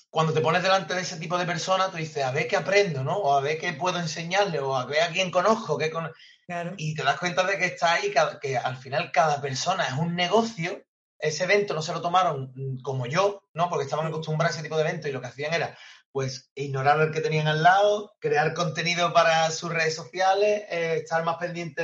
cuando 0.10 0.34
te 0.34 0.42
pones 0.42 0.64
delante 0.64 0.94
de 0.94 1.02
ese 1.02 1.18
tipo 1.18 1.38
de 1.38 1.46
personas, 1.46 1.92
tú 1.92 1.98
dices, 1.98 2.24
a 2.24 2.32
ver 2.32 2.48
qué 2.48 2.56
aprendo, 2.56 3.04
¿no? 3.04 3.18
O 3.18 3.34
a 3.34 3.42
ver 3.42 3.58
qué 3.58 3.74
puedo 3.74 4.00
enseñarle, 4.00 4.60
o 4.60 4.76
a 4.76 4.86
ver 4.86 5.02
a 5.04 5.12
quién 5.12 5.32
conozco, 5.32 5.78
qué 5.78 5.90
con... 5.90 6.12
Claro. 6.48 6.76
y 6.78 6.96
te 6.96 7.04
das 7.04 7.20
cuenta 7.20 7.44
de 7.44 7.58
que 7.58 7.66
está 7.66 7.96
ahí, 7.96 8.14
que 8.42 8.58
al 8.58 8.78
final 8.78 9.12
cada 9.12 9.42
persona 9.42 9.86
es 9.86 9.94
un 9.94 10.16
negocio. 10.16 10.82
Ese 11.20 11.46
evento 11.46 11.74
no 11.74 11.82
se 11.82 11.94
lo 11.94 12.02
tomaron 12.02 12.52
mm, 12.56 12.82
como 12.82 13.06
yo, 13.08 13.44
¿no? 13.54 13.70
Porque 13.70 13.86
estaban 13.86 14.08
acostumbrados 14.08 14.56
a 14.56 14.60
ese 14.60 14.64
tipo 14.68 14.78
de 14.78 14.84
eventos 14.84 15.10
y 15.10 15.14
lo 15.14 15.22
que 15.22 15.28
hacían 15.28 15.54
era, 15.54 15.78
pues, 16.12 16.50
ignorar 16.56 17.00
al 17.00 17.12
que 17.12 17.22
tenían 17.22 17.48
al 17.48 17.64
lado, 17.64 18.14
crear 18.20 18.54
contenido 18.54 19.14
para 19.14 19.50
sus 19.52 19.72
redes 19.74 19.96
sociales, 19.96 20.64
eh, 20.70 21.00
estar 21.04 21.24
más 21.24 21.38
pendiente 21.38 21.84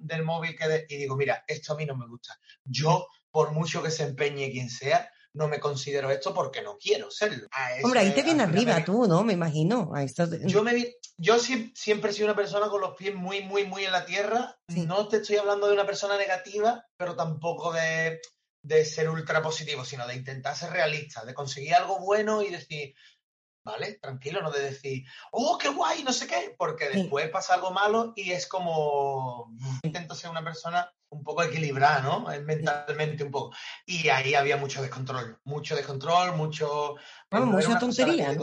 del 0.00 0.22
móvil 0.24 0.56
que 0.56 0.68
de- 0.68 0.86
y 0.88 0.96
digo, 0.96 1.16
mira, 1.16 1.44
esto 1.46 1.72
a 1.72 1.76
mí 1.76 1.84
no 1.86 1.96
me 1.96 2.06
gusta. 2.06 2.38
Yo, 2.64 3.06
por 3.30 3.52
mucho 3.52 3.82
que 3.82 3.90
se 3.90 4.04
empeñe 4.04 4.50
quien 4.50 4.70
sea, 4.70 5.10
no 5.32 5.48
me 5.48 5.58
considero 5.58 6.10
esto 6.12 6.32
porque 6.32 6.62
no 6.62 6.78
quiero 6.78 7.10
serlo. 7.10 7.48
Hombre, 7.82 8.00
ahí 8.00 8.12
te 8.12 8.22
viene 8.22 8.44
arriba 8.44 8.76
me- 8.76 8.82
tú, 8.82 9.08
¿no? 9.08 9.24
Me 9.24 9.32
imagino. 9.32 9.90
A 9.92 10.04
esto 10.04 10.30
te- 10.30 10.38
yo, 10.46 10.62
me 10.62 10.94
yo 11.18 11.38
sie- 11.40 11.72
siempre 11.74 12.10
he 12.10 12.14
sido 12.14 12.26
una 12.26 12.36
persona 12.36 12.68
con 12.68 12.80
los 12.80 12.94
pies 12.96 13.16
muy, 13.16 13.42
muy, 13.42 13.64
muy 13.64 13.84
en 13.84 13.90
la 13.92 14.04
tierra. 14.06 14.56
Sí. 14.68 14.86
No 14.86 15.08
te 15.08 15.16
estoy 15.16 15.36
hablando 15.38 15.66
de 15.66 15.74
una 15.74 15.84
persona 15.86 16.16
negativa, 16.16 16.86
pero 16.96 17.16
tampoco 17.16 17.72
de, 17.72 18.20
de 18.64 18.84
ser 18.84 19.10
ultra 19.10 19.42
positivo, 19.42 19.84
sino 19.84 20.06
de 20.06 20.16
intentar 20.16 20.56
ser 20.56 20.70
realista, 20.70 21.24
de 21.24 21.34
conseguir 21.34 21.74
algo 21.74 21.98
bueno 21.98 22.40
y 22.40 22.48
decir, 22.48 22.94
vale, 23.62 23.98
tranquilo, 24.00 24.40
no 24.40 24.50
de 24.50 24.62
decir, 24.62 25.04
oh, 25.32 25.58
qué 25.58 25.68
guay, 25.68 26.02
no 26.02 26.14
sé 26.14 26.26
qué, 26.26 26.54
porque 26.56 26.88
después 26.88 27.28
pasa 27.28 27.54
algo 27.54 27.72
malo 27.72 28.14
y 28.16 28.32
es 28.32 28.46
como, 28.46 29.54
intento 29.82 30.14
ser 30.14 30.30
una 30.30 30.42
persona 30.42 30.90
un 31.10 31.22
poco 31.22 31.42
equilibrada, 31.42 32.00
¿no? 32.00 32.26
Mentalmente 32.42 33.22
un 33.22 33.30
poco. 33.30 33.54
Y 33.84 34.08
ahí 34.08 34.34
había 34.34 34.56
mucho 34.56 34.80
descontrol, 34.80 35.38
mucho 35.44 35.76
descontrol, 35.76 36.34
mucho... 36.34 36.96
Vamos, 37.30 37.50
no 37.50 37.58
era 37.58 37.68
mucha 37.68 37.80
tontería, 37.80 38.34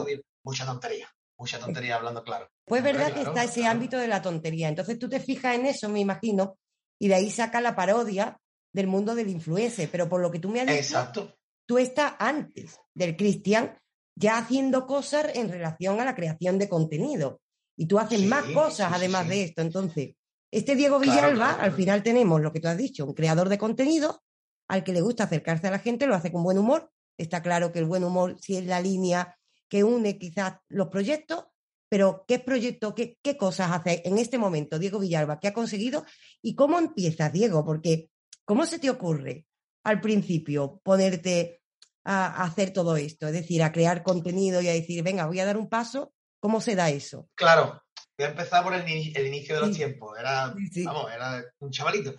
Mucha 0.44 0.64
tontería, 0.64 1.08
mucha 1.36 1.58
tontería 1.58 1.96
hablando 1.96 2.22
claro. 2.22 2.48
Pues 2.64 2.82
verdad 2.82 3.12
que 3.12 3.22
está 3.22 3.42
ese 3.42 3.60
claro. 3.60 3.72
ámbito 3.72 3.98
de 3.98 4.08
la 4.08 4.22
tontería. 4.22 4.68
Entonces 4.68 4.98
tú 4.98 5.08
te 5.08 5.20
fijas 5.20 5.56
en 5.56 5.66
eso, 5.66 5.88
me 5.88 6.00
imagino, 6.00 6.58
y 7.00 7.08
de 7.08 7.16
ahí 7.16 7.30
saca 7.30 7.60
la 7.60 7.74
parodia 7.74 8.38
del 8.72 8.86
mundo 8.86 9.14
del 9.14 9.28
influencer. 9.28 9.88
Pero 9.90 10.08
por 10.08 10.20
lo 10.20 10.30
que 10.30 10.38
tú 10.38 10.48
me 10.48 10.60
has 10.60 10.66
dicho, 10.66 10.78
Exacto. 10.78 11.34
tú 11.66 11.78
estás 11.78 12.14
antes 12.18 12.78
del 12.94 13.16
Cristian 13.16 13.78
ya 14.14 14.38
haciendo 14.38 14.86
cosas 14.86 15.26
en 15.34 15.48
relación 15.50 16.00
a 16.00 16.04
la 16.04 16.14
creación 16.14 16.58
de 16.58 16.68
contenido. 16.68 17.40
Y 17.76 17.86
tú 17.86 17.98
haces 17.98 18.20
Sí, 18.20 18.26
más 18.26 18.44
cosas 18.46 18.88
sí, 18.88 18.94
además 18.94 19.24
sí. 19.24 19.28
de 19.30 19.42
esto. 19.44 19.62
Entonces, 19.62 20.14
este 20.50 20.76
Diego 20.76 21.00
Claro, 21.00 21.28
Villalba, 21.28 21.54
claro, 21.54 21.62
al 21.62 21.72
final 21.72 22.02
tenemos 22.02 22.40
lo 22.40 22.52
que 22.52 22.60
tú 22.60 22.68
has 22.68 22.76
dicho, 22.76 23.06
un 23.06 23.14
creador 23.14 23.48
de 23.48 23.56
contenido 23.58 24.22
al 24.68 24.84
que 24.84 24.92
le 24.92 25.00
gusta 25.00 25.24
acercarse 25.24 25.68
a 25.68 25.70
la 25.70 25.78
gente, 25.78 26.06
lo 26.06 26.14
hace 26.14 26.30
con 26.30 26.42
buen 26.42 26.58
humor. 26.58 26.90
Está 27.18 27.42
claro 27.42 27.72
que 27.72 27.78
el 27.78 27.86
buen 27.86 28.04
humor 28.04 28.36
sí 28.40 28.56
es 28.56 28.66
la 28.66 28.80
línea 28.80 29.36
que 29.68 29.84
une 29.84 30.18
quizás 30.18 30.56
los 30.68 30.88
proyectos, 30.88 31.44
pero 31.88 32.24
¿qué 32.28 32.38
proyecto, 32.38 32.94
qué, 32.94 33.18
qué 33.22 33.36
cosas 33.36 33.70
hace 33.70 34.02
en 34.04 34.18
este 34.18 34.36
momento 34.38 34.78
Diego 34.78 34.98
Villalba? 34.98 35.40
¿Qué 35.40 35.48
ha 35.48 35.52
conseguido? 35.54 36.04
¿Y 36.42 36.54
cómo 36.54 36.78
empiezas, 36.78 37.32
Diego? 37.32 37.64
Porque, 37.64 38.10
¿cómo 38.52 38.66
se 38.66 38.78
te 38.78 38.90
ocurre 38.90 39.46
al 39.82 40.02
principio 40.02 40.78
ponerte 40.84 41.62
a, 42.04 42.26
a 42.26 42.44
hacer 42.44 42.70
todo 42.70 42.96
esto? 42.98 43.26
Es 43.26 43.32
decir, 43.32 43.62
a 43.62 43.72
crear 43.72 44.02
contenido 44.02 44.60
y 44.60 44.68
a 44.68 44.74
decir, 44.74 45.02
venga, 45.02 45.24
voy 45.24 45.40
a 45.40 45.46
dar 45.46 45.56
un 45.56 45.70
paso. 45.70 46.12
¿Cómo 46.38 46.60
se 46.60 46.76
da 46.76 46.90
eso? 46.90 47.30
Claro, 47.34 47.82
voy 48.18 48.26
a 48.26 48.30
empezar 48.30 48.62
por 48.62 48.74
el, 48.74 48.84
ni- 48.84 49.10
el 49.16 49.26
inicio 49.26 49.54
de 49.54 49.60
los 49.62 49.70
Sí. 49.70 49.76
tiempos. 49.76 50.18
Era, 50.18 50.54
Sí, 50.70 50.84
vamos, 50.84 51.10
era 51.10 51.42
un 51.60 51.70
chavalito. 51.70 52.14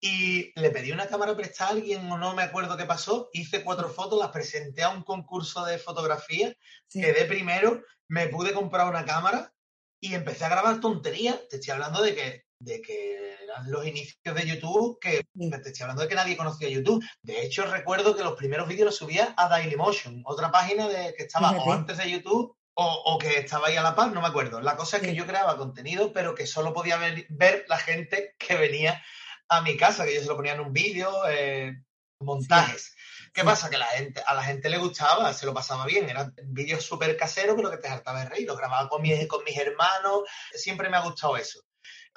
y 0.00 0.50
le 0.58 0.70
pedí 0.70 0.92
una 0.92 1.08
cámara 1.08 1.36
prestada 1.36 1.70
a 1.70 1.72
alguien 1.74 2.10
o 2.10 2.16
no 2.16 2.34
me 2.34 2.42
acuerdo 2.42 2.74
qué 2.78 2.86
pasó, 2.86 3.28
hice 3.34 3.62
cuatro 3.62 3.90
fotos, 3.90 4.18
las 4.18 4.30
presenté 4.30 4.82
a 4.82 4.88
un 4.90 5.02
concurso 5.02 5.62
de 5.66 5.76
fotografía, 5.78 6.54
quedé 6.90 7.26
primero, 7.26 7.82
me 8.08 8.28
pude 8.28 8.54
comprar 8.54 8.88
una 8.88 9.04
cámara 9.04 9.52
y 10.00 10.14
empecé 10.14 10.46
a 10.46 10.48
grabar 10.48 10.80
tonterías. 10.80 11.36
Te 11.50 11.56
estoy 11.56 11.72
hablando 11.72 12.02
de 12.02 12.14
que, 12.14 12.45
de 12.58 12.80
que 12.80 13.36
eran 13.44 13.70
los 13.70 13.86
inicios 13.86 14.34
de 14.34 14.46
YouTube, 14.46 14.98
que 15.00 15.24
te 15.34 15.68
estoy 15.68 15.82
hablando 15.82 16.02
de 16.02 16.08
que 16.08 16.14
nadie 16.14 16.36
conocía 16.36 16.68
YouTube. 16.68 17.04
De 17.22 17.42
hecho, 17.42 17.66
recuerdo 17.66 18.16
que 18.16 18.24
los 18.24 18.34
primeros 18.34 18.68
vídeos 18.68 18.86
los 18.86 18.96
subía 18.96 19.34
a 19.36 19.48
Dailymotion, 19.48 20.22
otra 20.24 20.50
página 20.50 20.88
de, 20.88 21.14
que 21.14 21.24
estaba 21.24 21.52
o 21.52 21.72
antes 21.72 21.98
de 21.98 22.10
YouTube 22.10 22.56
o, 22.74 22.84
o, 22.84 23.18
que 23.18 23.38
estaba 23.38 23.68
ahí 23.68 23.76
a 23.76 23.82
la 23.82 23.94
par, 23.94 24.12
no 24.12 24.20
me 24.20 24.28
acuerdo. 24.28 24.60
La 24.60 24.76
cosa 24.76 24.98
es 24.98 25.02
que 25.02 25.14
yo 25.14 25.26
creaba 25.26 25.56
contenido, 25.56 26.12
pero 26.12 26.34
que 26.34 26.46
solo 26.46 26.74
podía 26.74 26.98
ver, 26.98 27.26
ver 27.30 27.64
la 27.68 27.78
gente 27.78 28.34
que 28.38 28.54
venía 28.54 29.02
a 29.48 29.62
mi 29.62 29.76
casa, 29.76 30.04
que 30.04 30.14
yo 30.14 30.20
se 30.20 30.26
lo 30.26 30.36
ponía 30.36 30.54
en 30.54 30.60
un 30.60 30.72
vídeo, 30.72 31.10
eh, 31.28 31.74
montajes. 32.20 32.94
¿Qué 33.32 33.44
pasa? 33.44 33.68
Que 33.68 33.76
la 33.76 33.86
gente, 33.86 34.22
a 34.26 34.34
la 34.34 34.42
gente 34.42 34.70
le 34.70 34.78
gustaba, 34.78 35.32
se 35.32 35.46
lo 35.46 35.52
pasaba 35.52 35.84
bien. 35.84 36.08
Eran 36.08 36.34
vídeos 36.44 36.84
súper 36.84 37.16
caseros, 37.16 37.54
pero 37.54 37.70
que 37.70 37.76
te 37.76 37.88
hartaba 37.88 38.20
de 38.20 38.30
reír. 38.30 38.46
Lo 38.46 38.56
grababa 38.56 38.88
con 38.88 39.02
mis, 39.02 39.26
con 39.26 39.44
mis 39.44 39.56
hermanos. 39.56 40.22
Siempre 40.54 40.88
me 40.88 40.96
ha 40.96 41.02
gustado 41.02 41.36
eso. 41.36 41.60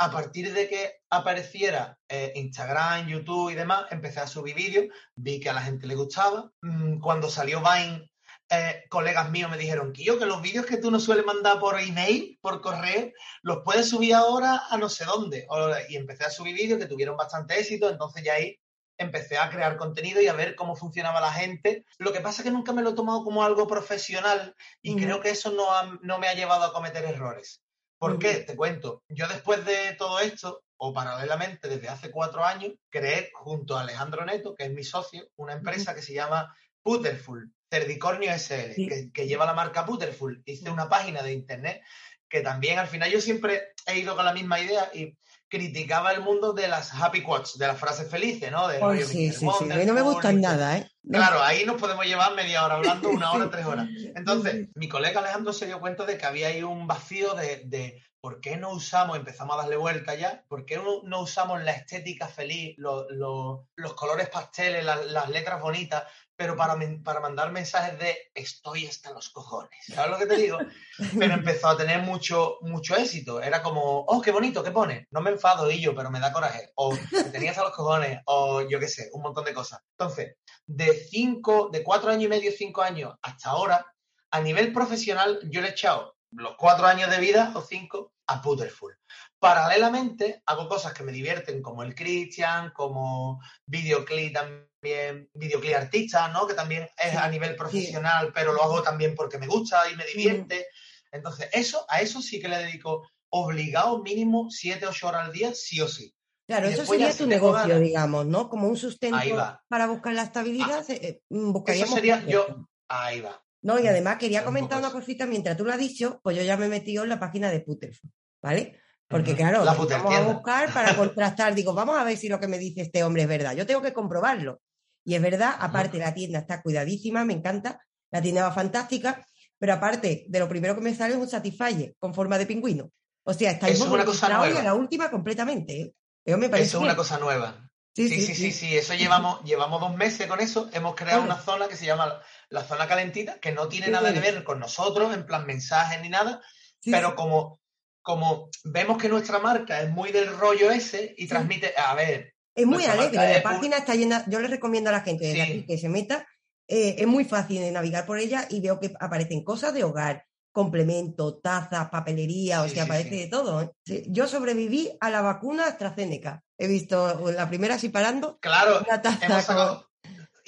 A 0.01 0.09
partir 0.11 0.53
de 0.53 0.69
que 0.69 1.01
apareciera 1.09 1.99
eh, 2.07 2.31
Instagram, 2.35 3.07
YouTube 3.07 3.51
y 3.51 3.55
demás, 3.55 3.85
empecé 3.91 4.21
a 4.21 4.27
subir 4.27 4.55
vídeos. 4.55 4.85
Vi 5.15 5.39
que 5.39 5.49
a 5.49 5.53
la 5.53 5.61
gente 5.61 5.87
le 5.87 5.95
gustaba. 5.95 6.51
Mm, 6.61 6.99
cuando 6.99 7.29
salió 7.29 7.61
Vine, 7.61 8.09
eh, 8.49 8.85
colegas 8.89 9.29
míos 9.29 9.51
me 9.51 9.57
dijeron 9.57 9.93
que 9.93 10.03
yo 10.03 10.17
que 10.17 10.25
los 10.25 10.41
vídeos 10.41 10.65
que 10.65 10.77
tú 10.77 10.89
no 10.89 10.99
sueles 10.99 11.25
mandar 11.25 11.59
por 11.59 11.79
email, 11.79 12.39
por 12.41 12.61
correo, 12.61 13.11
los 13.41 13.59
puedes 13.63 13.89
subir 13.89 14.15
ahora 14.15 14.63
a 14.69 14.77
no 14.77 14.89
sé 14.89 15.03
dónde. 15.05 15.45
Y 15.89 15.97
empecé 15.97 16.23
a 16.23 16.31
subir 16.31 16.55
vídeos 16.55 16.79
que 16.79 16.87
tuvieron 16.87 17.17
bastante 17.17 17.59
éxito, 17.59 17.89
entonces 17.89 18.23
ya 18.23 18.33
ahí 18.33 18.57
empecé 18.97 19.37
a 19.37 19.49
crear 19.49 19.77
contenido 19.77 20.21
y 20.21 20.27
a 20.27 20.33
ver 20.33 20.55
cómo 20.55 20.75
funcionaba 20.75 21.21
la 21.21 21.31
gente. 21.31 21.85
Lo 21.97 22.11
que 22.13 22.21
pasa 22.21 22.41
es 22.41 22.45
que 22.45 22.51
nunca 22.51 22.73
me 22.73 22.81
lo 22.81 22.91
he 22.91 22.95
tomado 22.95 23.23
como 23.23 23.43
algo 23.43 23.67
profesional 23.67 24.55
y 24.81 24.95
creo 24.95 25.21
que 25.21 25.31
eso 25.31 25.51
no, 25.51 26.17
me 26.19 26.27
ha 26.27 26.33
llevado 26.33 26.63
a 26.63 26.73
cometer 26.73 27.05
errores. 27.05 27.61
¿Por 27.99 28.17
qué? 28.17 28.35
Te 28.35 28.55
cuento. 28.55 29.03
Yo 29.09 29.27
después 29.27 29.65
de 29.65 29.93
todo 29.97 30.19
esto, 30.21 30.63
o 30.77 30.93
paralelamente 30.93 31.67
desde 31.67 31.89
hace 31.89 32.09
cuatro 32.09 32.45
años, 32.45 32.73
creé 32.89 33.29
junto 33.33 33.77
a 33.77 33.81
Alejandro 33.81 34.25
Neto, 34.25 34.55
que 34.55 34.63
es 34.63 34.71
mi 34.71 34.83
socio, 34.83 35.27
una 35.35 35.53
empresa 35.53 35.93
que 35.93 36.01
se 36.01 36.13
llama 36.13 36.55
Putterful, 36.81 37.53
Cerdicornio 37.69 38.31
SL, 38.33 38.73
que, 38.75 39.11
que, 39.13 39.27
lleva 39.27 39.45
la 39.45 39.53
marca 39.53 39.85
Putterful. 39.85 40.41
Hice 40.45 40.71
una 40.71 40.87
página 40.87 41.21
de 41.21 41.33
internet 41.33 41.81
que 42.29 42.41
también 42.41 42.79
al 42.79 42.87
final 42.87 43.11
yo 43.11 43.19
siempre 43.19 43.73
he 43.85 43.99
ido 43.99 44.15
con 44.15 44.23
la 44.23 44.33
misma 44.33 44.61
idea 44.61 44.89
y 44.93 45.17
criticaba 45.49 46.11
el 46.11 46.21
mundo 46.21 46.53
de 46.53 46.67
las 46.67 46.93
happy 46.93 47.23
quotes, 47.23 47.57
de 47.57 47.67
las 47.67 47.77
frases 47.77 48.09
felices, 48.09 48.51
¿no? 48.51 48.67
De 48.67 48.79
sí, 49.05 49.31
sí, 49.31 49.47
sí. 49.59 49.71
A 49.71 49.75
mí 49.75 49.85
no 49.85 49.93
me 49.93 50.01
gustan 50.01 50.39
nada, 50.39 50.77
¿eh? 50.77 50.89
Claro, 51.09 51.41
ahí 51.41 51.65
nos 51.65 51.77
podemos 51.77 52.05
llevar 52.05 52.35
media 52.35 52.63
hora 52.63 52.75
hablando, 52.75 53.09
una 53.09 53.31
hora, 53.31 53.49
tres 53.51 53.65
horas. 53.65 53.87
Entonces, 54.15 54.69
mi 54.75 54.87
colega 54.87 55.19
Alejandro 55.19 55.51
se 55.53 55.65
dio 55.65 55.79
cuenta 55.79 56.05
de 56.05 56.17
que 56.17 56.25
había 56.25 56.49
ahí 56.49 56.61
un 56.61 56.85
vacío 56.85 57.33
de, 57.33 57.63
de 57.65 58.03
¿por 58.21 58.41
qué 58.41 58.57
no 58.57 58.71
usamos, 58.71 59.17
empezamos 59.17 59.55
a 59.55 59.61
darle 59.61 59.77
vuelta 59.77 60.15
ya, 60.15 60.43
¿por 60.47 60.65
qué 60.65 60.77
no, 60.77 61.03
no 61.03 61.21
usamos 61.21 61.63
la 61.63 61.71
estética 61.71 62.27
feliz, 62.27 62.75
los 62.77 63.93
colores 63.95 64.29
pasteles, 64.29 64.83
las 64.83 65.29
letras 65.29 65.61
bonitas, 65.61 66.03
pero 66.39 66.55
para, 66.55 66.77
para 67.03 67.19
mandar 67.19 67.51
mensajes 67.51 67.99
de 67.99 68.17
estoy 68.33 68.87
hasta 68.87 69.11
los 69.11 69.29
cojones. 69.29 69.77
¿Sabes 69.93 70.09
lo 70.09 70.17
que 70.17 70.25
te 70.25 70.37
digo? 70.37 70.57
Pero 71.19 71.33
empezó 71.33 71.67
a 71.67 71.75
tener 71.75 72.01
mucho, 72.01 72.59
mucho 72.61 72.95
éxito. 72.95 73.41
Era 73.41 73.61
como, 73.61 74.05
oh, 74.07 74.21
qué 74.21 74.31
bonito, 74.31 74.63
¿qué 74.63 74.71
pone? 74.71 75.05
No 75.11 75.19
me 75.19 75.31
enfado 75.31 75.69
y 75.69 75.81
yo, 75.81 75.93
pero 75.93 76.09
me 76.09 76.21
da 76.21 76.31
coraje. 76.31 76.71
O 76.75 76.93
me 76.93 77.23
tenía 77.25 77.51
hasta 77.51 77.63
los 77.63 77.73
cojones, 77.73 78.21
o 78.23 78.61
yo 78.61 78.79
qué 78.79 78.87
sé, 78.87 79.09
un 79.11 79.21
montón 79.21 79.43
de 79.43 79.53
cosas. 79.53 79.81
Entonces, 79.97 80.37
de 80.65 80.93
cinco, 80.93 81.69
de 81.73 81.83
cuatro 81.83 82.09
años 82.09 82.23
y 82.23 82.29
medio, 82.29 82.53
cinco 82.57 82.83
años 82.83 83.15
hasta 83.21 83.49
ahora, 83.49 83.85
a 84.31 84.39
nivel 84.39 84.71
profesional, 84.71 85.41
yo 85.51 85.59
le 85.59 85.67
he 85.67 85.71
echado 85.71 86.18
los 86.31 86.55
cuatro 86.57 86.85
años 86.85 87.09
de 87.09 87.19
vida 87.19 87.51
o 87.55 87.61
cinco 87.61 88.13
a 88.27 88.41
Putterful. 88.41 88.97
Paralelamente, 89.39 90.43
hago 90.45 90.67
cosas 90.67 90.93
que 90.93 91.03
me 91.03 91.11
divierten, 91.11 91.61
como 91.61 91.83
el 91.83 91.95
Christian, 91.95 92.71
como 92.71 93.41
videoclip 93.65 94.33
también, 94.33 95.29
videoclip 95.33 95.75
artista, 95.75 96.27
¿no? 96.27 96.45
Que 96.45 96.53
también 96.53 96.87
es 96.97 97.15
a 97.15 97.29
nivel 97.29 97.55
profesional, 97.55 98.31
pero 98.33 98.53
lo 98.53 98.63
hago 98.63 98.83
también 98.83 99.15
porque 99.15 99.37
me 99.37 99.47
gusta 99.47 99.89
y 99.89 99.95
me 99.95 100.05
divierte. 100.05 100.67
Entonces, 101.11 101.49
eso, 101.53 101.85
a 101.89 102.01
eso 102.01 102.21
sí 102.21 102.39
que 102.39 102.49
le 102.49 102.57
dedico 102.57 103.07
obligado 103.29 104.01
mínimo 104.03 104.49
siete, 104.49 104.85
ocho 104.85 105.07
horas 105.07 105.25
al 105.25 105.33
día, 105.33 105.53
sí 105.53 105.81
o 105.81 105.87
sí. 105.87 106.13
Claro, 106.47 106.67
eso 106.67 106.85
sería 106.85 107.15
tu 107.15 107.27
negocio, 107.27 107.79
digamos, 107.79 108.25
¿no? 108.25 108.49
Como 108.49 108.67
un 108.67 108.77
sustento 108.77 109.19
para 109.67 109.87
buscar 109.87 110.13
la 110.13 110.23
estabilidad, 110.23 110.83
ah, 110.89 110.93
eh, 110.93 111.21
buscaríamos... 111.29 111.89
Eso 111.89 111.95
sería, 111.95 112.25
yo, 112.25 112.67
ahí 112.87 113.21
va. 113.21 113.39
No, 113.61 113.79
y 113.79 113.87
además 113.87 114.17
quería 114.17 114.45
comentar 114.45 114.79
una 114.79 114.91
cosita 114.91 115.25
mientras 115.25 115.57
tú 115.57 115.65
lo 115.65 115.73
has 115.73 115.79
dicho, 115.79 116.19
pues 116.23 116.37
yo 116.37 116.43
ya 116.43 116.55
me 116.55 116.67
he 116.67 116.69
metido 116.69 117.03
en 117.03 117.09
la 117.09 117.19
página 117.19 117.51
de 117.51 117.59
Putterful, 117.59 118.09
¿vale? 118.41 118.79
Porque 119.07 119.35
claro, 119.35 119.65
vamos 119.65 119.91
a 119.91 120.21
buscar 120.21 120.73
para 120.73 120.95
contrastar, 120.95 121.55
digo, 121.55 121.73
vamos 121.73 121.97
a 121.97 122.03
ver 122.03 122.15
si 122.15 122.29
lo 122.29 122.39
que 122.39 122.47
me 122.47 122.59
dice 122.59 122.81
este 122.81 123.03
hombre 123.03 123.23
es 123.23 123.27
verdad. 123.27 123.55
Yo 123.55 123.65
tengo 123.65 123.81
que 123.81 123.91
comprobarlo. 123.91 124.61
Y 125.03 125.15
es 125.15 125.21
verdad, 125.21 125.55
aparte 125.59 125.97
la 125.97 126.13
tienda 126.13 126.39
está 126.39 126.61
cuidadísima, 126.61 127.25
me 127.25 127.33
encanta, 127.33 127.81
la 128.11 128.21
tienda 128.21 128.43
va 128.43 128.51
fantástica, 128.51 129.25
pero 129.57 129.73
aparte 129.73 130.25
de 130.27 130.39
lo 130.39 130.47
primero 130.47 130.75
que 130.75 130.81
me 130.81 130.93
sale 130.93 131.15
es 131.15 131.19
un 131.19 131.27
Satisfyer 131.27 131.95
con 131.97 132.13
forma 132.13 132.37
de 132.37 132.45
pingüino. 132.45 132.91
O 133.23 133.33
sea, 133.33 133.51
está 133.51 133.67
es 133.67 133.81
una 133.81 134.05
cosa 134.05 134.29
nueva. 134.29 134.61
la 134.61 134.73
última 134.75 135.09
completamente. 135.09 135.81
¿eh? 135.81 135.93
Eso, 136.23 136.37
me 136.37 136.49
parece 136.49 136.77
es 136.77 136.83
una 136.83 136.95
cosa 136.95 137.17
nueva. 137.17 137.69
Sí 137.95 138.07
sí 138.07 138.33
sí, 138.33 138.51
sí, 138.51 138.77
eso 138.77 138.93
llevamos, 138.93 139.43
llevamos 139.43 139.81
dos 139.81 139.95
meses 139.95 140.27
con 140.27 140.39
eso. 140.39 140.69
Hemos 140.71 140.95
creado 140.95 141.23
una 141.23 141.37
zona 141.37 141.67
que 141.67 141.75
se 141.75 141.85
llama 141.85 142.21
la 142.49 142.63
zona 142.63 142.87
calentita, 142.87 143.39
que 143.39 143.51
no 143.51 143.67
tiene 143.67 143.89
nada 143.89 144.13
que 144.13 144.19
ver 144.19 144.43
con 144.43 144.59
nosotros, 144.59 145.13
en 145.13 145.25
plan 145.25 145.45
mensajes 145.45 146.01
ni 146.01 146.09
nada, 146.09 146.41
pero 146.83 147.15
como 147.15 147.59
como 148.01 148.49
vemos 148.63 148.97
que 148.97 149.09
nuestra 149.09 149.37
marca 149.39 149.81
es 149.81 149.89
muy 149.91 150.11
del 150.11 150.35
rollo 150.35 150.71
ese 150.71 151.13
y 151.17 151.27
transmite, 151.27 151.73
a 151.77 151.93
ver. 151.93 152.33
Es 152.55 152.65
muy 152.65 152.83
alegre, 152.85 153.35
la 153.35 153.43
página 153.43 153.77
está 153.77 153.93
llena, 153.93 154.23
yo 154.27 154.39
le 154.39 154.47
recomiendo 154.47 154.89
a 154.89 154.93
la 154.93 155.01
gente 155.01 155.63
que 155.67 155.77
se 155.77 155.89
meta, 155.89 156.27
eh, 156.67 156.95
es 156.97 157.07
muy 157.07 157.23
fácil 157.25 157.61
de 157.61 157.71
navegar 157.71 158.05
por 158.05 158.17
ella 158.17 158.47
y 158.49 158.61
veo 158.61 158.79
que 158.79 158.93
aparecen 158.99 159.43
cosas 159.43 159.73
de 159.73 159.83
hogar, 159.83 160.25
complementos, 160.51 161.41
tazas, 161.41 161.89
papelería, 161.89 162.63
o 162.63 162.69
sea, 162.69 162.83
aparece 162.83 163.15
de 163.15 163.27
todo. 163.27 163.61
¿eh? 163.61 164.03
Yo 164.07 164.27
sobreviví 164.27 164.91
a 164.99 165.09
la 165.09 165.21
vacuna 165.21 165.67
AstraZeneca. 165.67 166.43
He 166.57 166.67
visto 166.67 167.31
la 167.31 167.47
primera 167.47 167.75
así 167.75 167.89
parando. 167.89 168.39
Claro, 168.39 168.85
hemos 169.21 169.49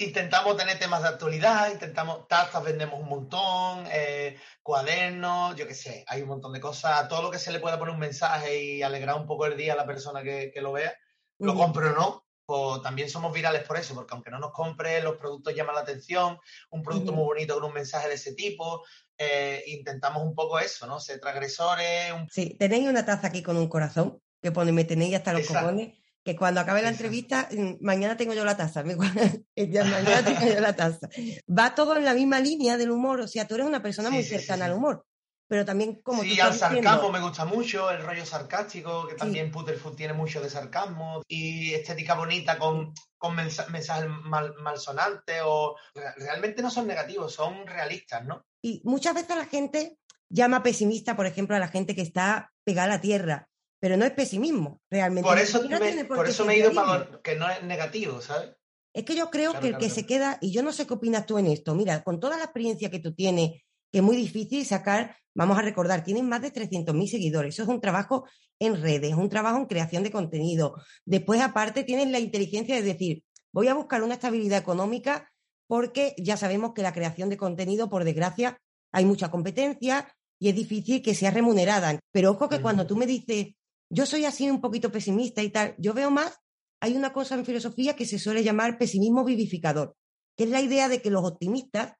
intentamos 0.02 0.56
tener 0.56 0.78
temas 0.78 1.02
de 1.02 1.08
actualidad, 1.08 1.70
intentamos, 1.70 2.26
tazas 2.28 2.62
vendemos 2.62 3.00
un 3.00 3.08
montón, 3.08 3.86
eh, 3.90 4.38
cuadernos, 4.62 5.56
yo 5.56 5.66
qué 5.66 5.74
sé, 5.74 6.04
hay 6.06 6.22
un 6.22 6.28
montón 6.28 6.52
de 6.52 6.60
cosas, 6.60 7.08
todo 7.08 7.22
lo 7.22 7.30
que 7.30 7.38
se 7.38 7.52
le 7.52 7.60
pueda 7.60 7.78
poner 7.78 7.94
un 7.94 8.00
mensaje 8.00 8.62
y 8.62 8.82
alegrar 8.82 9.16
un 9.16 9.26
poco 9.26 9.46
el 9.46 9.56
día 9.56 9.72
a 9.72 9.76
la 9.76 9.86
persona 9.86 10.22
que, 10.22 10.52
lo 10.56 10.72
vea, 10.72 10.94
lo 11.38 11.54
compre 11.54 11.88
o 11.88 11.92
no, 11.92 12.26
pues 12.44 12.82
también 12.82 13.08
somos 13.08 13.32
virales 13.32 13.64
por 13.64 13.76
eso, 13.76 13.94
porque 13.94 14.14
aunque 14.14 14.30
no 14.30 14.38
nos 14.38 14.52
compre, 14.52 15.02
los 15.02 15.16
productos 15.16 15.54
llaman 15.54 15.74
la 15.74 15.82
atención, 15.82 16.38
un 16.70 16.82
producto 16.82 17.12
muy 17.12 17.24
bonito 17.24 17.54
con 17.54 17.64
un 17.64 17.72
mensaje 17.72 18.08
de 18.08 18.14
ese 18.14 18.34
tipo, 18.34 18.84
eh, 19.16 19.62
intentamos 19.66 20.22
un 20.22 20.34
poco 20.34 20.58
eso, 20.58 20.86
¿no? 20.86 21.00
Ser 21.00 21.20
transgresores. 21.20 22.12
Sí, 22.30 22.56
tenéis 22.58 22.88
una 22.88 23.04
taza 23.04 23.28
aquí 23.28 23.42
con 23.42 23.56
un 23.56 23.68
corazón, 23.68 24.20
que 24.40 24.52
pone, 24.52 24.72
me 24.72 24.84
tenéis 24.84 25.14
hasta 25.14 25.32
los 25.32 25.46
cojones 25.46 26.01
que 26.24 26.36
cuando 26.36 26.60
acabe 26.60 26.82
la 26.82 26.90
entrevista, 26.90 27.48
mm, 27.50 27.84
mañana 27.84 28.16
tengo 28.16 28.34
yo 28.34 28.44
la 28.44 28.56
taza, 28.56 28.82
mañana 28.84 29.44
tengo 30.24 30.46
yo 30.46 30.60
la 30.60 30.76
taza. 30.76 31.08
Va 31.48 31.74
todo 31.74 31.96
en 31.96 32.04
la 32.04 32.14
misma 32.14 32.40
línea 32.40 32.76
del 32.76 32.90
humor, 32.90 33.20
o 33.20 33.28
sea, 33.28 33.46
tú 33.46 33.54
eres 33.54 33.66
una 33.66 33.82
persona 33.82 34.10
muy 34.10 34.22
cercana 34.22 34.66
al 34.66 34.74
humor, 34.74 35.04
pero 35.48 35.64
también 35.64 36.00
como... 36.02 36.22
Sí, 36.22 36.38
al 36.40 36.54
sarcasmo 36.54 37.10
me 37.10 37.20
gusta 37.20 37.44
mucho, 37.44 37.90
el 37.90 38.02
rollo 38.02 38.24
sarcástico, 38.24 39.06
que 39.08 39.14
también 39.14 39.50
Putterfood 39.50 39.96
tiene 39.96 40.12
mucho 40.12 40.40
de 40.40 40.48
sarcasmo, 40.48 41.22
y 41.26 41.74
estética 41.74 42.14
bonita 42.14 42.58
con, 42.58 42.94
con 43.18 43.34
mensajes 43.34 44.08
mal, 44.24 44.54
malsonantes, 44.60 45.42
o 45.44 45.76
realmente 46.16 46.62
no 46.62 46.70
son 46.70 46.86
negativos, 46.86 47.34
son 47.34 47.66
realistas, 47.66 48.24
¿no? 48.24 48.46
Y 48.62 48.80
muchas 48.84 49.14
veces 49.14 49.36
la 49.36 49.46
gente 49.46 49.98
llama 50.30 50.62
pesimista, 50.62 51.16
por 51.16 51.26
ejemplo, 51.26 51.56
a 51.56 51.60
la 51.60 51.68
gente 51.68 51.94
que 51.94 52.02
está 52.02 52.52
pegada 52.64 52.86
a 52.86 52.96
la 52.96 53.00
tierra, 53.00 53.48
pero 53.82 53.96
no 53.96 54.04
es 54.04 54.12
pesimismo, 54.12 54.80
realmente. 54.88 55.28
Por 55.28 55.40
eso, 55.40 55.60
me, 55.68 56.04
por 56.04 56.28
eso 56.28 56.44
me 56.44 56.54
he 56.54 56.58
ido 56.58 56.72
para 56.72 57.20
que 57.20 57.34
no 57.34 57.50
es 57.50 57.64
negativo, 57.64 58.20
¿sabes? 58.20 58.52
Es 58.94 59.04
que 59.04 59.16
yo 59.16 59.28
creo 59.28 59.58
que 59.58 59.70
el 59.70 59.76
que 59.76 59.90
se 59.90 60.06
queda, 60.06 60.38
y 60.40 60.52
yo 60.52 60.62
no 60.62 60.70
sé 60.70 60.86
qué 60.86 60.94
opinas 60.94 61.26
tú 61.26 61.36
en 61.36 61.48
esto, 61.48 61.74
mira, 61.74 62.04
con 62.04 62.20
toda 62.20 62.36
la 62.36 62.44
experiencia 62.44 62.92
que 62.92 63.00
tú 63.00 63.12
tienes, 63.12 63.60
que 63.90 63.98
es 63.98 64.02
muy 64.04 64.14
difícil 64.14 64.64
sacar, 64.64 65.16
vamos 65.34 65.58
a 65.58 65.62
recordar, 65.62 66.04
tienen 66.04 66.28
más 66.28 66.42
de 66.42 66.52
300.000 66.52 67.08
seguidores, 67.08 67.54
eso 67.54 67.64
es 67.64 67.68
un 67.68 67.80
trabajo 67.80 68.24
en 68.60 68.80
redes, 68.80 69.14
un 69.14 69.28
trabajo 69.28 69.58
en 69.58 69.66
creación 69.66 70.04
de 70.04 70.12
contenido. 70.12 70.76
Después, 71.04 71.40
aparte, 71.40 71.82
tienen 71.82 72.12
la 72.12 72.20
inteligencia 72.20 72.76
de 72.76 72.82
decir, 72.82 73.24
voy 73.52 73.66
a 73.66 73.74
buscar 73.74 74.04
una 74.04 74.14
estabilidad 74.14 74.60
económica 74.60 75.28
porque 75.66 76.14
ya 76.18 76.36
sabemos 76.36 76.72
que 76.72 76.82
la 76.82 76.92
creación 76.92 77.30
de 77.30 77.36
contenido, 77.36 77.90
por 77.90 78.04
desgracia, 78.04 78.60
hay 78.92 79.06
mucha 79.06 79.28
competencia 79.28 80.14
y 80.38 80.50
es 80.50 80.54
difícil 80.54 81.02
que 81.02 81.16
sea 81.16 81.32
remunerada. 81.32 81.98
Pero 82.12 82.30
ojo 82.30 82.48
que 82.48 82.60
cuando 82.60 82.86
tú 82.86 82.94
me 82.94 83.06
dices, 83.06 83.56
yo 83.92 84.06
soy 84.06 84.24
así 84.24 84.48
un 84.50 84.60
poquito 84.60 84.90
pesimista 84.90 85.42
y 85.42 85.50
tal. 85.50 85.74
Yo 85.78 85.92
veo 85.94 86.10
más 86.10 86.38
hay 86.80 86.96
una 86.96 87.12
cosa 87.12 87.36
en 87.36 87.44
filosofía 87.44 87.94
que 87.94 88.06
se 88.06 88.18
suele 88.18 88.42
llamar 88.42 88.76
pesimismo 88.78 89.22
vivificador, 89.24 89.94
que 90.36 90.44
es 90.44 90.50
la 90.50 90.60
idea 90.60 90.88
de 90.88 91.00
que 91.00 91.10
los 91.10 91.24
optimistas 91.24 91.92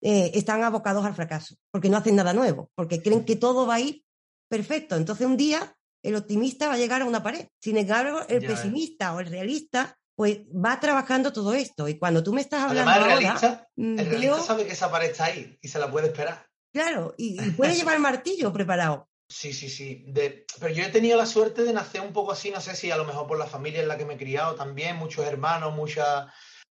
eh, 0.00 0.30
están 0.34 0.62
abocados 0.64 1.04
al 1.04 1.14
fracaso, 1.14 1.56
porque 1.70 1.90
no 1.90 1.98
hacen 1.98 2.16
nada 2.16 2.32
nuevo, 2.32 2.70
porque 2.74 3.02
creen 3.02 3.24
que 3.26 3.36
todo 3.36 3.66
va 3.66 3.74
a 3.74 3.80
ir 3.80 4.02
perfecto. 4.48 4.96
Entonces 4.96 5.26
un 5.26 5.36
día 5.36 5.76
el 6.02 6.16
optimista 6.16 6.68
va 6.68 6.74
a 6.74 6.78
llegar 6.78 7.02
a 7.02 7.04
una 7.04 7.22
pared. 7.22 7.46
Sin 7.60 7.76
embargo, 7.76 8.20
el 8.28 8.40
Ya, 8.40 8.48
pesimista 8.48 9.14
o 9.14 9.20
el 9.20 9.26
realista, 9.26 9.96
pues 10.16 10.38
va 10.48 10.80
trabajando 10.80 11.32
todo 11.32 11.52
esto. 11.54 11.86
Y 11.88 11.98
cuando 11.98 12.22
tú 12.22 12.32
me 12.32 12.40
estás 12.40 12.62
hablando 12.62 12.90
Además, 12.90 13.12
el 13.12 13.18
realista, 13.20 13.68
mm, 13.76 13.98
el 13.98 14.06
realista 14.06 14.36
veo- 14.36 14.44
sabe 14.44 14.66
que 14.66 14.72
esa 14.72 14.90
pared 14.90 15.10
está 15.10 15.26
ahí 15.26 15.58
y 15.60 15.68
se 15.68 15.78
la 15.78 15.90
puede 15.90 16.06
esperar. 16.08 16.46
claro, 16.72 17.14
y, 17.18 17.40
y 17.40 17.50
puede 17.50 17.74
llevar 17.76 17.98
martillo 17.98 18.52
preparado. 18.52 19.08
Sí, 19.34 19.54
sí, 19.54 19.70
sí. 19.70 20.04
De- 20.08 20.44
pero 20.60 20.74
yo 20.74 20.84
he 20.84 20.88
tenido 20.90 21.16
la 21.16 21.24
suerte 21.24 21.62
de 21.62 21.72
nacer 21.72 22.02
un 22.02 22.12
poco 22.12 22.32
así, 22.32 22.50
no 22.50 22.60
sé 22.60 22.76
si 22.76 22.90
a 22.90 22.96
lo 22.98 23.06
mejor 23.06 23.26
por 23.26 23.38
la 23.38 23.46
familia 23.46 23.80
en 23.80 23.88
la 23.88 23.96
que 23.96 24.04
me 24.04 24.14
he 24.14 24.18
criado 24.18 24.54
también, 24.54 24.96
muchos 24.96 25.24
hermanos, 25.26 25.74
muchas... 25.74 26.26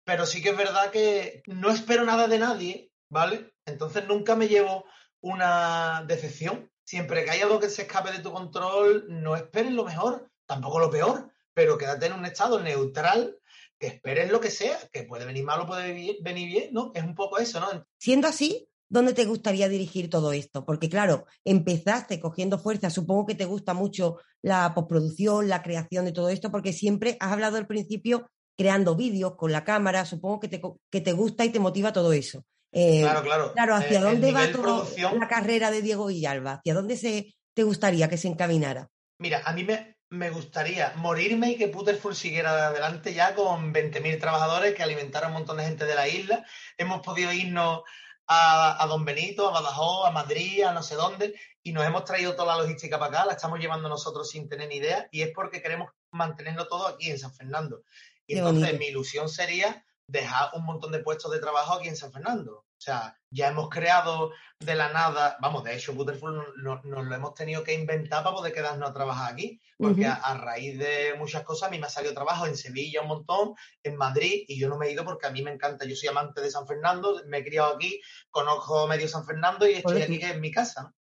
Pero 0.04 0.26
sí 0.26 0.42
que 0.42 0.50
es 0.50 0.58
verdad 0.58 0.92
que 0.92 1.42
no 1.46 1.72
espero 1.72 2.04
nada 2.04 2.28
de 2.28 2.38
nadie, 2.38 2.92
¿vale? 3.10 3.54
Entonces 3.66 4.06
nunca 4.08 4.36
me 4.36 4.48
llevo 4.50 4.84
una 5.22 6.04
decepción. 6.06 6.70
Siempre 6.84 7.24
que 7.24 7.32
hay 7.32 7.42
algo 7.42 7.60
que 7.60 7.70
se 7.70 7.84
escape 7.84 8.12
de 8.12 8.20
tu 8.20 8.32
control, 8.34 9.06
no 9.08 9.36
esperes 9.36 9.72
lo 9.72 9.86
mejor, 9.86 10.30
tampoco 10.46 10.80
lo 10.80 10.90
peor, 10.90 11.32
pero 11.54 11.78
quédate 11.78 12.08
en 12.08 12.14
un 12.14 12.26
estado 12.26 12.60
neutral, 12.60 13.38
que 13.78 13.88
esperes 13.88 14.32
lo 14.32 14.42
que 14.42 14.50
sea, 14.50 14.78
que 14.92 15.04
puede 15.04 15.26
venir 15.26 15.44
mal 15.46 15.62
o 15.62 15.68
puede 15.68 15.94
venir 16.22 16.48
bien, 16.50 16.74
¿no? 16.74 16.92
Es 16.96 17.04
un 17.04 17.16
poco 17.16 17.38
eso, 17.38 17.60
¿no? 17.60 17.86
Siendo 17.98 18.28
así, 18.28 18.68
¿dónde 18.90 19.14
te 19.14 19.26
gustaría 19.26 19.70
dirigir 19.70 20.10
todo 20.10 20.32
esto? 20.34 20.66
Porque 20.66 20.90
claro, 20.90 21.26
empezaste 21.46 22.20
cogiendo 22.20 22.60
fuerza, 22.60 22.90
supongo 22.90 23.26
que 23.26 23.36
te 23.36 23.46
gusta 23.46 23.74
mucho 23.74 24.18
la 24.42 24.74
postproducción, 24.74 25.48
la 25.50 25.62
creación 25.62 26.06
de 26.06 26.12
todo 26.12 26.30
esto, 26.30 26.52
porque 26.52 26.74
siempre 26.74 27.18
has 27.20 27.32
hablado 27.32 27.58
al 27.58 27.68
principio 27.68 28.30
creando 28.58 28.96
vídeos 28.96 29.36
con 29.38 29.52
la 29.52 29.64
cámara, 29.64 30.06
supongo 30.06 30.40
que 30.42 30.48
te, 30.50 30.62
que 30.92 31.02
te 31.02 31.14
gusta 31.14 31.46
y 31.46 31.50
te 31.50 31.60
motiva 31.60 31.94
todo 31.94 32.12
eso. 32.14 32.44
Eh, 32.74 33.02
Claro, 33.02 33.24
claro. 33.24 33.54
Claro, 33.54 33.76
¿hacia 33.76 34.00
Eh, 34.00 34.02
dónde 34.02 34.32
va 34.32 34.52
toda 34.52 34.64
producción- 34.64 35.20
la 35.20 35.28
carrera 35.28 35.72
de 35.72 35.82
Diego 35.82 36.08
Villalba? 36.08 36.54
¿Hacia 36.56 36.74
dónde 36.74 36.98
se, 36.98 37.34
te 37.56 37.64
gustaría 37.64 38.10
que 38.10 38.18
se 38.18 38.28
encaminara? 38.28 38.90
Mira, 39.20 39.42
a 39.46 39.54
mí 39.54 39.64
me, 39.64 39.96
me 40.10 40.30
gustaría 40.30 40.94
morirme 40.98 41.52
y 41.52 41.56
que 41.58 41.68
Putterful 41.70 42.16
siguiera 42.16 42.68
adelante 42.68 43.14
ya 43.14 43.34
con 43.34 43.74
20.000 43.74 44.20
trabajadores 44.20 44.76
que 44.76 44.84
alimentara 44.84 45.28
a 45.28 45.30
un 45.30 45.36
montón 45.36 45.58
de 45.58 45.64
gente 45.66 45.86
de 45.86 45.96
la 45.96 46.08
isla. 46.08 46.46
Hemos 46.78 47.02
podido 47.02 47.32
irnos 47.32 47.82
a, 48.30 48.82
a 48.82 48.88
Don 48.88 49.04
Benito, 49.04 49.50
a 49.50 49.52
Badajoz, 49.52 50.08
a 50.08 50.12
Madrid, 50.12 50.64
a 50.64 50.72
no 50.72 50.84
sé 50.84 50.96
dónde, 50.96 51.34
y 51.64 51.74
nos 51.74 51.86
hemos 51.86 52.06
traído 52.06 52.36
toda 52.36 52.56
la 52.56 52.62
logística 52.62 53.00
para 53.00 53.12
acá, 53.12 53.26
la 53.26 53.34
estamos 53.34 53.60
llevando 53.60 53.90
nosotros 53.90 54.30
sin 54.30 54.48
tener 54.48 54.70
ni 54.70 54.76
idea, 54.76 55.10
y 55.12 55.24
es 55.24 55.32
porque 55.34 55.62
queremos 55.62 55.90
mantenerlo 56.12 56.68
todo 56.68 56.88
aquí 56.88 57.10
en 57.10 57.18
San 57.18 57.34
Fernando. 57.34 57.82
Y 58.28 58.34
Qué 58.34 58.40
entonces 58.40 58.66
bonito. 58.66 58.80
mi 58.80 58.86
ilusión 58.86 59.28
sería 59.30 59.84
dejar 60.10 60.50
un 60.54 60.66
montón 60.66 60.92
de 60.92 61.00
puestos 61.00 61.32
de 61.32 61.40
trabajo 61.40 61.74
aquí 61.74 61.88
en 61.88 61.96
San 61.96 62.12
Fernando. 62.12 62.66
O 62.80 62.82
sea, 62.82 63.18
ya 63.30 63.50
hemos 63.50 63.70
creado 63.70 64.32
de 64.60 64.74
la 64.74 64.90
nada, 64.94 65.36
vamos, 65.42 65.66
de 65.66 65.76
hecho, 65.76 65.94
no- 65.94 66.82
nos 66.84 67.06
lo 67.06 67.16
hemos 67.16 67.34
tenido 67.34 67.62
que 67.64 67.74
inventar 67.74 68.24
para 68.24 68.36
poder 68.36 68.54
quedarnos 68.54 68.90
a 68.90 68.94
trabajar 68.94 69.34
aquí, 69.34 69.62
porque 69.78 70.06
a, 70.06 70.14
a 70.14 70.38
raíz 70.38 70.80
de 70.80 71.14
muchas 71.18 71.44
cosas 71.44 71.68
a 71.68 71.72
mí 71.72 71.78
me 71.78 71.88
ha 71.88 71.90
salido 71.90 72.14
trabajo 72.14 72.46
en 72.48 72.56
Sevilla 72.56 73.02
un 73.02 73.10
montón, 73.10 73.54
en 73.84 73.98
Madrid, 73.98 74.46
y 74.48 74.58
yo 74.58 74.70
no 74.70 74.78
me 74.78 74.88
he 74.88 74.92
ido 74.94 75.04
porque 75.04 75.28
a 75.28 75.32
mí 75.32 75.42
me 75.42 75.52
encanta, 75.52 75.86
yo 75.86 75.96
soy 75.96 76.08
amante 76.10 76.40
de 76.42 76.50
San 76.50 76.66
Fernando, 76.66 77.22
me 77.28 77.40
he 77.40 77.44
criado 77.44 77.76
aquí, 77.76 78.02
conozco 78.32 78.88
medio 78.88 79.08
San 79.10 79.26
Fernando 79.26 79.68
y 79.68 79.74
estoy 79.74 80.02
aquí 80.06 80.20
que 80.20 80.30
es 80.32 80.40
mi 80.40 80.52
casa. 80.52 80.94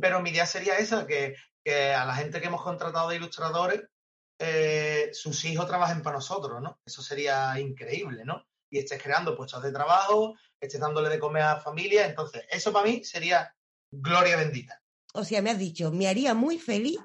Pero 0.00 0.20
mi 0.20 0.30
idea 0.30 0.46
sería 0.46 0.78
esa, 0.78 1.06
que, 1.06 1.34
que 1.62 1.92
a 1.92 2.06
la 2.06 2.14
gente 2.14 2.40
que 2.40 2.46
hemos 2.46 2.62
contratado 2.62 3.10
de 3.10 3.16
ilustradores, 3.16 3.82
eh, 4.40 5.10
sus 5.12 5.44
hijos 5.44 5.66
trabajen 5.66 6.02
para 6.02 6.16
nosotros, 6.16 6.62
¿no? 6.62 6.80
Eso 6.86 7.02
sería 7.02 7.58
increíble, 7.60 8.24
¿no? 8.24 8.46
Y 8.70 8.78
estés 8.78 9.02
creando 9.02 9.36
puestos 9.36 9.62
de 9.62 9.72
trabajo, 9.72 10.34
estés 10.60 10.80
dándole 10.80 11.08
de 11.08 11.18
comer 11.18 11.42
a 11.42 11.60
familia. 11.60 12.06
Entonces, 12.06 12.44
eso 12.50 12.72
para 12.72 12.86
mí 12.86 13.04
sería 13.04 13.54
gloria 13.90 14.36
bendita. 14.36 14.82
O 15.14 15.24
sea, 15.24 15.42
me 15.42 15.50
has 15.50 15.58
dicho, 15.58 15.90
me 15.90 16.08
haría 16.08 16.34
muy 16.34 16.58
feliz 16.58 16.98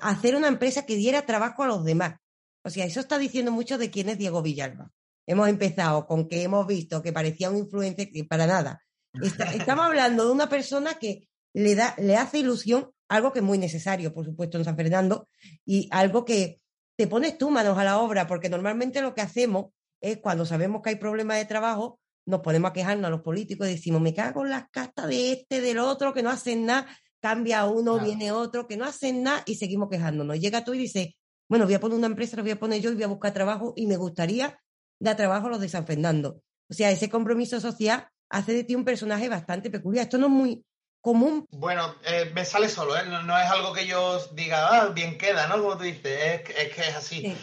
hacer 0.00 0.36
una 0.36 0.48
empresa 0.48 0.86
que 0.86 0.96
diera 0.96 1.26
trabajo 1.26 1.62
a 1.62 1.66
los 1.66 1.84
demás. 1.84 2.16
O 2.64 2.70
sea, 2.70 2.84
eso 2.84 3.00
está 3.00 3.18
diciendo 3.18 3.52
mucho 3.52 3.78
de 3.78 3.90
quién 3.90 4.08
es 4.08 4.18
Diego 4.18 4.42
Villalba. 4.42 4.90
Hemos 5.26 5.48
empezado 5.48 6.06
con 6.06 6.28
que 6.28 6.42
hemos 6.42 6.66
visto 6.66 7.02
que 7.02 7.12
parecía 7.12 7.50
un 7.50 7.56
influencer 7.56 8.08
y 8.12 8.24
para 8.24 8.46
nada. 8.46 8.82
Estamos 9.22 9.86
hablando 9.86 10.26
de 10.26 10.32
una 10.32 10.48
persona 10.48 10.94
que 10.94 11.28
le 11.52 11.74
da, 11.74 11.94
le 11.98 12.16
hace 12.16 12.38
ilusión 12.38 12.90
algo 13.08 13.32
que 13.32 13.40
es 13.40 13.44
muy 13.44 13.58
necesario, 13.58 14.14
por 14.14 14.24
supuesto, 14.24 14.56
en 14.56 14.64
San 14.64 14.76
Fernando, 14.76 15.28
y 15.66 15.88
algo 15.90 16.24
que 16.24 16.60
te 16.96 17.08
pones 17.08 17.36
tú 17.38 17.50
manos 17.50 17.76
a 17.76 17.84
la 17.84 17.98
obra, 17.98 18.26
porque 18.26 18.48
normalmente 18.48 19.02
lo 19.02 19.14
que 19.14 19.20
hacemos 19.20 19.72
es 20.00 20.18
cuando 20.18 20.44
sabemos 20.46 20.82
que 20.82 20.90
hay 20.90 20.96
problemas 20.96 21.36
de 21.38 21.44
trabajo, 21.44 21.98
nos 22.26 22.40
ponemos 22.40 22.70
a 22.70 22.72
quejarnos 22.74 23.06
a 23.06 23.10
los 23.10 23.22
políticos 23.22 23.66
y 23.68 23.72
decimos, 23.72 24.00
me 24.00 24.14
cago 24.14 24.44
en 24.44 24.50
las 24.50 24.68
castas 24.70 25.08
de 25.08 25.32
este, 25.32 25.60
del 25.60 25.78
otro, 25.78 26.12
que 26.14 26.22
no 26.22 26.30
hacen 26.30 26.64
nada, 26.66 26.86
cambia 27.20 27.64
uno, 27.66 27.94
Claro. 27.94 28.06
viene 28.06 28.32
otro, 28.32 28.66
que 28.66 28.76
no 28.76 28.84
hacen 28.84 29.22
nada 29.22 29.42
y 29.46 29.56
seguimos 29.56 29.88
quejándonos. 29.90 30.38
Llega 30.38 30.64
tú 30.64 30.74
y 30.74 30.78
dices, 30.78 31.08
bueno, 31.48 31.64
voy 31.64 31.74
a 31.74 31.80
poner 31.80 31.98
una 31.98 32.06
empresa, 32.06 32.36
la 32.36 32.42
voy 32.42 32.52
a 32.52 32.60
poner 32.60 32.80
yo 32.80 32.90
y 32.90 32.94
voy 32.94 33.02
a 33.02 33.08
buscar 33.08 33.32
trabajo 33.34 33.72
y 33.76 33.86
me 33.86 33.96
gustaría 33.96 34.58
dar 35.00 35.16
trabajo 35.16 35.46
a 35.48 35.50
los 35.50 35.60
de 35.60 35.68
San 35.68 35.86
Fernando. 35.86 36.42
O 36.70 36.74
sea, 36.74 36.90
ese 36.90 37.10
compromiso 37.10 37.58
social 37.60 38.06
hace 38.30 38.52
de 38.52 38.64
ti 38.64 38.74
un 38.76 38.84
personaje 38.84 39.28
bastante 39.28 39.70
peculiar. 39.70 40.04
Esto 40.04 40.18
no 40.18 40.26
es 40.26 40.32
muy 40.32 40.64
común. 41.02 41.46
Bueno, 41.50 41.94
eh, 42.06 42.30
me 42.34 42.44
sale 42.44 42.68
solo, 42.68 42.96
¿eh? 42.96 43.02
No, 43.08 43.22
no 43.22 43.36
es 43.36 43.46
algo 43.50 43.72
que 43.72 43.86
yo 43.86 44.18
diga, 44.34 44.68
ah, 44.68 44.88
bien 44.90 45.18
queda, 45.18 45.48
¿no? 45.48 45.60
Como 45.60 45.76
tú 45.76 45.82
dices, 45.84 46.04
es, 46.06 46.42
que- 46.42 46.62
es 46.62 46.74
que 46.74 46.80
es 46.82 46.94
así. 46.96 47.20
Sí. 47.22 47.36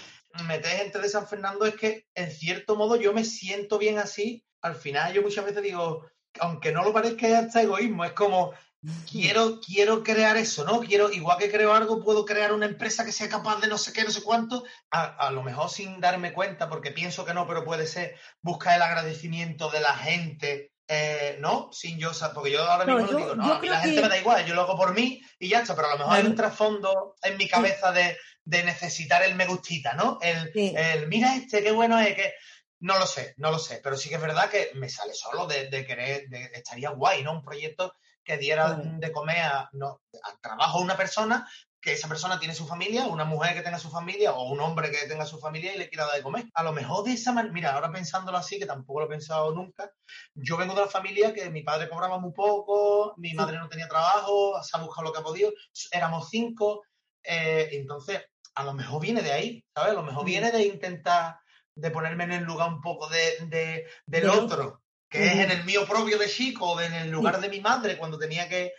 Meter 0.45 0.71
gente 0.77 0.99
de 0.99 1.09
San 1.09 1.27
Fernando 1.27 1.65
es 1.65 1.75
que, 1.75 2.05
en 2.15 2.31
cierto 2.31 2.75
modo, 2.75 2.95
yo 2.95 3.13
me 3.13 3.23
siento 3.23 3.77
bien 3.77 3.97
así. 3.97 4.43
Al 4.61 4.75
final, 4.75 5.13
yo 5.13 5.21
muchas 5.21 5.45
veces 5.45 5.63
digo, 5.63 6.05
aunque 6.39 6.71
no 6.71 6.83
lo 6.83 6.93
parezca, 6.93 7.27
es 7.27 7.33
hasta 7.35 7.61
egoísmo. 7.61 8.05
Es 8.05 8.11
como, 8.13 8.53
quiero, 9.09 9.59
quiero 9.59 10.03
crear 10.03 10.37
eso, 10.37 10.63
¿no? 10.63 10.79
Quiero, 10.81 11.11
igual 11.11 11.37
que 11.37 11.51
creo 11.51 11.73
algo, 11.73 12.03
puedo 12.03 12.25
crear 12.25 12.53
una 12.53 12.65
empresa 12.65 13.05
que 13.05 13.11
sea 13.11 13.29
capaz 13.29 13.59
de 13.59 13.67
no 13.67 13.77
sé 13.77 13.93
qué, 13.93 14.03
no 14.03 14.11
sé 14.11 14.21
cuánto. 14.23 14.63
A, 14.91 15.27
a 15.27 15.31
lo 15.31 15.43
mejor 15.43 15.69
sin 15.69 15.99
darme 15.99 16.33
cuenta, 16.33 16.69
porque 16.69 16.91
pienso 16.91 17.25
que 17.25 17.33
no, 17.33 17.47
pero 17.47 17.63
puede 17.63 17.87
ser, 17.87 18.15
buscar 18.41 18.75
el 18.75 18.81
agradecimiento 18.81 19.69
de 19.69 19.79
la 19.81 19.95
gente. 19.95 20.71
eh, 20.89 21.35
no, 21.41 21.69
sin 21.73 21.99
yo, 21.99 22.11
porque 22.33 22.49
yo 22.49 22.63
ahora 22.63 22.85
No, 22.85 22.95
mismo 22.95 23.11
yo- 23.11 23.17
digo, 23.17 23.35
no, 23.35 23.61
la 23.61 23.79
gente 23.81 23.95
que- 23.97 24.01
me 24.01 24.07
da 24.07 24.17
igual, 24.19 24.45
yo 24.45 24.55
lo 24.55 24.61
hago 24.61 24.77
por 24.77 24.93
mí 24.93 25.21
y 25.37 25.49
ya 25.49 25.59
está, 25.59 25.75
pero 25.75 25.89
a 25.89 25.91
lo 25.91 25.97
mejor 25.97 26.13
hay 26.15 26.25
un 26.25 26.35
trasfondo 26.35 27.15
en 27.23 27.35
mi 27.35 27.49
cabeza 27.49 27.91
de, 27.91 28.15
de 28.47 28.63
necesitar 28.63 29.21
el 29.23 29.35
me 29.35 29.45
gustita, 29.45 29.93
¿no? 29.93 30.19
El, 30.21 30.51
Sí. 30.53 30.73
el 30.75 31.07
mira 31.07 31.35
este, 31.35 31.61
qué 31.61 31.71
bueno 31.71 31.99
es, 31.99 32.15
que 32.15 32.33
no 32.79 32.97
lo 32.97 33.05
sé, 33.05 33.33
no 33.37 33.51
lo 33.51 33.59
sé, 33.59 33.81
pero 33.83 33.97
sí 33.97 34.07
que 34.07 34.15
es 34.15 34.21
verdad 34.21 34.49
que 34.49 34.71
me 34.75 34.87
sale 34.87 35.13
solo 35.13 35.47
de, 35.47 35.69
de 35.69 35.85
querer, 35.85 36.29
de, 36.29 36.49
estaría 36.53 36.91
guay, 36.91 37.23
¿no? 37.23 37.33
Un 37.33 37.43
proyecto 37.43 37.93
que 38.23 38.37
diera 38.37 38.73
de 38.73 39.11
comer 39.11 39.39
a, 39.39 39.69
no, 39.73 40.01
a 40.23 40.37
trabajo 40.39 40.79
a 40.79 40.81
una 40.81 40.95
persona, 40.95 41.47
que 41.81 41.93
esa 41.93 42.07
persona 42.07 42.39
tiene 42.39 42.53
su 42.53 42.65
familia, 42.67 43.05
una 43.05 43.25
mujer 43.25 43.53
que 43.53 43.61
tenga 43.61 43.79
su 43.79 43.89
familia 43.89 44.33
o 44.33 44.49
un 44.49 44.59
hombre 44.61 44.91
que 44.91 45.07
tenga 45.07 45.25
su 45.25 45.39
familia 45.39 45.73
y 45.73 45.77
le 45.77 45.89
quiera 45.89 46.05
dar 46.05 46.15
de 46.15 46.23
comer. 46.23 46.45
A 46.53 46.63
lo 46.63 46.71
mejor 46.73 47.05
de 47.05 47.13
esa 47.13 47.31
manera, 47.33 47.53
mira, 47.53 47.73
ahora 47.73 47.91
pensándolo 47.91 48.37
así, 48.37 48.59
que 48.59 48.65
tampoco 48.65 49.01
lo 49.01 49.05
he 49.05 49.09
pensado 49.09 49.53
nunca, 49.53 49.91
yo 50.33 50.55
vengo 50.55 50.73
de 50.73 50.81
una 50.81 50.91
familia 50.91 51.33
que 51.33 51.49
mi 51.49 51.63
padre 51.63 51.89
cobraba 51.89 52.17
muy 52.17 52.31
poco, 52.31 53.13
mi 53.17 53.33
madre 53.33 53.57
no 53.57 53.69
tenía 53.69 53.87
trabajo, 53.87 54.61
se 54.63 54.77
ha 54.77 54.81
buscado 54.81 55.07
lo 55.07 55.13
que 55.13 55.19
ha 55.19 55.23
podido, 55.23 55.51
éramos 55.91 56.29
cinco, 56.29 56.83
eh, 57.23 57.69
entonces 57.73 58.21
a 58.57 58.63
lo 58.63 58.73
mejor 58.73 59.01
viene 59.01 59.21
de 59.21 59.31
ahí, 59.31 59.63
¿sabes? 59.75 59.91
A 59.91 59.95
lo 59.95 60.03
mejor 60.03 60.23
Mm. 60.23 60.25
viene 60.25 60.51
de 60.51 60.63
intentar, 60.65 61.39
de 61.75 61.91
ponerme 61.91 62.23
en 62.25 62.31
el 62.33 62.43
lugar 62.43 62.69
un 62.69 62.81
poco 62.81 63.07
de, 63.07 63.45
de- 63.47 63.85
del 64.05 64.29
otro, 64.29 64.81
que 65.09 65.25
es 65.27 65.33
en 65.39 65.51
el 65.51 65.63
mío 65.63 65.85
propio 65.87 66.17
de 66.17 66.27
chico, 66.27 66.71
o 66.73 66.81
en 66.81 66.93
el 66.93 67.09
lugar 67.11 67.39
de 67.39 67.49
mi 67.49 67.61
madre, 67.61 67.97
cuando 67.97 68.17
tenía 68.17 68.49
que, 68.49 68.73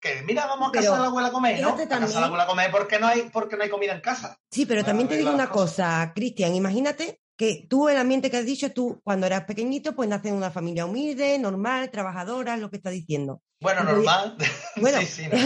que 0.00 0.22
mira, 0.22 0.46
vamos 0.46 0.68
a 0.68 0.72
Pero 0.72 0.82
casa 0.84 0.94
de 0.96 1.02
la 1.02 1.06
abuela 1.08 1.28
a 1.28 1.32
comer, 1.32 1.60
¿no? 1.60 1.76
fíjate 1.76 1.82
A 1.82 1.88
casa 1.88 1.96
de 1.98 2.00
también- 2.06 2.20
la 2.22 2.26
abuela 2.26 2.44
a 2.44 2.46
comer 2.46 2.70
porque 2.70 2.98
no 2.98 3.06
hay, 3.06 3.22
porque 3.32 3.56
no 3.56 3.62
hay 3.62 3.68
comida 3.70 3.92
en 3.92 4.00
casa. 4.00 4.38
Sí, 4.50 4.64
pero 4.66 4.82
también 4.84 5.08
te 5.08 5.16
digo 5.16 5.30
una 5.30 5.50
cosa, 5.50 6.12
Cristian, 6.14 6.54
imagínate 6.54 7.20
que 7.40 7.66
tú, 7.66 7.88
el 7.88 7.96
ambiente 7.96 8.30
que 8.30 8.36
has 8.36 8.44
dicho, 8.44 8.70
tú 8.70 9.00
cuando 9.02 9.24
eras 9.24 9.44
pequeñito, 9.44 9.94
pues 9.96 10.10
naces 10.10 10.30
en 10.30 10.36
una 10.36 10.50
familia 10.50 10.84
humilde, 10.84 11.38
normal, 11.38 11.90
trabajadora, 11.90 12.58
lo 12.58 12.68
que 12.68 12.76
estás 12.76 12.92
diciendo. 12.92 13.40
Bueno, 13.62 13.82
normal. 13.82 14.36
Bueno, 14.76 14.98
sí, 15.00 15.06
sí, 15.06 15.22
no. 15.26 15.38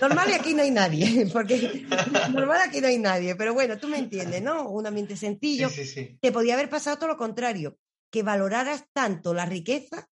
normal 0.08 0.30
y 0.30 0.34
aquí 0.34 0.54
no 0.54 0.62
hay 0.62 0.70
nadie, 0.70 1.26
porque 1.32 1.86
normal 2.32 2.60
aquí 2.64 2.80
no 2.80 2.86
hay 2.86 2.98
nadie, 2.98 3.34
pero 3.34 3.52
bueno, 3.52 3.76
tú 3.78 3.88
me 3.88 3.98
entiendes, 3.98 4.42
¿no? 4.42 4.68
Un 4.68 4.86
ambiente 4.86 5.16
sencillo. 5.16 5.68
sí, 5.70 5.84
sí, 5.84 6.06
sí. 6.06 6.18
Te 6.22 6.30
podía 6.30 6.54
haber 6.54 6.70
pasado 6.70 6.98
todo 6.98 7.08
lo 7.08 7.16
contrario, 7.16 7.78
que 8.12 8.22
valoraras 8.22 8.84
tanto 8.92 9.34
la 9.34 9.44
riqueza 9.44 10.08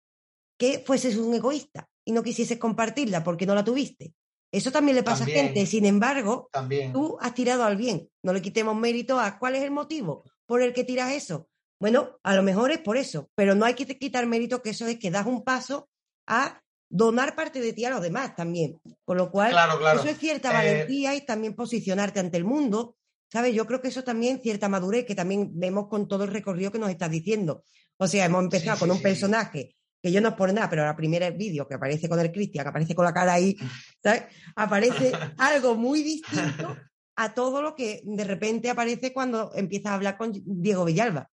que 0.59 0.83
fueses 0.85 1.16
un 1.18 1.35
egoísta 1.35 1.89
y 2.05 2.11
no 2.11 2.25
quisieses 2.25 2.59
compartirla 2.59 3.23
porque 3.23 3.47
no 3.47 3.55
la 3.55 3.62
tuviste. 3.62 4.12
Eso 4.51 4.73
también 4.73 4.97
le 4.97 5.05
pasa 5.05 5.23
a 5.23 5.29
gente. 5.29 5.64
Sin 5.66 5.87
embargo, 5.87 6.51
También. 6.53 6.93
tú 6.93 7.16
has 7.20 7.33
tirado 7.33 7.64
al 7.64 7.77
bien. 7.77 8.11
No 8.23 8.35
le 8.35 8.43
quitemos 8.43 8.77
mérito 8.77 9.18
a 9.18 9.39
cuál 9.39 9.55
es 9.55 9.62
el 9.62 9.70
motivo 9.70 10.25
por 10.47 10.62
el 10.62 10.72
que 10.72 10.84
tiras 10.84 11.12
eso. 11.12 11.49
Bueno, 11.80 12.18
a 12.22 12.34
lo 12.34 12.43
mejor 12.43 12.70
es 12.70 12.78
por 12.78 12.97
eso, 12.97 13.30
pero 13.34 13.55
no 13.55 13.64
hay 13.64 13.74
que 13.74 13.86
quitar 13.99 14.26
mérito 14.26 14.62
que 14.62 14.70
eso 14.70 14.86
es 14.86 14.99
que 14.99 15.11
das 15.11 15.26
un 15.26 15.43
paso 15.45 15.88
a 16.28 16.61
donar 16.88 17.34
parte 17.34 17.61
de 17.61 17.72
ti 17.72 17.84
a 17.84 17.90
los 17.90 18.03
demás 18.03 18.36
también. 18.36 18.78
Con 19.05 19.16
lo 19.16 19.30
cual, 19.30 19.51
Claro, 19.51 19.78
claro. 19.78 20.01
eso 20.01 20.09
es 20.09 20.18
cierta 20.18 20.51
Eh, 20.51 20.55
valentía 20.55 21.14
y 21.14 21.22
también 21.26 21.55
posicionarte 21.55 22.20
ante 22.20 22.36
el 22.36 22.45
mundo 22.45 22.97
¿sabes? 23.32 23.55
Yo 23.55 23.66
creo 23.66 23.80
que 23.80 23.88
eso 23.88 24.05
también 24.05 24.43
cierta 24.43 24.68
madurez 24.68 25.07
que 25.07 25.14
también 25.14 25.59
vemos 25.59 25.88
con 25.88 26.07
todo 26.07 26.24
el 26.24 26.30
recorrido 26.30 26.70
que 26.70 26.78
nos 26.78 26.90
estás 26.90 27.11
diciendo. 27.11 27.64
O 27.97 28.07
sea, 28.07 28.26
hemos 28.26 28.45
empezado 28.45 28.76
Sí, 28.76 28.80
con 28.80 28.88
sí, 28.90 28.93
un 28.93 28.97
sí. 28.99 29.03
personaje 29.05 29.76
que 30.03 30.12
yo 30.12 30.20
no 30.20 30.28
es 30.28 30.34
por 30.34 30.53
nada, 30.53 30.68
pero 30.68 30.84
la 30.84 30.95
primera 30.95 31.30
vídeo 31.30 31.66
que 31.66 31.72
aparece 31.76 32.11
con 32.11 32.20
el 32.20 32.30
Cristian, 32.30 32.62
que 32.64 32.68
aparece 32.68 32.95
con 32.95 33.07
la 33.07 33.14
cara 33.14 33.32
ahí, 33.32 33.57
¿sabes? 34.03 34.24
Aparece 34.55 35.12
algo 35.38 35.76
muy 35.76 36.03
distinto 36.03 36.76
a 37.17 37.35
todo 37.35 37.63
lo 37.63 37.75
que 37.75 38.01
de 38.05 38.25
repente 38.25 38.71
aparece 38.71 39.13
cuando 39.13 39.51
empiezas 39.55 39.93
a 39.93 39.95
hablar 39.95 40.17
con 40.17 40.33
Diego 40.45 40.85
Villalba. 40.85 41.29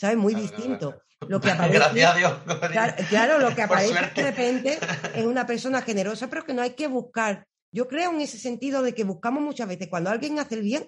¿Sabes? 0.00 0.16
Muy 0.16 0.32
Claro, 0.34 0.46
claro, 0.48 0.56
distinto. 0.62 1.02
Lo 1.28 1.40
que 1.40 1.50
aparece, 1.50 1.78
Gracias 1.78 2.14
a 2.14 2.16
Dios. 2.16 2.32
Claro, 3.10 3.38
lo 3.38 3.54
que 3.54 3.62
aparece 3.62 3.94
de 4.14 4.22
repente 4.22 4.78
es 5.14 5.24
una 5.24 5.46
persona 5.46 5.82
generosa, 5.82 6.28
pero 6.28 6.44
que 6.44 6.54
no 6.54 6.62
hay 6.62 6.70
que 6.74 6.86
buscar. 6.86 7.46
Yo 7.72 7.86
creo 7.88 8.10
en 8.12 8.20
ese 8.20 8.38
sentido 8.38 8.82
de 8.82 8.94
que 8.94 9.04
buscamos 9.04 9.42
muchas 9.42 9.68
veces, 9.68 9.88
cuando 9.88 10.10
alguien 10.10 10.38
hace 10.38 10.54
el 10.54 10.62
bien, 10.62 10.86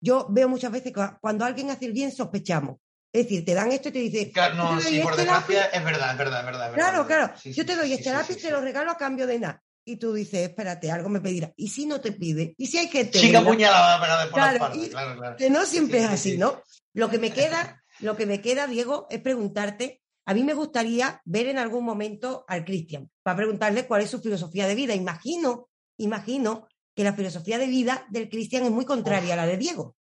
yo 0.00 0.26
veo 0.30 0.48
muchas 0.48 0.70
veces 0.72 0.92
que 0.92 1.02
cuando 1.20 1.44
alguien 1.44 1.70
hace 1.70 1.86
el 1.86 1.92
bien 1.92 2.12
sospechamos. 2.12 2.76
Es 3.12 3.24
decir, 3.24 3.44
te 3.44 3.54
dan 3.54 3.72
esto 3.72 3.88
y 3.88 3.92
te 3.92 3.98
dicen, 3.98 4.30
Claro, 4.30 4.54
"Yo 4.56 4.62
no, 4.62 4.68
te 4.78 4.84
doy 4.84 4.92
sí, 4.94 5.00
por 5.00 5.12
este 5.12 5.22
desgracia 5.24 5.60
lápiz". 5.60 5.76
es 5.78 5.84
verdad, 5.84 6.10
es 6.12 6.18
verdad, 6.18 6.40
es 6.40 6.46
verdad. 6.46 6.68
es 6.68 6.74
Claro, 6.74 6.98
verdad. 7.04 7.06
claro. 7.26 7.40
Sí, 7.40 7.52
yo 7.52 7.66
te 7.66 7.76
doy 7.76 7.86
sí, 7.88 7.94
este 7.94 8.10
lápiz, 8.12 8.34
sí, 8.34 8.40
te 8.42 8.50
lo 8.50 8.60
regalo 8.60 8.90
a 8.90 8.96
cambio 8.96 9.26
de 9.26 9.38
nada. 9.38 9.62
Y 9.88 9.96
tú 9.98 10.12
dices, 10.12 10.48
espérate, 10.48 10.90
algo 10.90 11.08
me 11.08 11.20
pedirá. 11.20 11.52
¿Y 11.56 11.68
si 11.68 11.86
no 11.86 12.00
te 12.00 12.10
pide? 12.10 12.54
¿Y 12.58 12.66
si 12.66 12.76
hay 12.78 12.88
gente 12.88 13.20
Chica 13.20 13.38
buena? 13.38 13.50
puñalada 13.54 14.00
pegada 14.00 14.24
por 14.24 14.32
Claro, 14.34 14.58
la 14.58 14.64
espalda, 14.66 14.84
y- 14.86 14.90
claro, 14.90 15.16
claro. 15.16 15.36
Que 15.36 15.48
no 15.48 15.64
siempre 15.64 15.98
Sí, 16.00 16.04
es 16.04 16.08
sí, 16.10 16.14
así, 16.14 16.30
sí. 16.32 16.38
¿no? 16.38 16.60
Lo 16.92 17.08
que 17.08 17.18
me 17.18 17.30
queda, 17.32 17.84
lo 18.00 18.16
que 18.16 18.26
me 18.26 18.40
queda, 18.40 18.66
Diego, 18.66 19.06
es 19.10 19.20
preguntarte. 19.20 20.02
A 20.26 20.34
mí 20.34 20.42
me 20.42 20.54
gustaría 20.54 21.22
ver 21.24 21.46
en 21.46 21.58
algún 21.58 21.84
momento 21.84 22.44
al 22.48 22.64
Cristian 22.64 23.08
para 23.22 23.36
preguntarle 23.36 23.86
cuál 23.86 24.02
es 24.02 24.10
su 24.10 24.20
filosofía 24.20 24.66
de 24.66 24.74
vida. 24.74 24.92
Imagino, 24.92 25.68
imagino 25.98 26.66
que 26.96 27.04
la 27.04 27.12
filosofía 27.12 27.56
de 27.58 27.68
vida 27.68 28.06
del 28.10 28.28
Cristian 28.28 28.64
es 28.64 28.72
muy 28.72 28.84
contraria 28.84 29.34
a 29.34 29.36
la 29.36 29.46
de 29.46 29.56
Diego. 29.56 29.94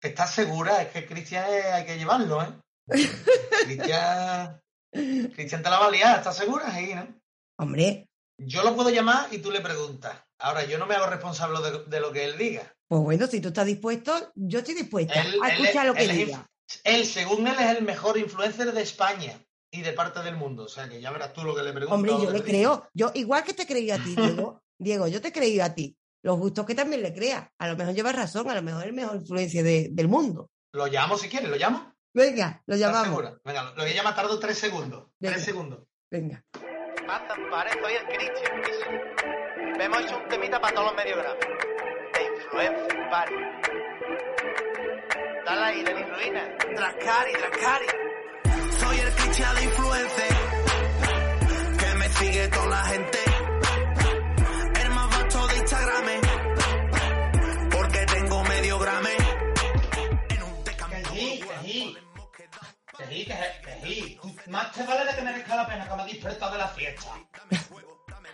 ¿Estás 0.00 0.32
segura? 0.32 0.80
Es 0.80 0.92
que 0.92 1.04
Cristian 1.06 1.44
hay 1.72 1.84
que 1.84 1.98
llevarlo, 1.98 2.40
¿eh? 2.40 2.52
Cristian. 3.64 4.60
Cristian 4.92 5.62
te 5.62 5.70
la 5.70 5.78
va 5.80 5.86
a 5.86 5.90
liar, 5.90 6.18
¿estás 6.18 6.36
segura? 6.36 6.72
Ahí, 6.72 6.94
¿no? 6.94 7.20
Hombre, 7.58 8.07
Yo 8.38 8.62
lo 8.62 8.74
puedo 8.76 8.90
llamar 8.90 9.26
y 9.32 9.38
tú 9.38 9.50
le 9.50 9.60
preguntas. 9.60 10.16
Ahora, 10.38 10.64
yo 10.64 10.78
no 10.78 10.86
me 10.86 10.94
hago 10.94 11.06
responsable 11.06 11.58
de, 11.60 11.84
de 11.86 12.00
lo 12.00 12.12
que 12.12 12.24
él 12.24 12.38
diga. 12.38 12.72
pues 12.86 13.00
bueno, 13.02 13.26
si 13.26 13.40
tú 13.40 13.48
estás 13.48 13.66
dispuesto, 13.66 14.32
yo 14.36 14.60
estoy 14.60 14.74
dispuesta 14.74 15.20
Él, 15.20 15.38
a 15.42 15.48
escuchar 15.50 15.84
es- 15.86 15.88
lo 15.88 15.94
que 15.94 16.04
él 16.04 16.16
diga. 16.16 16.48
él, 16.84 17.04
según 17.04 17.46
él, 17.48 17.56
es 17.58 17.76
el 17.76 17.82
mejor 17.84 18.16
influencer 18.16 18.72
de 18.72 18.82
España 18.82 19.38
y 19.72 19.82
de 19.82 19.92
parte 19.92 20.22
del 20.22 20.36
mundo. 20.36 20.64
O 20.64 20.68
sea, 20.68 20.88
que 20.88 21.00
ya 21.00 21.10
verás 21.10 21.32
tú 21.32 21.42
lo 21.42 21.54
que 21.56 21.62
le 21.62 21.72
preguntas. 21.72 21.94
Hombre, 21.94 22.12
yo 22.12 22.24
lo 22.30 22.30
le 22.38 22.42
creo. 22.44 22.88
Yo, 22.94 23.10
igual 23.14 23.42
que 23.42 23.54
te 23.54 23.66
creí 23.66 23.90
a 23.90 23.98
ti, 24.02 24.14
Diego, 24.16 24.62
Diego, 24.78 25.08
yo 25.08 25.20
te 25.20 25.32
creí 25.32 25.58
a 25.60 25.74
ti. 25.74 25.96
Los 26.22 26.38
gustos 26.38 26.64
que 26.66 26.74
también 26.76 27.02
le 27.02 27.12
creas. 27.12 27.48
A 27.58 27.68
lo 27.68 27.76
mejor 27.76 27.94
llevas 27.94 28.14
razón, 28.14 28.48
a 28.48 28.54
lo 28.54 28.62
mejor 28.62 28.82
es 28.82 28.86
el 28.88 28.92
mejor 28.94 29.16
influencia 29.16 29.62
de- 29.64 29.88
del 29.90 30.06
mundo. 30.08 30.50
Lo 30.72 30.86
llamo 30.86 31.18
si 31.18 31.28
quieres, 31.28 31.48
lo 31.50 31.56
llamo. 31.56 31.92
Venga, 32.14 32.62
lo 32.66 32.74
¿Estás 32.76 32.92
llamamos. 32.92 33.32
Venga, 33.44 33.62
lo, 33.64 33.70
lo 33.74 33.82
voy 33.82 33.90
a 33.92 33.94
llamar 33.94 34.14
tardo 34.14 34.38
tres 34.38 34.58
segundos. 34.58 35.04
Venga. 35.18 35.34
Tres 35.34 35.44
segundos. 35.44 35.80
Venga. 36.10 36.44
Pasa, 37.08 37.34
pare? 37.50 37.70
Soy 37.80 37.94
el 37.94 38.04
Christian. 38.06 39.80
Hemos 39.80 40.00
hecho 40.00 40.18
un 40.18 40.28
temita 40.28 40.60
para 40.60 40.74
todos 40.74 40.88
los 40.88 40.96
mediogramas. 40.96 41.38
De 42.12 42.24
influencer, 42.24 43.10
pare. 43.10 43.32
Dale 45.46 45.64
ahí, 45.64 45.82
de 45.82 45.92
ruina. 45.92 46.48
Drascari, 46.76 47.32
Drascari. 47.32 47.86
Soy 48.78 49.00
el 49.00 49.12
Cristian 49.14 49.54
de 49.54 49.64
influencer 49.64 50.36
que 51.78 51.94
me 51.98 52.08
sigue 52.10 52.48
toda 52.48 52.66
la 52.66 52.84
gente. 52.84 53.27
Sí, 63.24 63.26
que. 63.26 64.18
Tú- 64.20 64.36
Más 64.50 64.72
te 64.72 64.82
vale 64.84 65.04
de 65.10 65.16
que 65.16 65.22
merezca 65.22 65.56
la 65.56 65.66
pena 65.66 65.88
que 65.88 65.94
me 65.94 66.02
has 66.02 66.08
despertado 66.08 66.52
de 66.52 66.58
la 66.58 66.68
fiesta. 66.68 67.06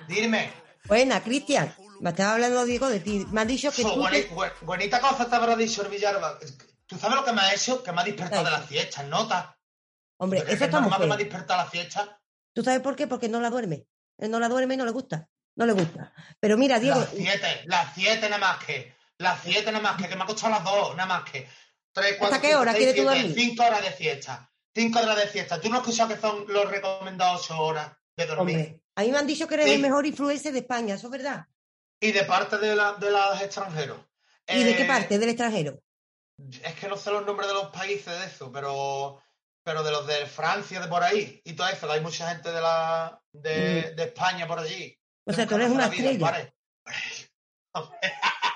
Dime. 0.08 0.52
Buena, 0.86 1.22
Cristian. 1.22 1.74
Me 2.00 2.10
estaba 2.10 2.34
hablando, 2.34 2.64
Diego, 2.64 2.88
de 2.88 3.00
ti. 3.00 3.26
Me 3.30 3.40
han 3.40 3.48
dicho 3.48 3.70
que 3.72 3.82
So, 3.82 3.94
tú 3.94 4.04
te- 4.10 4.28
bonita 4.62 5.00
cosa 5.00 5.28
te 5.28 5.34
habrá 5.36 5.56
dicho 5.56 5.82
el 5.82 5.88
Villarba. 5.88 6.38
¿Tú 6.86 6.98
sabes 6.98 7.16
lo 7.16 7.24
que 7.24 7.32
me 7.32 7.40
ha 7.40 7.54
hecho? 7.54 7.82
Que 7.82 7.92
me 7.92 8.02
ha 8.02 8.04
despertado 8.04 8.44
de 8.44 8.50
la 8.50 8.60
fiesta, 8.60 9.02
¿nota? 9.04 9.56
Hombre, 10.18 10.40
¿Tú 10.40 10.44
crees 10.44 10.56
eso 10.56 10.64
es 10.64 10.68
está 10.68 10.80
normal 10.80 11.00
que 11.00 11.06
me 11.06 11.14
ha 11.14 11.16
despertado 11.16 11.62
la 11.64 11.70
fiesta? 11.70 12.20
¿Tú 12.52 12.62
sabes 12.62 12.80
por 12.80 12.94
qué? 12.94 13.06
Porque 13.06 13.28
no 13.28 13.40
la 13.40 13.50
duerme. 13.50 13.86
Él 14.18 14.30
no 14.30 14.38
la 14.38 14.48
duerme 14.48 14.74
y 14.74 14.76
no 14.76 14.84
le 14.84 14.90
gusta. 14.92 15.28
No 15.56 15.66
le 15.66 15.72
gusta. 15.72 16.12
Pero 16.40 16.56
mira, 16.58 16.78
Diego, 16.78 17.00
Las 17.00 17.08
siete, 17.10 17.62
las 17.64 17.94
siete 17.94 18.28
nada 18.28 18.38
más 18.38 18.64
que. 18.64 18.94
Las 19.18 19.40
siete 19.42 19.72
nada 19.72 19.80
más 19.80 19.96
que, 20.02 20.08
que 20.08 20.16
me 20.16 20.24
ha 20.24 20.26
costado 20.26 20.50
las 20.52 20.64
dos, 20.64 20.94
nada 20.96 21.06
más 21.20 21.30
que. 21.30 21.48
Tres, 21.92 22.16
cuatro, 22.18 22.40
qué 22.40 22.48
cinco, 22.48 22.60
hora 22.60 22.72
seis, 22.72 22.84
quieres 22.84 22.96
tú 23.02 23.08
dormir? 23.08 23.34
Cinco 23.34 23.64
horas 23.64 23.82
de 23.82 23.90
fiesta. 23.92 24.50
Cinco 24.74 24.98
horas 25.00 25.16
de 25.16 25.26
fiesta. 25.28 25.60
¿Tú 25.60 25.68
no 25.68 25.76
has 25.76 25.82
escuchado 25.82 26.08
que 26.14 26.20
son 26.20 26.44
los 26.48 26.68
recomendados 26.70 27.42
ocho 27.44 27.60
horas 27.60 27.92
de 28.16 28.26
dormir? 28.26 28.56
hombre, 28.56 28.80
a 28.96 29.02
mí 29.02 29.10
me 29.12 29.18
han 29.18 29.26
dicho 29.26 29.46
que 29.46 29.54
eres 29.54 29.66
Sí. 29.66 29.74
el 29.74 29.80
mejor 29.80 30.04
influencer 30.06 30.52
de 30.52 30.58
España, 30.60 30.94
¿eso 30.96 31.06
es 31.06 31.10
verdad? 31.12 31.46
Y 32.00 32.12
de 32.12 32.24
parte 32.24 32.58
de, 32.58 32.74
la, 32.74 32.94
de 32.94 33.10
los 33.10 33.40
extranjeros. 33.40 33.98
¿Y 34.48 34.62
de 34.64 34.76
qué 34.76 34.82
Eh, 34.82 34.86
parte? 34.86 35.18
Del 35.18 35.28
extranjero. 35.30 35.80
Es 36.62 36.74
que 36.74 36.88
no 36.88 36.96
sé 36.96 37.10
los 37.12 37.24
nombres 37.24 37.46
de 37.48 37.54
los 37.54 37.68
países 37.68 38.06
de 38.18 38.26
eso, 38.26 38.50
pero 38.52 39.20
pero 39.66 39.82
de 39.82 39.90
los 39.92 40.06
de 40.06 40.26
Francia, 40.26 40.78
de 40.78 40.88
por 40.88 41.02
ahí, 41.02 41.40
y 41.42 41.54
todo 41.54 41.66
eso, 41.68 41.90
hay 41.90 42.02
mucha 42.02 42.28
gente 42.28 42.52
de 42.52 42.60
la 42.60 43.18
de, 43.32 43.94
de 43.94 44.04
España 44.04 44.46
por 44.46 44.58
allí. 44.58 44.98
Mm. 45.26 45.30
O 45.30 45.32
sea, 45.32 45.46
tú 45.46 45.54
eres 45.54 45.70
una 45.70 45.88
vida, 45.88 46.10
estrella. 46.10 46.54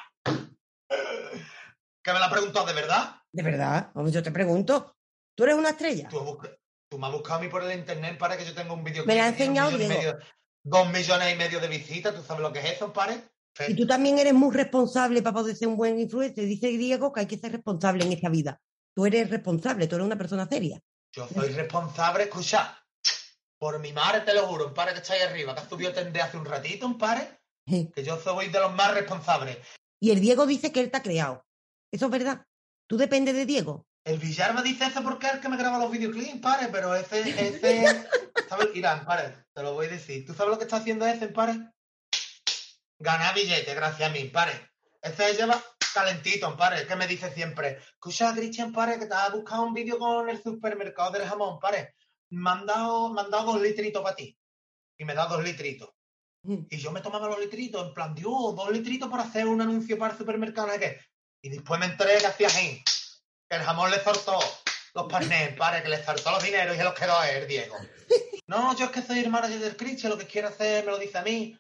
¿Que 2.05 2.13
me 2.13 2.19
la 2.21 2.31
preguntas 2.31 2.67
de 2.67 2.73
verdad? 2.75 3.17
De 3.33 3.43
verdad. 3.43 3.91
Yo 4.11 4.23
te 4.23 4.31
pregunto. 4.31 4.98
¿Tú 5.39 5.45
eres 5.45 5.55
una 5.55 5.71
estrella? 5.71 6.09
Tú, 6.09 6.99
me 6.99 7.07
has 7.07 7.13
buscado 7.13 7.39
a 7.39 7.43
mí 7.43 7.47
por 7.49 7.63
el 7.63 7.79
internet 7.79 8.19
para 8.19 8.37
que 8.37 8.45
yo 8.45 8.53
tenga 8.53 8.73
un 8.73 8.83
vídeo 8.83 9.05
Me 9.07 9.15
la 9.15 9.29
ha 9.29 9.31
que 9.31 9.37
tiene 9.37 9.53
un 9.53 9.57
enseñado 9.57 9.79
Diego. 9.79 9.95
medio- 9.95 10.19
dos 10.65 10.93
millones 10.93 11.33
y 11.33 11.37
medio 11.37 11.61
de 11.61 11.69
visitas, 11.69 12.13
¿tú 12.13 12.23
sabes 12.25 12.43
lo 12.43 12.53
que 12.53 12.59
es 12.59 12.73
eso, 12.73 12.93
pare? 12.93 13.23
Y 13.69 13.77
tú 13.77 13.87
también 13.87 14.19
eres 14.19 14.35
muy 14.35 14.53
responsable 14.53 15.23
para 15.23 15.35
poder 15.35 15.55
ser 15.55 15.69
un 15.69 15.77
buen 15.77 15.97
influencer. 16.01 16.45
Dice 16.45 16.67
Diego 16.67 17.13
que 17.13 17.21
hay 17.21 17.27
que 17.27 17.39
ser 17.39 17.53
responsable 17.53 18.05
en 18.05 18.13
esta 18.13 18.29
vida. 18.29 18.61
Tú 18.97 19.07
eres 19.07 19.31
responsable, 19.31 19.87
tú 19.87 19.95
eres 19.95 20.07
una 20.07 20.19
persona 20.19 20.49
seria. 20.49 20.81
Yo 21.15 21.29
soy 21.29 21.51
responsable, 21.51 22.25
escucha, 22.25 22.77
por 23.59 23.79
mi 23.79 23.93
madre 23.93 24.23
te 24.23 24.35
lo 24.35 24.45
juro, 24.49 24.67
un 24.67 24.75
pare 24.75 24.93
que 24.93 24.99
está 24.99 25.13
ahí 25.15 25.21
arriba, 25.23 25.55
que 25.55 25.61
has 25.61 25.69
subido 25.69 25.93
tende 25.93 26.21
hace 26.21 26.37
un 26.37 26.47
ratito, 26.47 26.85
un 26.85 26.99
pare, 26.99 27.39
que 27.65 28.03
yo 28.03 28.19
soy 28.19 28.49
de 28.49 28.59
los 28.59 28.75
más 28.75 28.93
responsables. 28.93 29.59
Y 30.01 30.11
el 30.11 30.21
Diego 30.21 30.47
dice 30.47 30.73
que 30.73 30.81
él 30.81 30.91
te 30.91 30.97
ha 30.97 31.03
creado. 31.03 31.45
Eso 31.93 32.07
es 32.07 32.11
verdad. 32.11 32.45
Tú 32.89 32.97
dependes 32.97 33.37
de 33.37 33.47
Diego. 33.47 33.87
El 34.09 34.19
Villar 34.19 34.55
me 34.55 34.63
dice 34.63 34.87
eso 34.87 35.03
porque 35.03 35.27
es 35.27 35.35
el 35.35 35.41
que 35.41 35.51
me 35.51 35.59
graba 35.59 35.77
los 35.77 35.91
videoclips, 35.91 36.41
pare, 36.41 36.69
pero 36.69 36.95
ese, 36.95 37.29
ese, 37.29 38.09
¿sabes? 38.49 38.69
Irán, 38.75 39.05
pare, 39.05 39.45
te 39.53 39.63
lo 39.63 39.75
voy 39.75 39.85
a 39.85 39.91
decir. 39.91 40.25
¿Tú 40.25 40.33
sabes 40.33 40.51
lo 40.51 40.57
que 40.57 40.65
está 40.65 40.79
haciendo 40.79 41.07
ese, 41.07 41.29
pare? 41.29 41.59
Ganar 42.99 43.35
billetes, 43.35 43.75
gracias 43.75 44.09
a 44.09 44.13
mí, 44.15 44.25
pare. 44.25 44.71
Ese 45.03 45.35
lleva 45.35 45.63
calentito, 45.93 46.57
pare, 46.57 46.87
que 46.87 46.97
me 46.97 47.07
dice 47.07 47.31
siempre, 47.35 47.81
escucha, 47.97 48.33
Cristian, 48.35 48.73
pare, 48.73 48.99
que 48.99 49.05
te 49.05 49.13
has 49.13 49.31
buscado 49.31 49.65
un 49.65 49.75
vídeo 49.75 49.99
con 49.99 50.27
el 50.31 50.43
supermercado 50.43 51.11
del 51.11 51.29
jamón, 51.29 51.61
pare. 51.61 51.95
Me 52.31 52.49
han 52.49 52.65
dado, 52.65 53.13
me 53.13 53.21
han 53.21 53.31
dado 53.31 53.53
dos 53.53 53.61
litritos 53.61 54.03
para 54.03 54.17
ti. 54.17 54.35
Y 54.97 55.05
me 55.05 55.13
da 55.13 55.27
dos 55.27 55.45
litritos. 55.45 55.91
Y 56.45 56.79
yo 56.79 56.93
me 56.93 57.03
tomaba 57.03 57.29
los 57.29 57.41
litritos, 57.41 57.87
en 57.87 57.93
plan, 57.93 58.15
Dios, 58.15 58.57
dos 58.57 58.71
litritos 58.71 59.11
para 59.11 59.25
hacer 59.25 59.47
un 59.47 59.61
anuncio 59.61 59.99
para 59.99 60.13
el 60.15 60.19
supermercado, 60.19 60.69
¿no 60.69 60.79
qué? 60.79 60.99
Y 61.43 61.51
después 61.51 61.79
me 61.79 61.85
enteré 61.85 62.17
que 62.17 62.27
hacía 62.27 62.49
que 63.49 63.57
el 63.57 63.63
jamón 63.63 63.91
le 63.91 64.03
soltó 64.03 64.39
los 64.95 65.07
parnés, 65.07 65.55
pare, 65.55 65.83
que 65.83 65.89
le 65.89 66.05
soltó 66.05 66.31
los 66.31 66.43
dineros 66.43 66.75
y 66.75 66.79
se 66.79 66.85
los 66.85 66.95
quedó 66.95 67.19
a 67.19 67.31
él, 67.31 67.47
Diego. 67.47 67.77
No, 68.49 68.75
yo 68.75 68.87
es 68.87 68.91
que 68.93 69.03
soy 69.03 69.19
el 69.19 69.29
manager 69.29 69.59
del 69.59 69.77
Christian, 69.77 70.11
lo 70.11 70.17
que 70.17 70.27
quiero 70.27 70.49
hacer 70.49 70.83
me 70.87 70.91
lo 70.91 70.99
dice 70.99 71.19
a 71.19 71.23
mí. 71.23 71.55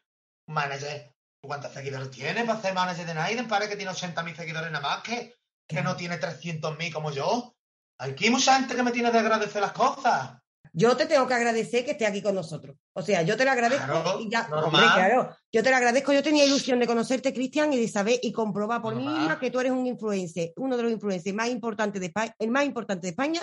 Manager, 0.47 1.13
¿tú 1.39 1.49
cuántos 1.49 1.71
seguidores 1.75 2.11
tienes 2.11 2.47
para 2.47 2.63
ser 2.63 2.73
manager 2.73 3.05
de 3.05 3.13
Naiden? 3.13 3.47
Pare 3.47 3.69
que 3.69 3.77
tiene 3.77 3.93
80.000 3.93 4.35
seguidores 4.35 4.71
nada 4.71 4.89
más, 4.89 5.03
que, 5.03 5.37
que 5.69 5.83
no 5.83 5.97
tiene 5.97 6.19
300.000 6.19 6.91
como 6.91 7.11
yo. 7.11 7.55
Aquí 7.99 8.25
hay 8.25 8.31
mucha 8.31 8.55
gente 8.57 8.75
que 8.75 8.83
me 8.83 8.93
tiene 8.93 9.11
de 9.11 9.19
agradecer 9.19 9.61
las 9.61 9.73
cosas. 9.73 10.39
Yo 10.79 10.97
te 10.97 11.07
tengo 11.07 11.27
que 11.27 11.35
agradecer 11.35 11.85
que 11.85 11.91
esté 11.91 12.07
aquí 12.07 12.23
con 12.23 12.37
nosotros. 12.37 12.77
O 12.93 13.03
sea, 13.03 13.23
yo 13.23 13.37
te 13.37 13.45
lo 13.45 13.51
agradezco 13.51 13.85
Claro, 13.85 14.21
y 14.21 14.31
ya. 14.31 14.49
Hombre, 14.49 14.83
claro. 14.95 15.37
Yo 15.51 15.61
te 15.65 15.71
lo 15.71 15.77
agradezco. 15.77 16.13
Yo 16.13 16.23
tenía 16.23 16.45
ilusión 16.45 16.79
de 16.79 16.87
conocerte, 16.87 17.35
Cristian, 17.35 17.73
y 17.73 17.81
de 17.81 17.89
saber 17.89 18.21
y 18.23 18.31
comprobar 18.31 18.81
por 18.81 18.95
mí 18.95 19.05
misma 19.05 19.41
que 19.41 19.51
tú 19.51 19.59
eres 19.59 19.73
un 19.73 19.89
influencer, 19.89 20.53
uno 20.55 20.77
de 20.77 20.85
los 20.85 20.93
influencers 20.93 21.35
más 21.35 21.49
importantes 21.49 22.01
de 22.01 22.07
España, 22.07 22.33
el 22.39 22.51
más 22.51 22.65
importante 22.65 23.09
de 23.09 23.11
España. 23.11 23.43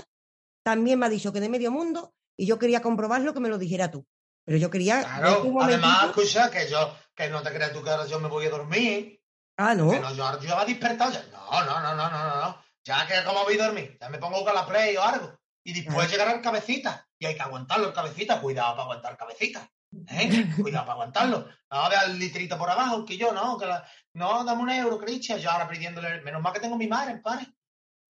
También 0.63 0.97
me 0.97 1.07
ha 1.07 1.09
dicho 1.09 1.33
que 1.33 1.41
de 1.41 1.49
medio 1.49 1.71
mundo, 1.71 2.13
y 2.37 2.45
yo 2.45 2.57
quería 2.57 2.81
comprobarlo 2.81 3.33
que 3.33 3.41
me 3.41 3.49
lo 3.49 3.57
dijera 3.57 3.91
tú. 3.91 4.05
Pero 4.45 4.57
yo 4.57 4.69
quería. 4.69 5.01
Claro, 5.01 5.43
un 5.43 5.61
además, 5.61 6.05
escucha, 6.05 6.49
que 6.49 6.69
yo, 6.69 6.95
que 7.13 7.27
no 7.27 7.43
te 7.43 7.51
creas 7.51 7.73
tú 7.73 7.83
que 7.83 7.89
ahora 7.89 8.05
yo 8.05 8.17
me 8.21 8.29
voy 8.29 8.45
a 8.45 8.49
dormir. 8.49 9.19
Ah, 9.57 9.75
¿no? 9.75 9.91
Que 9.91 9.99
no, 9.99 10.13
yo, 10.13 10.39
yo 10.39 10.57
a 10.57 10.63
despertar 10.63 11.11
ya. 11.11 11.25
No, 11.33 11.65
no, 11.65 11.81
no, 11.81 11.95
no, 11.95 12.09
no, 12.09 12.41
no. 12.41 12.63
Ya 12.85 13.05
que 13.05 13.25
como 13.25 13.43
voy 13.43 13.59
a 13.59 13.65
dormir, 13.65 13.97
ya 13.99 14.07
me 14.07 14.19
pongo 14.19 14.47
a 14.47 14.53
la 14.53 14.65
play 14.65 14.95
o 14.95 15.03
algo. 15.03 15.37
Y 15.65 15.73
después 15.73 15.95
Claro. 15.95 16.11
llegará 16.11 16.31
el 16.33 16.41
cabecita. 16.41 17.07
Y 17.19 17.25
hay 17.25 17.35
que 17.35 17.41
aguantarlo 17.41 17.87
el 17.87 17.93
cabecita. 17.93 18.39
Cuidado 18.39 18.71
para 18.73 18.83
aguantar 18.83 19.11
el 19.13 19.17
cabecita. 19.17 19.69
¿Eh? 20.09 20.29
Cuidado 20.61 20.85
para 20.85 20.93
aguantarlo. 20.93 21.47
No, 21.71 21.89
ve 21.89 21.95
al 21.95 22.19
litrito 22.19 22.57
por 22.57 22.69
abajo, 22.69 23.03
que 23.03 23.17
yo 23.17 23.31
no, 23.33 23.57
que 23.57 23.65
la... 23.65 23.85
no, 24.13 24.43
dame 24.43 24.61
un 24.61 24.69
euro, 24.69 24.99
Cristian. 24.99 25.39
Yo 25.39 25.49
ahora 25.49 25.67
pidiéndole, 25.67 26.21
menos 26.21 26.41
mal 26.41 26.53
que 26.53 26.59
tengo 26.59 26.77
mi 26.77 26.87
madre, 26.87 27.17
padre. 27.17 27.47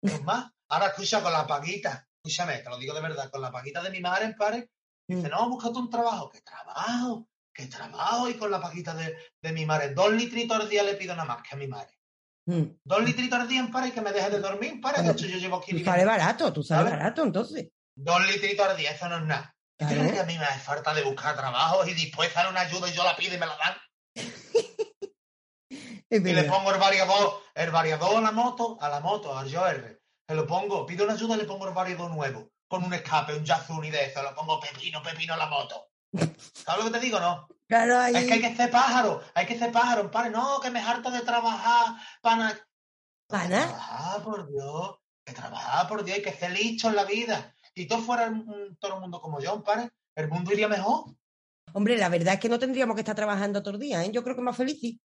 Menos 0.01 0.21
mal. 0.23 0.51
Ahora 0.67 0.87
escucha 0.87 1.21
con 1.21 1.31
la 1.31 1.45
paguita, 1.47 2.07
escúchame, 2.17 2.57
te 2.57 2.69
lo 2.69 2.77
digo 2.77 2.93
de 2.93 3.01
verdad, 3.01 3.29
con 3.29 3.41
la 3.41 3.51
paguita 3.51 3.81
de 3.83 3.89
mi 3.91 4.01
madre, 4.01 4.33
padre. 4.37 4.71
Dice, 5.07 5.29
no, 5.29 5.47
búscate 5.49 5.77
un 5.77 5.89
trabajo. 5.89 6.29
¿Qué 6.31 6.41
trabajo? 6.41 7.29
¿Qué 7.53 7.67
trabajo? 7.67 8.27
Y 8.27 8.33
con 8.33 8.49
la 8.51 8.59
paguita 8.59 8.93
de, 8.95 9.15
de 9.41 9.51
mi 9.53 9.65
madre. 9.65 9.93
Dos 9.93 10.11
litritos 10.11 10.59
al 10.59 10.67
día 10.67 10.83
le 10.83 10.95
pido 10.95 11.15
nada 11.15 11.27
más 11.27 11.41
que 11.43 11.55
a 11.55 11.57
mi 11.57 11.67
madre. 11.67 11.94
Mm. 12.47 12.63
Dos 12.83 13.03
litritos 13.03 13.39
al 13.39 13.47
día, 13.47 13.67
para 13.71 13.87
y 13.87 13.91
que 13.91 14.01
me 14.01 14.11
deje 14.11 14.29
de 14.29 14.39
dormir, 14.39 14.79
para. 14.81 15.01
De 15.01 15.11
hecho, 15.11 15.25
yo 15.25 15.37
llevo 15.37 15.57
aquí. 15.57 15.71
Tú 15.71 15.83
sales 15.83 16.05
barato, 16.05 16.53
tú 16.53 16.63
sales 16.63 16.85
¿Sabes? 16.85 16.99
barato, 16.99 17.23
entonces. 17.23 17.69
Dos 17.97 18.27
litritos 18.27 18.67
al 18.67 18.77
día, 18.77 18.91
eso 18.91 19.09
no 19.09 19.17
es 19.17 19.23
nada. 19.23 19.55
¿Tú 19.77 19.85
Claro. 19.87 20.01
crees 20.01 20.13
que 20.13 20.19
a 20.19 20.25
mí 20.25 20.37
me 20.37 20.45
hace 20.45 20.59
falta 20.59 20.93
de 20.93 21.03
buscar 21.03 21.35
trabajo 21.35 21.85
y 21.85 21.93
después 21.93 22.31
sale 22.31 22.49
una 22.49 22.61
ayuda 22.61 22.87
y 22.89 22.93
yo 22.93 23.03
la 23.03 23.15
pido 23.15 23.35
y 23.35 23.37
me 23.39 23.45
la 23.45 23.57
dan? 23.57 23.75
Y 26.09 26.19
le 26.19 26.43
pongo 26.43 26.71
el 26.71 26.79
variador, 26.79 27.41
el 27.55 27.71
variador 27.71 28.17
a 28.17 28.21
la 28.21 28.31
moto, 28.31 28.77
a 28.79 28.89
la 28.89 28.99
moto, 28.99 29.37
al 29.37 29.53
Joer. 29.53 29.99
Se 30.29 30.35
lo 30.35 30.45
pongo, 30.47 30.85
pido 30.85 31.03
una 31.03 31.13
ayuda 31.13 31.35
y 31.35 31.39
le 31.39 31.45
pongo 31.45 31.67
el 31.67 31.73
variador 31.73 32.11
nuevo. 32.11 32.49
Con 32.69 32.83
un 32.83 32.93
escape, 32.93 33.33
un 33.35 33.43
Yazuni 33.43 33.89
de 33.89 34.05
eso, 34.05 34.21
lo 34.23 34.33
pongo 34.35 34.59
pepino, 34.59 35.01
pepino 35.03 35.33
a 35.33 35.37
la 35.37 35.47
moto. 35.47 35.87
¿Sabes 36.53 36.85
lo 36.85 36.91
que 36.91 36.99
te 36.99 37.05
digo, 37.05 37.19
no? 37.19 37.47
Claro, 37.67 37.99
ahí. 37.99 38.15
Es 38.15 38.25
que 38.25 38.33
hay 38.33 38.41
que 38.41 38.55
ser 38.55 38.69
pájaro, 38.69 39.21
hay 39.33 39.45
que 39.45 39.57
ser 39.57 39.71
pájaro, 39.71 40.11
padre. 40.11 40.29
No, 40.29 40.59
que 40.59 40.69
me 40.69 40.79
harto 40.79 41.09
de 41.09 41.21
trabajar 41.21 41.95
para... 42.21 42.53
¿Pana? 43.27 43.67
Trabajar, 43.67 44.23
por 44.23 44.47
Dios. 44.47 44.95
Que 45.25 45.33
trabajar, 45.33 45.87
por 45.87 46.03
Dios, 46.03 46.17
hay 46.17 46.23
que 46.23 46.33
ser 46.33 46.51
listo 46.51 46.89
en 46.89 46.95
la 46.95 47.05
vida. 47.05 47.55
Si 47.75 47.87
todo 47.87 47.99
fuera 47.99 48.31
todo 48.79 48.95
el 48.95 49.01
mundo 49.01 49.19
como 49.19 49.41
yo, 49.41 49.63
padre, 49.63 49.89
el 50.15 50.29
mundo 50.29 50.53
iría 50.53 50.67
mejor. 50.67 51.05
Hombre, 51.73 51.97
la 51.97 52.09
verdad 52.09 52.35
es 52.35 52.39
que 52.39 52.49
no 52.49 52.59
tendríamos 52.59 52.95
que 52.95 53.01
estar 53.01 53.15
trabajando 53.15 53.61
todo 53.61 53.73
el 53.73 53.79
día, 53.79 54.03
¿eh? 54.05 54.11
Yo 54.11 54.23
creo 54.23 54.35
que 54.35 54.41
más 54.41 54.55
feliz. 54.55 54.99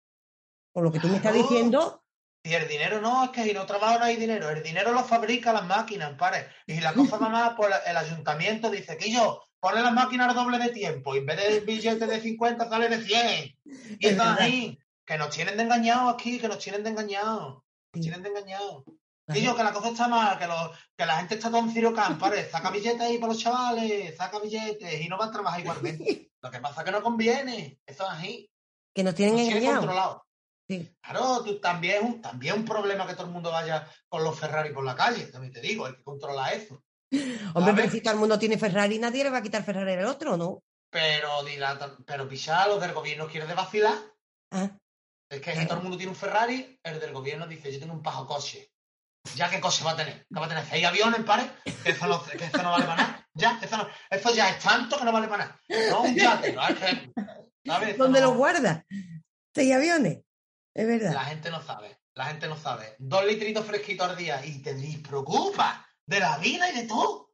Por 0.72 0.82
lo 0.82 0.90
que 0.90 0.98
tú 0.98 1.08
me 1.08 1.16
estás 1.16 1.34
diciendo, 1.34 2.02
Y 2.42 2.54
el 2.54 2.66
dinero 2.66 3.00
no, 3.00 3.24
es 3.24 3.30
que 3.30 3.44
si 3.44 3.52
no 3.52 3.66
trabajo 3.66 3.98
no 3.98 4.06
hay 4.06 4.16
dinero. 4.16 4.48
El 4.50 4.62
dinero 4.62 4.92
lo 4.92 5.04
fabrica 5.04 5.52
las 5.52 5.64
máquinas, 5.64 6.14
padre. 6.14 6.48
Y 6.66 6.80
la 6.80 6.92
cosa 6.94 7.18
mal, 7.18 7.54
pues 7.54 7.72
el 7.86 7.96
ayuntamiento 7.96 8.70
dice 8.70 8.96
que 8.96 9.12
yo 9.12 9.42
pone 9.68 9.82
las 9.82 9.92
máquinas 9.92 10.34
doble 10.34 10.58
de 10.58 10.68
tiempo. 10.70 11.14
Y 11.14 11.18
en 11.18 11.26
vez 11.26 11.36
de 11.36 11.60
billete 11.60 12.06
de 12.06 12.20
50 12.20 12.68
sale 12.68 12.88
de 12.88 13.02
100. 13.02 13.56
Y 14.00 14.06
Es 14.06 14.12
está 14.12 14.24
verdad. 14.30 14.40
ahí. 14.42 14.78
Que 15.04 15.18
nos 15.18 15.30
tienen 15.30 15.56
de 15.56 15.62
engañados 15.64 16.14
aquí, 16.14 16.38
que 16.38 16.48
nos 16.48 16.58
tienen 16.58 16.82
de 16.84 16.90
engañados. 16.90 17.62
Nos 17.92 18.02
tienen 18.02 18.22
de 18.22 18.28
engañados. 18.28 18.84
Y 19.34 19.40
yo, 19.40 19.56
que 19.56 19.64
la 19.64 19.72
cosa 19.72 19.88
está 19.88 20.06
mal, 20.06 20.38
que, 20.38 20.46
lo- 20.46 20.70
que 20.96 21.04
la 21.06 21.16
gente 21.18 21.34
está 21.34 21.48
todo 21.50 21.58
en 21.60 21.70
cirocán, 21.72 22.16
padre. 22.18 22.48
Saca 22.48 22.70
billetes 22.70 23.00
ahí 23.00 23.18
para 23.18 23.32
los 23.32 23.42
chavales, 23.42 24.16
saca 24.16 24.38
billetes 24.38 25.00
y 25.00 25.08
no 25.08 25.18
van 25.18 25.30
a 25.30 25.32
trabajar 25.32 25.60
igualmente. 25.60 26.30
Lo 26.42 26.50
que 26.50 26.60
pasa 26.60 26.80
es 26.80 26.84
que 26.84 26.92
no 26.92 27.02
conviene. 27.02 27.80
Eso 27.84 28.04
es 28.04 28.10
así. 28.10 28.50
que 28.94 29.02
nos 29.02 29.14
tienen 29.16 29.36
Nos 29.36 29.48
engañados. 29.48 30.22
Sí. 30.68 30.96
Claro, 31.00 31.42
tú, 31.44 31.60
también, 31.60 31.96
es 31.96 32.02
un, 32.02 32.20
también 32.20 32.54
un 32.54 32.64
problema 32.64 33.06
que 33.06 33.14
todo 33.14 33.26
el 33.26 33.32
mundo 33.32 33.50
vaya 33.52 33.88
con 34.08 34.22
los 34.24 34.38
Ferrari 34.38 34.72
por 34.72 34.84
la 34.84 34.94
calle, 34.96 35.26
también 35.26 35.52
te 35.52 35.60
digo, 35.60 35.86
hay 35.86 35.94
que 35.94 36.02
controlar 36.02 36.54
eso. 36.54 36.82
Hombre, 37.54 37.74
pero 37.74 37.90
si 37.90 38.00
todo 38.00 38.14
el 38.14 38.20
mundo 38.20 38.38
tiene 38.38 38.58
Ferrari, 38.58 38.98
nadie 38.98 39.24
le 39.24 39.30
va 39.30 39.38
a 39.38 39.42
quitar 39.42 39.64
Ferrari 39.64 39.92
al 39.92 40.06
otro, 40.06 40.36
¿no? 40.36 40.62
Pero, 40.90 41.42
dilata- 41.44 41.96
pero 42.06 42.24
los 42.24 42.80
del 42.80 42.92
gobierno 42.92 43.28
quiere 43.28 43.46
de 43.46 43.54
vacilar. 43.54 43.94
Ah. 44.52 44.70
Es 45.30 45.40
que 45.40 45.54
si 45.56 45.66
todo 45.66 45.78
el 45.78 45.82
mundo 45.82 45.96
tiene 45.96 46.10
un 46.10 46.16
Ferrari, 46.16 46.78
el 46.82 47.00
del 47.00 47.12
gobierno 47.12 47.46
dice, 47.46 47.72
yo 47.72 47.80
tengo 47.80 47.92
un 47.94 48.02
pajo 48.02 48.26
coche. 48.26 48.70
¿Ya 49.34 49.50
qué 49.50 49.60
coche 49.60 49.82
va 49.84 49.92
a 49.92 49.96
tener? 49.96 50.24
¿Que 50.32 50.38
va 50.40 50.46
a 50.46 50.48
tener 50.48 50.64
seis 50.64 50.84
aviones, 50.86 51.20
pare? 51.24 51.50
Que 51.82 51.90
eso 51.90 52.06
no, 52.06 52.22
que 52.24 52.44
eso 52.44 52.62
no 52.62 52.70
vale 52.70 52.84
para 52.84 53.02
nada. 53.02 53.28
Ya, 53.34 53.58
eso, 53.62 53.76
no- 53.76 53.88
eso 54.08 54.32
ya 54.34 54.50
es 54.50 54.58
tanto 54.62 54.96
que 54.98 55.04
no 55.04 55.12
vale 55.12 55.26
para 55.28 55.44
nada. 55.46 55.60
No 55.90 56.02
un 56.02 56.14
yate, 56.14 56.52
no 56.52 56.66
es 56.68 56.74
que... 56.78 57.12
¿sabes? 57.64 57.98
¿Dónde 57.98 58.20
no- 58.20 58.28
los 58.28 58.36
guarda? 58.36 58.84
Seis 59.54 59.74
aviones. 59.74 60.20
Es 60.74 60.86
verdad. 60.86 61.12
La 61.12 61.24
gente 61.24 61.50
no 61.50 61.60
sabe, 61.62 61.98
la 62.14 62.26
gente 62.26 62.46
no 62.48 62.56
sabe. 62.56 62.94
Dos 62.98 63.24
litritos 63.24 63.66
fresquitos 63.66 64.08
al 64.08 64.16
día 64.16 64.44
y 64.46 64.62
te 64.62 64.74
preocupa 65.02 65.85
de 66.06 66.20
la 66.20 66.38
vida 66.38 66.70
y 66.70 66.76
de 66.76 66.86
todo. 66.86 67.30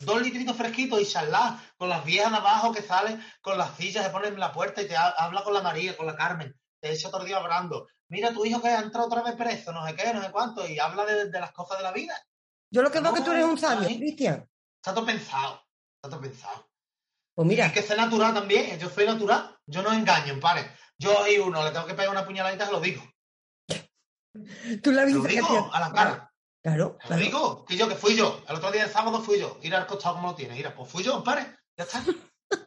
Dos 0.00 0.20
litritos 0.22 0.56
fresquitos 0.56 1.00
y 1.00 1.06
charlar 1.06 1.56
con 1.76 1.88
las 1.88 2.04
viejas 2.04 2.32
de 2.32 2.38
abajo 2.38 2.72
que 2.72 2.82
salen 2.82 3.24
con 3.40 3.56
las 3.56 3.76
sillas, 3.76 4.04
se 4.04 4.10
ponen 4.10 4.34
en 4.34 4.40
la 4.40 4.52
puerta 4.52 4.82
y 4.82 4.88
te 4.88 4.96
ha- 4.96 5.10
habla 5.10 5.44
con 5.44 5.54
la 5.54 5.62
María, 5.62 5.96
con 5.96 6.06
la 6.06 6.16
Carmen. 6.16 6.52
Te 6.80 6.92
echa 6.92 7.10
todo 7.10 7.20
el 7.20 7.28
día 7.28 7.36
hablando. 7.36 7.86
Mira, 8.08 8.32
tu 8.32 8.44
hijo 8.44 8.60
que 8.60 8.68
ha 8.68 8.80
entrado 8.80 9.06
otra 9.06 9.22
vez 9.22 9.36
preso, 9.36 9.72
no 9.72 9.86
sé 9.86 9.94
qué, 9.94 10.12
no 10.12 10.20
sé 10.22 10.32
cuánto, 10.32 10.66
y 10.68 10.78
habla 10.80 11.04
de, 11.06 11.30
de 11.30 11.40
las 11.40 11.52
cosas 11.52 11.78
de 11.78 11.84
la 11.84 11.92
vida. 11.92 12.14
Yo 12.70 12.82
lo 12.82 12.90
que 12.90 13.00
veo 13.00 13.14
que 13.14 13.20
tú 13.20 13.30
eres 13.30 13.44
un 13.44 13.52
No, 13.54 13.56
sabio. 13.56 13.86
Cristian. 13.88 14.48
Está 14.80 14.92
todo 14.94 15.06
pensado, 15.06 15.62
está 15.96 16.10
todo 16.10 16.20
pensado. 16.20 16.68
Pues 17.34 17.46
Y 17.46 17.48
mira, 17.48 17.66
hay 17.66 17.72
que 17.72 17.82
ser 17.82 17.96
natural 17.96 18.34
también, 18.34 18.78
yo 18.80 18.90
soy 18.90 19.06
natural, 19.06 19.56
yo 19.66 19.82
no 19.82 19.92
engaño, 19.92 20.40
pare. 20.40 20.72
Yo 20.98 21.26
y 21.28 21.38
uno 21.38 21.64
le 21.64 21.70
tengo 21.70 21.86
que 21.86 21.94
pegar 21.94 22.10
una 22.10 22.24
puñaladita, 22.26 22.66
se 22.66 22.72
lo 22.72 22.80
digo. 22.80 23.02
tú 24.82 24.90
la 24.90 25.04
Se 25.06 25.12
lo 25.12 25.22
digo 25.22 25.70
a 25.72 25.80
la 25.80 25.92
cara. 25.92 26.31
Claro, 26.62 26.96
Te 27.00 27.04
lo 27.04 27.08
claro. 27.08 27.22
digo, 27.22 27.64
que 27.64 27.76
yo, 27.76 27.88
que 27.88 27.96
fui 27.96 28.16
yo. 28.16 28.40
El 28.48 28.56
otro 28.56 28.70
día, 28.70 28.84
el 28.84 28.90
sábado, 28.90 29.20
fui 29.20 29.38
yo. 29.40 29.58
Ir 29.62 29.74
al 29.74 29.86
costado 29.86 30.14
como 30.16 30.28
lo 30.28 30.34
tienes. 30.34 30.56
Mira, 30.56 30.74
pues 30.74 30.90
fui 30.90 31.02
yo, 31.02 31.22
pare. 31.24 31.44
Ya 31.76 31.84
está. 31.84 32.02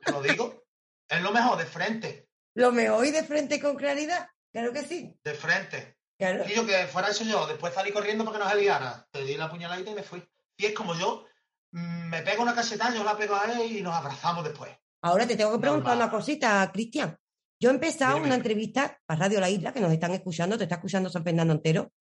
Te 0.03 0.11
lo 0.11 0.21
digo. 0.21 0.63
Es 1.07 1.21
lo 1.21 1.31
mejor, 1.31 1.57
de 1.57 1.65
frente. 1.65 2.27
Lo 2.55 2.71
mejor 2.71 3.05
y 3.05 3.11
de 3.11 3.23
frente 3.23 3.59
con 3.61 3.75
claridad. 3.75 4.27
Claro 4.51 4.73
que 4.73 4.83
sí. 4.83 5.17
De 5.23 5.33
frente. 5.33 5.97
Claro. 6.17 6.43
Y 6.47 6.53
yo, 6.55 6.65
que 6.65 6.87
fuera 6.87 7.09
eso 7.09 7.23
yo. 7.23 7.45
Después 7.47 7.73
salí 7.73 7.91
corriendo 7.91 8.25
para 8.25 8.37
que 8.37 8.43
no 8.43 8.49
se 8.49 8.55
liara. 8.57 9.07
Te 9.11 9.23
di 9.23 9.35
la 9.37 9.49
puñaladita 9.49 9.91
y 9.91 9.95
me 9.95 10.03
fui. 10.03 10.23
Y 10.57 10.65
es 10.65 10.73
como 10.73 10.93
yo. 10.95 11.25
mm, 11.71 12.09
Me 12.09 12.21
pego 12.21 12.43
una 12.43 12.55
cachetada, 12.55 12.93
yo 12.95 13.03
la 13.03 13.15
pego 13.17 13.35
a 13.35 13.45
él 13.45 13.77
y 13.77 13.81
nos 13.81 13.93
abrazamos 13.93 14.43
después. 14.43 14.71
Ahora 15.03 15.27
te 15.27 15.35
tengo 15.37 15.51
que 15.53 15.59
preguntar 15.59 15.89
Normal. 15.95 16.07
una 16.09 16.17
cosita, 16.17 16.69
Cristian. 16.73 17.17
Yo 17.61 17.69
he 17.69 17.73
empezado 17.73 18.15
Dime. 18.15 18.27
una 18.27 18.35
entrevista 18.35 18.99
para 19.05 19.21
Radio 19.21 19.39
La 19.39 19.49
Isla, 19.49 19.71
que 19.71 19.79
nos 19.79 19.91
están 19.91 20.11
escuchando, 20.11 20.57
te 20.57 20.63
está 20.63 20.75
escuchando 20.75 21.09
San 21.09 21.23
Fernando 21.23 21.53
entero. 21.53 21.91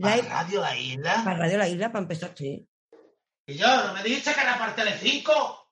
¿Para 0.00 0.22
Radio 0.22 0.60
La 0.60 0.76
Isla? 0.76 1.22
para 1.24 1.38
Radio 1.38 1.58
La 1.58 1.68
Isla, 1.68 1.92
para 1.92 2.02
empezar, 2.02 2.34
sí. 2.36 2.68
Y 3.46 3.54
yo, 3.54 3.66
¿no 3.86 3.92
me 3.94 4.02
dijiste 4.02 4.32
que 4.34 4.40
era 4.40 4.58
para 4.58 4.74
Telecinco? 4.74 5.70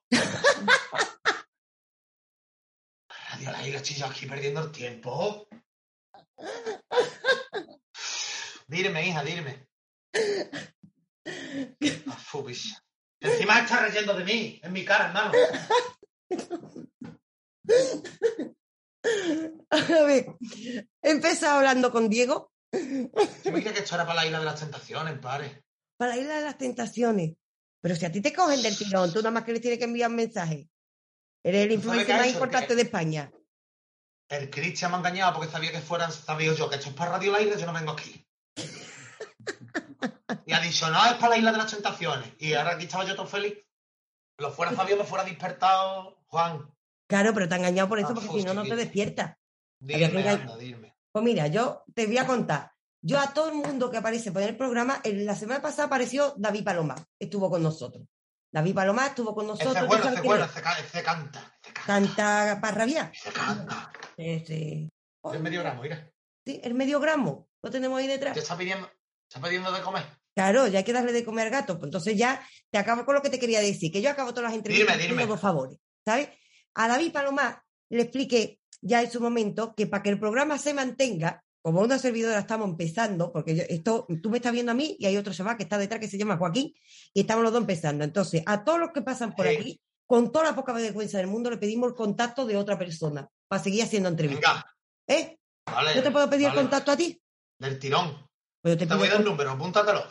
Radio 3.29 3.51
La 3.51 3.67
Isla, 3.67 3.77
estoy 3.77 3.95
yo 3.95 4.05
aquí 4.05 4.25
perdiendo 4.25 4.61
el 4.61 4.71
tiempo. 4.71 5.47
Dime, 8.67 9.07
hija, 9.07 9.23
dime. 9.23 9.67
Ah, 12.07 12.17
fubis. 12.17 12.81
Encima 13.19 13.59
está 13.59 13.81
reyendo 13.81 14.13
de 14.15 14.23
mí, 14.23 14.59
en 14.63 14.73
mi 14.73 14.83
cara, 14.85 15.07
hermano. 15.07 15.31
A 19.69 20.03
ver, 20.03 20.25
he 21.01 21.11
empezado 21.11 21.57
hablando 21.57 21.91
con 21.91 22.09
Diego 22.09 22.50
Yo 22.71 23.51
me 23.51 23.59
creía 23.59 23.73
que 23.73 23.79
esto 23.79 23.95
era 23.95 24.05
para 24.05 24.21
la 24.21 24.25
isla 24.25 24.39
de 24.39 24.45
las 24.45 24.59
tentaciones, 24.59 25.19
pare. 25.19 25.63
para 25.97 26.15
la 26.15 26.21
Isla 26.21 26.35
de 26.37 26.41
las 26.45 26.57
Tentaciones. 26.57 27.33
Pero 27.81 27.95
si 27.95 28.05
a 28.05 28.11
ti 28.11 28.21
te 28.21 28.33
cogen 28.33 28.61
del 28.61 28.77
tirón, 28.77 29.11
tú 29.11 29.19
nada 29.19 29.31
más 29.31 29.43
que 29.43 29.51
les 29.53 29.61
tienes 29.61 29.79
que 29.79 29.85
enviar 29.85 30.09
un 30.09 30.15
mensaje. 30.15 30.69
Eres 31.43 31.63
el 31.63 31.69
¿Tú 31.81 31.87
sabes 31.87 32.01
influencer 32.01 32.15
más 32.17 32.25
eso? 32.27 32.33
importante 32.35 32.75
de 32.75 32.81
España. 32.83 33.31
El 34.29 34.49
Cristian 34.49 34.91
me 34.91 34.97
ha 34.97 34.99
engañado 34.99 35.33
porque 35.33 35.51
sabía 35.51 35.71
que 35.71 35.79
fueran, 35.81 36.11
sabía 36.11 36.53
yo 36.53 36.69
que 36.69 36.75
esto 36.75 36.89
es 36.89 36.95
para 36.95 37.11
Radio 37.11 37.31
La 37.33 37.41
Isla, 37.41 37.57
yo 37.57 37.65
no 37.65 37.73
vengo 37.73 37.91
aquí. 37.91 38.25
Y 40.45 40.53
ha 40.53 40.59
dicho, 40.59 40.89
no, 40.89 41.05
es 41.05 41.13
para 41.13 41.29
la 41.29 41.37
isla 41.37 41.51
de 41.51 41.57
las 41.59 41.71
tentaciones. 41.71 42.29
Y 42.39 42.53
ahora 42.53 42.71
aquí 42.71 42.85
estaba 42.85 43.05
yo 43.05 43.15
todo 43.15 43.27
feliz. 43.27 43.53
Lo 44.37 44.51
fuera 44.51 44.71
Fabio, 44.71 44.97
me 44.97 45.03
fuera 45.03 45.23
despertado 45.23 46.23
Juan. 46.27 46.67
Claro, 47.07 47.33
pero 47.33 47.47
te 47.47 47.55
ha 47.55 47.57
engañado 47.57 47.87
por 47.89 47.99
eso, 47.99 48.09
Ah, 48.09 48.13
porque 48.15 48.39
si 48.39 48.43
no, 48.43 48.53
no 48.53 48.63
te 48.63 48.75
despiertas. 48.75 49.37
Dime, 49.79 50.05
anda, 50.05 50.57
dime. 50.57 50.90
Pues 51.11 51.23
mira, 51.25 51.47
yo 51.47 51.83
te 51.93 52.05
voy 52.07 52.17
a 52.17 52.25
contar. 52.27 52.71
Yo 53.03 53.19
a 53.19 53.33
todo 53.33 53.49
el 53.49 53.55
mundo 53.55 53.89
que 53.89 53.97
aparece 53.97 54.31
por 54.31 54.43
el 54.43 54.55
programa, 54.55 55.01
en 55.03 55.25
la 55.25 55.35
semana 55.35 55.61
pasada 55.61 55.85
apareció 55.87 56.33
David 56.37 56.63
Palomar, 56.63 56.99
estuvo 57.19 57.49
con 57.49 57.63
nosotros. 57.63 58.05
David 58.53 58.75
Palomar 58.75 59.09
estuvo 59.09 59.33
con 59.33 59.47
nosotros. 59.47 59.75
Ese 59.75 59.79
es 59.79 59.85
¿tú 59.85 59.87
bueno, 59.87 60.03
sabes 60.03 60.13
ese 60.13 60.15
es 60.15 60.21
quién 60.21 60.29
bueno, 60.31 60.45
es? 60.45 60.51
ese, 60.51 60.61
ca- 60.61 60.79
ese 60.79 61.03
canta. 61.03 61.57
Canta 61.85 62.59
para 62.61 62.77
rabiar. 62.77 63.11
Ese 63.13 63.31
canta. 63.31 63.91
Ese- 64.17 64.89
Es 65.33 65.39
medio 65.41 65.61
gramo, 65.61 65.81
mira. 65.81 66.11
Sí, 66.45 66.59
el 66.63 66.73
medio 66.73 66.99
gramo, 66.99 67.47
lo 67.61 67.69
tenemos 67.71 67.99
ahí 67.99 68.07
detrás. 68.07 68.33
Te 68.33 68.39
está 68.39 68.57
pidiendo, 68.57 68.89
está 69.29 69.41
pidiendo 69.45 69.71
de 69.71 69.81
comer. 69.81 70.03
Claro, 70.35 70.67
ya 70.67 70.79
hay 70.79 70.83
que 70.85 70.93
darle 70.93 71.11
de 71.11 71.25
comer 71.25 71.47
al 71.47 71.51
gato. 71.51 71.77
Pues 71.77 71.87
entonces 71.87 72.17
ya 72.17 72.45
te 72.71 72.77
acabo 72.77 73.03
con 73.05 73.15
lo 73.15 73.21
que 73.21 73.29
te 73.29 73.39
quería 73.39 73.59
decir, 73.61 73.91
que 73.91 74.01
yo 74.01 74.09
acabo 74.11 74.31
todas 74.33 74.49
las 74.51 74.53
entrevistas 74.57 74.97
Dime, 74.97 75.07
dime. 75.09 75.25
dos 75.25 75.39
favores, 75.39 75.77
¿sabes? 76.05 76.29
A 76.75 76.87
David 76.87 77.11
Palomar 77.11 77.61
le 77.89 78.03
expliqué 78.03 78.59
ya 78.81 79.01
en 79.01 79.11
su 79.11 79.21
momento 79.21 79.73
que 79.75 79.87
para 79.87 80.03
que 80.03 80.09
el 80.09 80.19
programa 80.19 80.57
se 80.57 80.73
mantenga, 80.73 81.43
como 81.61 81.81
una 81.81 81.99
servidora 81.99 82.39
estamos 82.39 82.67
empezando, 82.69 83.31
porque 83.31 83.55
yo- 83.55 83.63
esto, 83.69 84.07
tú 84.21 84.29
me 84.31 84.37
estás 84.37 84.51
viendo 84.51 84.71
a 84.71 84.75
mí 84.75 84.95
y 84.99 85.05
hay 85.05 85.15
otro 85.17 85.31
chaval 85.33 85.57
que 85.57 85.63
está 85.63 85.77
detrás 85.77 85.99
que 85.99 86.07
se 86.07 86.17
llama 86.17 86.37
Joaquín, 86.37 86.73
y 87.13 87.19
estamos 87.21 87.43
los 87.43 87.53
dos 87.53 87.61
empezando. 87.61 88.03
Entonces, 88.03 88.41
a 88.47 88.63
todos 88.63 88.79
los 88.79 88.89
que 88.91 89.01
pasan 89.03 89.33
por 89.35 89.47
aquí, 89.47 89.79
con 90.07 90.31
toda 90.31 90.45
la 90.45 90.55
poca 90.55 90.73
vergüenza 90.73 91.19
del 91.19 91.27
mundo, 91.27 91.49
le 91.51 91.57
pedimos 91.57 91.89
el 91.89 91.95
contacto 91.95 92.45
de 92.45 92.57
otra 92.57 92.77
persona 92.79 93.29
para 93.47 93.61
seguir 93.63 93.83
haciendo 93.83 94.09
entrevistas. 94.09 94.63
Venga, 95.07 95.23
¿Eh? 95.25 95.37
vale. 95.65 95.95
¿Yo 95.95 96.03
te 96.03 96.11
puedo 96.11 96.29
pedir 96.29 96.47
vale. 96.47 96.59
el 96.59 96.65
contacto 96.65 96.91
a 96.91 96.97
ti? 96.97 97.21
Del 97.59 97.77
tirón. 97.79 98.27
Pues 98.61 98.73
yo 98.73 98.77
te 98.79 98.87
Te 98.87 98.93
voy 98.95 99.07
a 99.07 99.11
dar 99.11 99.19
el 99.19 99.25
número, 99.25 99.51
apúntatelo. 99.51 100.03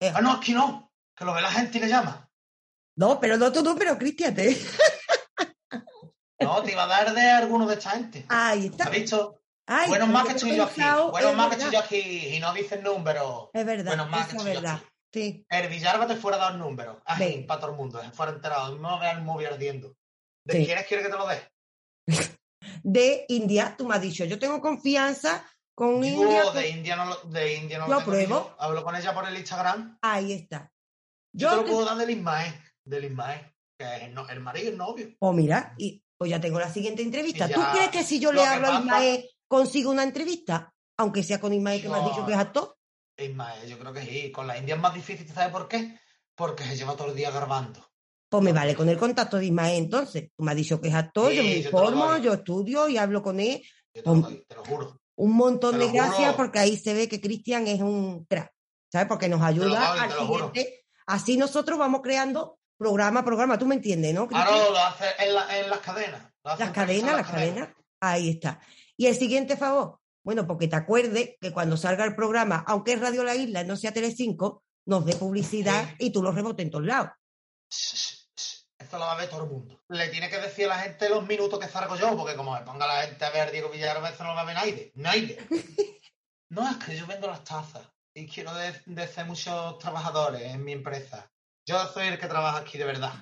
Eh. 0.00 0.12
Ah, 0.14 0.20
no, 0.22 0.32
aquí 0.32 0.52
no. 0.54 0.90
Que 1.14 1.24
lo 1.24 1.34
ve 1.34 1.42
la 1.42 1.50
gente 1.52 1.78
y 1.78 1.80
le 1.82 1.88
llama. 1.88 2.28
No, 2.96 3.20
pero 3.20 3.36
no 3.36 3.52
tu 3.52 3.62
número, 3.62 3.96
Cristian. 3.98 4.34
¿eh? 4.40 4.56
No, 6.40 6.62
te 6.62 6.72
iba 6.72 6.84
a 6.84 6.86
dar 6.86 7.14
de 7.14 7.20
alguno 7.30 7.66
de 7.66 7.74
esta 7.74 7.90
gente. 7.90 8.24
Ahí 8.28 8.66
está. 8.66 8.84
¿Has 8.84 8.90
visto? 8.90 9.40
Ay, 9.66 9.88
Buenos 9.88 10.06
pues 10.08 10.12
más 10.14 10.26
que 10.26 10.32
estoy 10.34 10.56
yo 10.56 10.64
aquí. 10.64 10.80
es 10.80 11.34
más 11.34 11.48
que 11.48 11.54
estoy 11.56 11.72
yo 11.72 11.78
aquí 11.80 12.36
y 12.36 12.38
no 12.40 12.52
dicen 12.54 12.82
números. 12.82 13.48
Es 13.52 13.64
verdad, 13.66 13.86
Buenos 13.86 14.10
más 14.10 14.28
que 14.28 14.36
estoy 14.36 14.50
es 14.52 14.56
yo 14.56 14.62
verdad. 14.62 14.76
aquí. 14.76 14.86
Sí. 15.12 15.46
El 15.48 15.68
Villalba 15.68 16.06
te 16.06 16.16
fuera 16.16 16.36
a 16.36 16.40
dar 16.40 16.54
números. 16.56 16.98
Ve. 17.18 17.44
para 17.48 17.60
todo 17.60 17.70
el 17.70 17.76
mundo. 17.76 18.00
Se 18.02 18.10
fuera 18.10 18.32
enterado. 18.32 18.76
No 18.76 18.98
veas 18.98 19.16
el 19.16 19.22
móvil 19.24 19.46
ardiendo. 19.46 19.94
¿De 20.44 20.58
Sí. 20.58 20.66
quiénes 20.66 20.86
quieres 20.86 21.06
que 21.06 21.12
te 21.12 21.18
lo 21.18 21.26
dé? 21.26 21.42
De 22.82 23.24
India, 23.28 23.74
tú 23.76 23.86
me 23.86 23.94
has 23.96 24.02
dicho, 24.02 24.24
yo 24.24 24.38
tengo 24.38 24.60
confianza 24.60 25.44
con 25.74 26.04
India. 26.04 26.42
Con- 26.44 26.54
de 26.54 26.68
India 26.68 26.96
no 26.96 27.04
lo, 27.06 27.16
de 27.24 27.54
India 27.54 27.78
no 27.78 27.88
Lo 27.88 27.98
ni 27.98 28.04
pruebo. 28.04 28.54
Hablo 28.58 28.84
con 28.84 28.94
ella 28.94 29.12
por 29.14 29.26
el 29.28 29.36
Instagram. 29.36 29.98
Ahí 30.02 30.32
está. 30.32 30.72
Yo, 31.34 31.50
Yo 31.50 31.50
te 31.50 31.56
lo 31.56 31.64
puedo 31.64 31.84
dar 31.86 31.96
del 31.96 32.10
Ismael. 32.10 32.54
Del 32.84 33.04
Ismael. 33.06 33.40
Que 33.78 33.96
es 33.96 34.02
el, 34.04 34.40
marido 34.40 34.66
y 34.66 34.68
el 34.68 34.78
novio. 34.78 35.08
Pues 35.18 35.34
mira, 35.34 35.74
y 35.76 36.02
pues 36.18 36.30
ya 36.30 36.40
tengo 36.40 36.58
la 36.58 36.72
siguiente 36.72 37.02
entrevista. 37.02 37.48
¿Tú 37.48 37.60
crees 37.72 37.90
que 37.90 38.02
si 38.02 38.18
yo 38.18 38.32
le 38.32 38.44
hablo 38.44 38.68
a 38.68 38.80
Ismael 38.80 39.30
consigo 39.48 39.90
una 39.90 40.02
entrevista? 40.02 40.72
Aunque 40.98 41.22
sea 41.22 41.40
con 41.40 41.52
Ismael 41.52 41.82
que 41.82 41.88
me 41.88 41.96
has 41.98 42.04
dicho 42.06 42.24
que 42.24 42.32
es 42.32 42.38
actor. 42.38 42.76
Ismael, 43.18 43.68
yo 43.68 43.78
creo 43.78 43.92
que 43.92 44.02
sí. 44.02 44.32
Con 44.32 44.46
la 44.46 44.56
India 44.58 44.74
es 44.74 44.80
más 44.80 44.94
difícil, 44.94 45.28
¿sabes 45.28 45.50
por 45.52 45.68
qué? 45.68 45.98
Porque 46.34 46.64
se 46.64 46.76
lleva 46.76 46.96
todo 46.96 47.08
el 47.10 47.16
día 47.16 47.30
grabando. 47.30 47.86
Pues 48.28 48.42
me 48.42 48.52
vale 48.52 48.74
con 48.74 48.88
el 48.88 48.98
contacto 48.98 49.36
de 49.36 49.46
Ismael 49.46 49.76
entonces. 49.76 50.30
Tú 50.36 50.42
me 50.42 50.50
has 50.52 50.56
dicho 50.56 50.80
que 50.80 50.88
es 50.88 50.94
actor, 50.94 51.32
yo 51.32 51.42
me 51.42 51.54
Sí, 51.54 51.62
yo 51.62 51.68
informo, 51.68 52.16
yo 52.18 52.34
estudio 52.34 52.88
y 52.88 52.96
hablo 52.96 53.22
con 53.22 53.38
él. 53.40 53.62
Yo 53.94 54.02
te 54.02 54.08
lo 54.08 54.14
Pues, 54.14 54.22
doy, 54.24 54.44
te 54.48 54.54
lo 54.54 54.64
juro. 54.64 55.00
un 55.16 55.32
montón 55.32 55.78
de 55.78 55.90
gracias 55.90 56.32
juro. 56.32 56.36
porque 56.36 56.58
ahí 56.58 56.76
se 56.76 56.92
ve 56.94 57.08
que 57.08 57.20
Cristian 57.20 57.66
es 57.66 57.80
un 57.80 58.24
crack, 58.26 58.52
¿sabes? 58.90 59.06
Porque 59.06 59.28
nos 59.28 59.42
ayuda 59.42 59.90
doy, 59.90 59.98
al 60.00 60.12
siguiente. 60.12 60.84
Así 61.06 61.36
nosotros 61.36 61.78
vamos 61.78 62.00
creando 62.02 62.58
programa 62.76 63.24
programa, 63.24 63.58
tú 63.58 63.66
me 63.66 63.74
entiendes, 63.76 64.14
¿no? 64.14 64.28
Ahora 64.32 64.70
lo 64.70 64.78
hace 64.78 65.06
en, 65.18 65.34
la- 65.34 65.58
en 65.58 65.70
las 65.70 65.78
cadenas. 65.80 66.22
Las 66.44 66.60
en 66.60 66.72
cadenas, 66.72 67.10
en 67.10 67.16
las 67.16 67.30
cadenas. 67.30 67.68
Ahí 68.00 68.30
está. 68.30 68.60
Y 68.96 69.06
el 69.06 69.16
siguiente 69.16 69.56
favor, 69.56 69.98
bueno, 70.24 70.46
porque 70.46 70.68
te 70.68 70.76
acuerdes 70.76 71.36
que 71.40 71.52
cuando 71.52 71.76
salga 71.76 72.04
el 72.04 72.14
programa, 72.14 72.64
aunque 72.66 72.92
es 72.94 73.00
Radio 73.00 73.24
La 73.24 73.34
Isla, 73.34 73.64
no 73.64 73.76
sea 73.76 73.92
Telecinco, 73.92 74.62
nos 74.86 75.04
dé 75.04 75.14
publicidad 75.16 75.94
y 75.98 76.10
tú 76.10 76.22
lo 76.22 76.32
rebotes 76.32 76.64
en 76.64 76.70
todos 76.70 76.84
lados. 76.84 77.10
Esto 78.78 78.98
lo 78.98 79.06
va 79.06 79.12
a 79.12 79.16
ver 79.16 79.28
todo 79.28 79.44
el 79.44 79.50
mundo. 79.50 79.80
Le 79.88 80.08
tiene 80.08 80.28
que 80.30 80.38
decir 80.38 80.66
a 80.66 80.76
la 80.76 80.78
gente 80.78 81.08
los 81.08 81.26
minutos 81.26 81.58
que 81.58 81.66
salgo 81.68 81.96
yo, 81.96 82.16
porque 82.16 82.36
como 82.36 82.52
me 82.54 82.60
ponga 82.60 82.86
la 82.86 83.02
gente 83.02 83.24
a 83.24 83.30
ver 83.30 83.48
a 83.48 83.50
Diego 83.50 83.68
Villarreal, 83.70 84.12
eso 84.12 84.22
no 84.22 84.30
lo 84.30 84.36
va 84.36 84.42
a 84.42 84.44
ver 84.44 84.54
nadie. 84.54 84.92
Nadie. 84.94 85.38
No, 86.48 86.62
es 86.70 86.76
que 86.76 86.96
yo 86.96 87.08
vendo 87.08 87.26
las 87.26 87.42
tazas 87.42 87.82
y 88.14 88.28
quiero 88.28 88.54
de- 88.54 88.80
decir 88.86 89.24
muchos 89.24 89.80
trabajadores 89.80 90.42
en 90.42 90.62
mi 90.62 90.70
empresa. 90.70 91.28
Yo 91.66 91.84
soy 91.88 92.06
el 92.08 92.18
que 92.18 92.28
trabaja 92.28 92.58
aquí 92.58 92.78
de 92.78 92.84
verdad. 92.84 93.12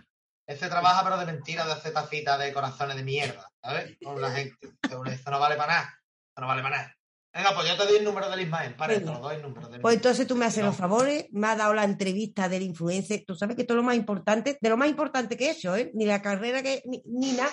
Este 0.47 0.69
trabaja 0.69 1.03
pero 1.03 1.17
de 1.17 1.25
mentira, 1.25 1.65
de 1.65 1.73
hacer 1.73 1.95
tacitas 1.95 2.39
de 2.39 2.53
corazones 2.53 2.97
de 2.97 3.03
mierda, 3.03 3.51
¿sabes? 3.63 3.97
Con 4.03 4.21
la 4.21 4.31
gente. 4.31 4.57
Esto 4.83 5.31
no 5.31 5.41
vale 5.41 5.57
para 5.57 5.73
nada. 5.73 5.99
Esto 6.29 6.41
no 6.43 6.47
vale 6.47 6.63
para 6.63 6.77
nada. 6.77 6.97
Venga, 7.33 7.55
pues 7.55 7.67
yo 7.67 7.77
te 7.77 7.85
doy 7.85 7.97
el 7.97 8.05
número 8.05 8.31
del 8.31 8.43
Ismael. 8.43 8.75
Para, 8.77 8.95
te 8.95 9.01
lo 9.01 9.19
doy 9.19 9.37
el 9.37 9.43
número 9.43 9.69
del 9.69 9.81
Pues 9.81 9.97
entonces 9.97 10.27
tú 10.27 10.37
me 10.37 10.45
haces 10.45 10.63
los 10.63 10.77
favores, 10.77 11.27
me 11.33 11.49
has 11.49 11.57
dado 11.59 11.75
la 11.75 11.83
entrevista 11.85 12.49
del 12.49 12.63
influencer. 12.63 13.25
Tú 13.27 13.35
sabes 13.35 13.57
que 13.57 13.63
esto 13.63 13.73
es 13.75 13.77
lo 13.77 13.83
más 13.83 13.97
importante, 13.97 14.59
de 14.61 14.69
lo 14.69 14.77
más 14.77 14.89
importante 14.89 15.37
que 15.37 15.47
he 15.47 15.51
hecho, 15.53 15.75
¿eh? 15.75 15.91
Ni 15.95 16.05
la 16.05 16.21
carrera 16.23 16.63
que, 16.63 16.83
ni, 16.85 17.03
ni 17.07 17.33
nada. 17.33 17.51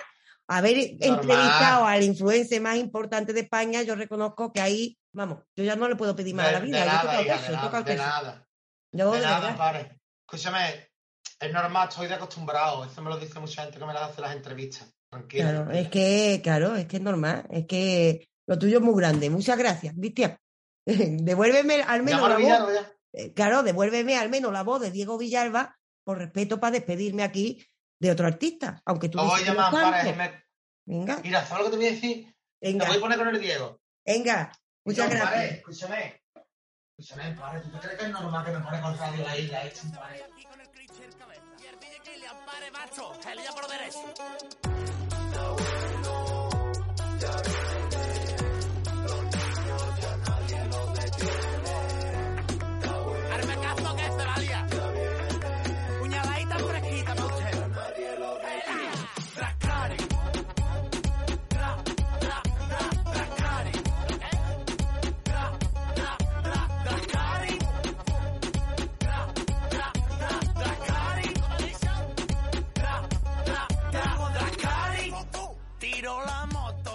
Haber 0.48 0.78
entrevistado 1.00 1.86
al 1.86 2.04
influencer 2.04 2.62
más 2.62 2.76
importante 2.76 3.32
de 3.32 3.40
España, 3.40 3.84
yo 3.84 3.96
reconozco 3.96 4.52
que 4.52 4.60
ahí, 4.60 5.00
vamos, 5.14 5.40
yo 5.56 5.64
ya 5.64 5.78
no 5.78 5.88
le 5.88 5.96
puedo 5.96 6.14
pedir 6.14 6.36
más 6.36 6.50
a 6.50 6.52
la 6.52 6.60
De, 6.60 6.66
vida. 6.66 6.80
de 6.80 6.86
yo 6.86 6.92
el 6.92 7.26
hija, 7.26 7.38
queso, 7.38 7.52
de 7.52 7.78
el 7.78 7.86
de 7.86 7.92
queso. 7.92 8.04
nada. 8.04 8.48
Yo, 8.92 9.12
de 9.12 9.20
de 9.20 9.26
nada, 9.26 9.40
verdad. 9.52 9.98
Escúchame, 10.32 10.90
es 11.42 11.52
normal, 11.52 11.90
estoy 11.90 12.08
de 12.08 12.14
acostumbrado. 12.14 12.86
Eso 12.86 13.02
me 13.02 13.10
lo 13.10 13.18
dice 13.18 13.38
mucha 13.42 13.64
gente 13.64 13.78
que 13.78 13.86
me 13.86 13.94
las 13.94 14.12
hace 14.12 14.22
las 14.22 14.34
entrevistas. 14.34 14.90
Tranquilo. 15.10 15.44
Claro, 15.44 15.72
es 15.72 15.90
que, 15.90 16.40
claro, 16.42 16.76
es 16.78 16.86
que 16.86 16.96
es 16.96 17.04
normal, 17.04 17.46
es 17.50 17.68
que 17.68 18.30
lo 18.48 18.58
tuyo 18.58 18.78
es 18.78 18.84
muy 18.84 18.96
grande. 18.96 19.30
Muchas 19.30 19.58
gracias, 19.58 19.94
Cristian. 19.94 20.40
devuélveme 20.86 21.84
al 21.84 22.04
menos 22.04 22.30
la 22.30 22.38
voz. 22.38 22.74
Ya. 22.74 22.94
eh, 23.12 23.34
claro, 23.34 23.62
devuélveme 23.62 24.16
al 24.16 24.30
menos 24.30 24.54
la 24.54 24.64
voz 24.64 24.80
de 24.80 24.92
Diego 24.92 25.18
Villalba 25.18 25.78
por 26.06 26.18
respeto 26.20 26.62
para 26.62 26.72
despedirme 26.72 27.24
aquí 27.24 27.68
de 28.00 28.12
otro 28.12 28.26
artista, 28.26 28.82
aunque 28.86 29.10
tú 29.10 29.18
voy 29.18 29.42
a 29.42 29.46
llamar 29.46 29.72
para 29.74 30.44
Venga, 30.86 31.20
Mira, 31.22 31.46
¿sabes 31.46 31.66
lo 31.66 31.66
que 31.66 31.72
te 31.72 31.78
voy 31.78 31.88
a 31.88 31.92
decir? 31.92 32.36
Venga. 32.62 32.86
Te 32.86 32.92
voy 32.92 32.98
a 32.98 33.02
poner 33.02 33.18
con 33.18 33.28
el 33.28 33.42
Diego. 33.42 33.82
venga, 34.06 34.50
muchas 34.86 35.10
gracias. 35.10 35.52
Escúchame. 35.58 36.21
Escúchame, 37.02 37.34
pare. 37.34 37.60
¿Tú 37.62 37.70
te 37.72 37.80
crees 37.80 37.98
que 37.98 38.06
es 38.06 38.12
normal 38.12 38.46
que 38.46 38.52
me 38.52 38.60
pone 38.60 38.80
con 38.80 38.96
Radio 38.96 39.24
La 39.24 39.36
Isla? 39.36 39.64
Esto, 39.64 39.88
pare. 40.00 40.24
Arme 40.52 40.66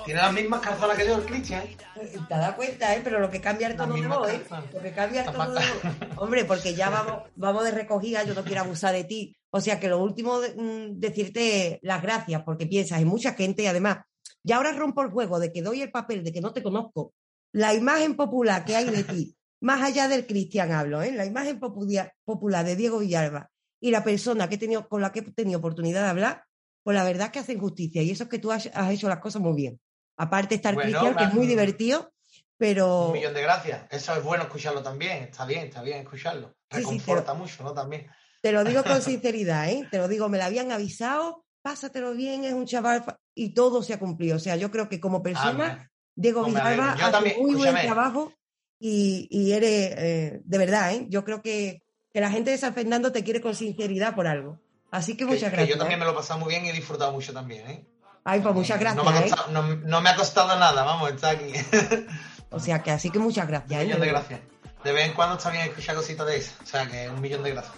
Tiene 0.07 0.21
las 0.21 0.33
mismas 0.33 0.61
calzonas 0.61 0.97
que 0.97 1.05
yo, 1.05 1.17
el 1.17 1.25
Cristian. 1.25 1.65
Te 1.95 2.35
das 2.35 2.55
cuenta, 2.55 2.95
¿eh? 2.95 3.01
Pero 3.03 3.19
lo 3.19 3.29
que 3.29 3.41
cambia 3.41 3.67
el 3.67 3.73
La 3.77 3.83
tono 3.83 3.95
de 3.95 4.01
misma 4.01 4.19
voz, 4.19 4.31
¿eh? 4.31 4.43
Lo 4.73 4.81
que 4.81 4.93
cambia 4.93 5.23
el 5.23 5.27
La 5.27 5.33
tono 5.33 5.51
de 5.51 5.59
voz. 5.59 6.19
Hombre, 6.19 6.45
porque 6.45 6.75
ya 6.75 6.91
vamos, 6.91 7.25
vamos 7.35 7.65
de 7.65 7.73
recogida, 7.73 8.23
yo 8.23 8.33
no 8.33 8.45
quiero 8.45 8.61
abusar 8.61 8.95
de 8.95 9.03
ti. 9.03 9.37
O 9.51 9.61
sea 9.61 9.81
que 9.81 9.89
lo 9.89 10.01
último, 10.01 10.39
mm, 10.39 11.01
decirte 11.01 11.81
las 11.83 12.03
gracias, 12.03 12.45
porque 12.45 12.67
piensas 12.67 13.01
en 13.01 13.09
mucha 13.09 13.35
gente 13.35 13.65
y 13.65 13.67
además, 13.67 13.99
ya 14.45 14.59
ahora 14.59 14.73
rompo 14.73 15.03
el 15.03 15.11
juego 15.11 15.41
de 15.41 15.53
que 15.53 15.61
doy 15.61 15.83
el 15.83 15.91
papel 15.91 16.23
de 16.23 16.33
que 16.33 16.41
no 16.41 16.53
te 16.53 16.63
conozco. 16.63 17.13
La 17.51 17.75
imagen 17.75 18.15
popular 18.15 18.65
que 18.65 18.77
hay 18.77 18.89
de 18.89 19.03
ti, 19.03 19.37
más 19.61 19.83
allá 19.83 20.07
del 20.07 20.25
Cristian 20.25 20.71
hablo, 20.71 21.03
¿eh? 21.03 21.11
La 21.11 21.27
imagen 21.27 21.59
popular, 21.59 22.15
popular 22.25 22.65
de 22.65 22.77
Diego 22.77 23.01
Villalba 23.01 23.51
y 23.81 23.91
la 23.91 24.05
persona 24.05 24.49
que 24.49 24.55
he 24.55 24.59
tenido, 24.59 24.89
con 24.89 25.01
la 25.01 25.11
que 25.11 25.19
he 25.19 25.33
tenido 25.33 25.59
oportunidad 25.59 26.03
de 26.03 26.11
hablar, 26.11 26.45
pues 26.85 26.97
la 26.97 27.03
verdad 27.03 27.27
es 27.27 27.33
que 27.33 27.39
hacen 27.41 27.59
justicia 27.59 28.03
y 28.03 28.13
eso 28.13 28.25
es 28.25 28.31
que 28.31 28.39
tú 28.39 28.53
has, 28.53 28.71
has 28.73 28.93
hecho 28.93 29.09
las 29.09 29.19
cosas 29.19 29.43
muy 29.43 29.55
bien. 29.57 29.81
Aparte 30.17 30.57
está 30.57 30.71
el 30.71 30.77
Bueno, 30.77 30.91
Cristian, 30.91 31.17
que 31.17 31.25
es 31.25 31.35
muy 31.35 31.47
divertido, 31.47 32.13
pero... 32.57 33.09
Un 33.09 33.13
millón 33.13 33.35
de 33.35 33.43
gracias. 33.43 33.87
Eso 33.91 34.15
es 34.15 34.23
bueno 34.23 34.45
escucharlo 34.45 34.83
también. 34.83 35.25
Está 35.25 35.45
bien, 35.45 35.67
está 35.67 35.83
bien 35.83 35.99
escucharlo. 35.99 36.55
Sí, 36.71 36.79
sí, 36.79 36.81
Reconforta 36.81 37.35
mucho, 37.35 37.63
¿no? 37.63 37.73
También. 37.73 38.07
Te 38.41 38.53
lo 38.53 38.65
digo 38.65 38.83
con 38.83 39.03
sinceridad, 39.03 39.69
¿eh? 39.69 39.87
Te 39.91 39.99
lo 39.99 40.09
digo, 40.09 40.29
me 40.29 40.39
lo 40.39 40.45
habían 40.45 40.73
avisado, 40.73 41.45
pásatelo 41.63 42.15
bien, 42.15 42.45
es 42.45 42.55
un 42.55 42.67
chaval 42.67 43.05
y 43.35 43.55
todo 43.55 43.83
se 43.83 43.93
ha 43.93 43.99
cumplido. 43.99 44.37
O 44.37 44.41
sea, 44.41 44.57
yo 44.57 44.71
creo 44.71 44.89
que 44.89 45.01
como 45.01 45.23
persona, 45.23 45.87
Ah, 45.87 45.91
Diego 46.15 46.45
Villalba. 46.45 46.97
Yo 46.97 47.03
hace 47.05 47.13
también, 47.13 47.37
muy 47.39 47.55
buen 47.55 47.75
trabajo 47.75 48.33
y, 48.81 49.29
y 49.31 49.53
eres, 49.53 49.95
eh, 49.97 50.41
de 50.43 50.59
verdad, 50.59 50.95
¿eh? 50.95 51.07
Yo 51.09 51.25
creo 51.25 51.43
que, 51.43 51.83
que 52.13 52.21
la 52.21 52.31
gente 52.31 52.51
de 52.51 52.59
San 52.59 52.75
Fernando 52.75 53.13
te 53.13 53.23
quiere 53.23 53.41
con 53.41 53.55
sinceridad 53.55 54.15
por 54.15 54.27
algo. 54.27 54.61
Así 54.91 55.17
que 55.17 55.27
muchas 55.27 55.51
que 55.51 55.57
gracias. 55.57 55.69
yo 55.69 55.79
también 55.79 55.99
¿eh? 55.99 56.01
me 56.01 56.07
lo 56.07 56.13
he 56.13 56.15
pasado 56.15 56.41
muy 56.41 56.49
bien 56.49 56.65
y 56.65 56.71
he 56.71 56.73
disfrutado 56.73 57.13
mucho 57.13 57.33
también, 57.33 57.69
¿eh? 57.69 57.87
Ay, 58.29 58.41
pues 58.41 58.55
muchas 58.57 58.81
gracias. 58.81 59.05
No 59.05 59.09
me, 59.09 59.19
ha 59.19 59.21
¿eh? 59.21 59.31
costado, 59.31 59.53
no, 59.53 59.63
no 59.63 60.01
me 60.01 60.11
ha 60.11 60.17
costado 60.17 60.59
nada, 60.59 60.83
vamos, 60.83 61.11
está 61.11 61.31
aquí. 61.31 61.53
O 62.49 62.61
sea, 62.61 62.81
que 62.81 62.91
así 62.93 63.11
que 63.11 63.19
muchas 63.19 63.47
gracias. 63.47 63.73
un 63.73 63.77
¿eh? 63.81 63.85
millón 63.85 64.01
de 64.01 64.07
gracias. 64.07 64.41
De 64.83 64.93
vez 64.93 65.07
en 65.07 65.15
cuando 65.15 65.37
está 65.37 65.51
bien 65.51 65.65
escuchar 65.65 65.97
cositas 65.97 66.27
de 66.27 66.37
esas. 66.37 66.61
O 66.63 66.67
sea, 66.67 66.87
que 66.87 67.11
un 67.11 67.21
millón 67.21 67.43
de 67.43 67.51
gracias. 67.51 67.75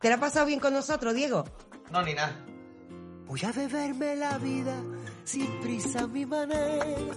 ¿Te 0.00 0.08
la 0.08 0.16
has 0.16 0.20
pasado 0.20 0.46
bien 0.46 0.60
con 0.60 0.74
nosotros, 0.74 1.14
Diego? 1.14 1.44
No, 1.90 2.02
ni 2.02 2.14
nada. 2.14 2.36
Voy 3.26 3.40
a 3.44 3.52
beberme 3.52 4.16
la 4.16 4.36
vida 4.38 4.74
sin 5.24 5.46
prisa 5.60 6.00
a 6.00 6.06
mi 6.08 6.26
manera. 6.26 7.14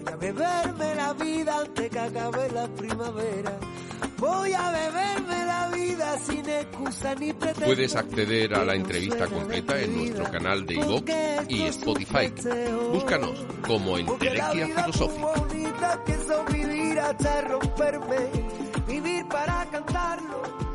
Voy 0.00 0.12
a 0.12 0.16
beberme 0.16 0.94
la 0.94 1.12
vida 1.12 1.58
antes 1.58 1.90
que 1.90 1.98
acabe 1.98 2.50
la 2.52 2.66
primavera. 2.68 3.58
Voy 4.18 4.52
a 4.52 4.70
beberme 4.70 5.44
la 5.44 5.68
vida 5.68 6.18
sin 6.18 6.48
excusa 6.48 7.14
ni 7.16 7.32
pretexto. 7.32 7.64
Puedes 7.66 7.96
acceder 7.96 8.54
a 8.54 8.64
la 8.64 8.74
entrevista 8.74 9.26
completa 9.26 9.80
en 9.80 9.96
nuestro 9.96 10.24
canal 10.30 10.64
de 10.66 10.74
iVoox 10.74 11.10
y 11.48 11.62
Spotify. 11.66 12.32
Búscanos 12.92 13.46
como 13.66 13.98
Entelequia 13.98 14.66
Filosófica. 14.68 15.26
bonita 15.26 16.02
que 16.06 16.14
son 16.18 16.46
vivir 16.46 16.98
hasta 16.98 17.40
romperme. 17.42 18.30
Vivir 18.86 19.26
para 19.28 19.66
cantarlo. 19.70 20.69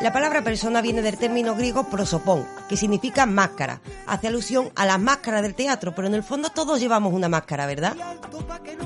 La 0.00 0.12
palabra 0.12 0.42
persona 0.42 0.80
viene 0.80 1.02
del 1.02 1.18
término 1.18 1.54
griego 1.54 1.84
prosopón, 1.84 2.46
que 2.68 2.76
significa 2.76 3.26
máscara. 3.26 3.80
Hace 4.06 4.28
alusión 4.28 4.70
a 4.76 4.86
las 4.86 4.98
máscaras 4.98 5.42
del 5.42 5.54
teatro, 5.54 5.94
pero 5.94 6.08
en 6.08 6.14
el 6.14 6.22
fondo 6.22 6.50
todos 6.50 6.80
llevamos 6.80 7.12
una 7.12 7.28
máscara, 7.28 7.66
¿verdad? 7.66 7.96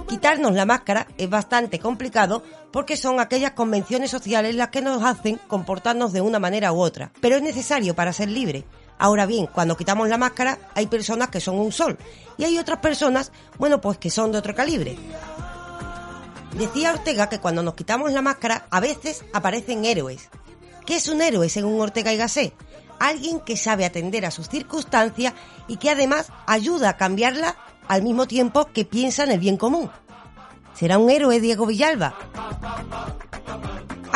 Quitarnos 0.09 0.55
la 0.55 0.65
máscara 0.65 1.07
es 1.19 1.31
bastante 1.31 1.79
complicado 1.79 2.43
porque 2.73 2.97
son 2.97 3.21
aquellas 3.21 3.53
convenciones 3.53 4.11
sociales 4.11 4.55
las 4.55 4.69
que 4.69 4.83
nos 4.83 5.03
hacen 5.03 5.39
comportarnos 5.47 6.13
de 6.13 6.21
una 6.21 6.39
manera 6.39 6.73
u 6.73 6.81
otra. 6.81 7.13
Pero 7.21 7.37
es 7.37 7.43
necesario 7.43 7.95
para 7.95 8.13
ser 8.13 8.29
libre. 8.29 8.65
Ahora 8.99 9.27
bien, 9.27 9.47
cuando 9.47 9.77
quitamos 9.77 10.09
la 10.09 10.19
máscara, 10.19 10.59
hay 10.75 10.87
personas 10.87 11.29
que 11.29 11.41
son 11.41 11.57
un 11.59 11.73
sol 11.73 11.99
y 12.37 12.45
hay 12.45 12.59
otras 12.59 12.79
personas, 12.79 13.33
bueno, 13.59 13.81
pues 13.81 13.99
que 13.99 14.11
son 14.11 14.33
de 14.33 14.39
otro 14.39 14.55
calibre. 14.55 14.97
Decía 16.55 16.93
Ortega 16.93 17.29
que 17.29 17.41
cuando 17.41 17.63
nos 17.63 17.75
quitamos 17.75 18.13
la 18.13 18.23
máscara, 18.23 18.67
a 18.71 18.79
veces 18.79 19.25
aparecen 19.33 19.85
héroes. 19.85 20.31
¿Qué 20.87 20.97
es 20.97 21.09
un 21.09 21.21
héroe 21.21 21.49
según 21.49 21.81
Ortega 21.81 22.13
y 22.13 22.17
Gasset? 22.17 22.55
Alguien 23.01 23.41
que 23.41 23.57
sabe 23.57 23.85
atender 23.85 24.25
a 24.25 24.31
sus 24.31 24.49
circunstancias 24.49 25.35
y 25.67 25.79
que 25.79 25.91
además 25.91 26.31
ayuda 26.47 26.91
a 26.91 26.97
cambiarla 26.97 27.57
al 27.89 28.03
mismo 28.03 28.27
tiempo 28.27 28.67
que 28.67 28.85
piensa 28.85 29.25
en 29.25 29.33
el 29.33 29.41
bien 29.41 29.57
común. 29.57 29.91
¿Será 30.75 30.99
un 30.99 31.11
héroe 31.11 31.41
Diego 31.41 31.67
Villalba? 31.67 32.15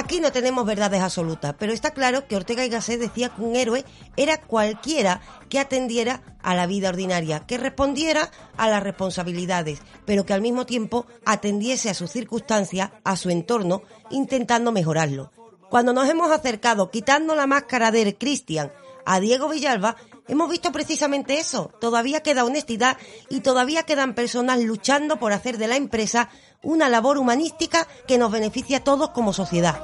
Aquí 0.01 0.21
no 0.21 0.31
tenemos 0.31 0.65
verdades 0.65 1.03
absolutas, 1.03 1.57
pero 1.59 1.73
está 1.73 1.91
claro 1.91 2.29
que 2.29 2.37
Ortega 2.37 2.65
y 2.65 2.69
Gasset 2.69 3.01
decía 3.01 3.31
que 3.31 3.43
un 3.43 3.57
héroe 3.57 3.85
era 4.17 4.41
cualquiera 4.41 5.21
que 5.49 5.59
atendiera 5.59 6.23
a 6.41 6.55
la 6.55 6.69
vida 6.69 6.91
ordinaria, 6.91 7.45
que 7.49 7.59
respondiera 7.59 8.31
a 8.57 8.69
las 8.69 8.81
responsabilidades, 8.81 9.81
pero 10.05 10.25
que 10.25 10.35
al 10.35 10.41
mismo 10.41 10.67
tiempo 10.67 11.07
atendiese 11.25 11.91
a 11.91 11.95
sus 11.95 12.13
circunstancias, 12.13 12.93
a 13.03 13.17
su 13.17 13.31
entorno, 13.31 13.83
intentando 14.11 14.71
mejorarlo. 14.71 15.33
Cuando 15.69 15.93
nos 15.93 16.09
hemos 16.09 16.31
acercado 16.31 16.93
quitando 16.93 17.35
la 17.35 17.49
máscara 17.49 17.91
de 17.91 18.17
Cristian 18.17 18.71
a 19.05 19.19
Diego 19.19 19.49
Villalba, 19.49 19.97
hemos 20.29 20.49
visto 20.49 20.71
precisamente 20.71 21.41
eso. 21.41 21.73
Todavía 21.81 22.23
queda 22.23 22.45
honestidad 22.45 22.97
y 23.29 23.41
todavía 23.41 23.83
quedan 23.83 24.15
personas 24.15 24.61
luchando 24.61 25.19
por 25.19 25.33
hacer 25.33 25.59
de 25.59 25.69
la 25.69 25.77
empresa 25.77 26.29
una 26.63 26.89
labor 26.89 27.19
humanística 27.19 27.87
que 28.07 28.19
nos 28.19 28.31
beneficie 28.31 28.77
a 28.77 28.85
todos 28.85 29.11
como 29.11 29.33
sociedad. 29.33 29.81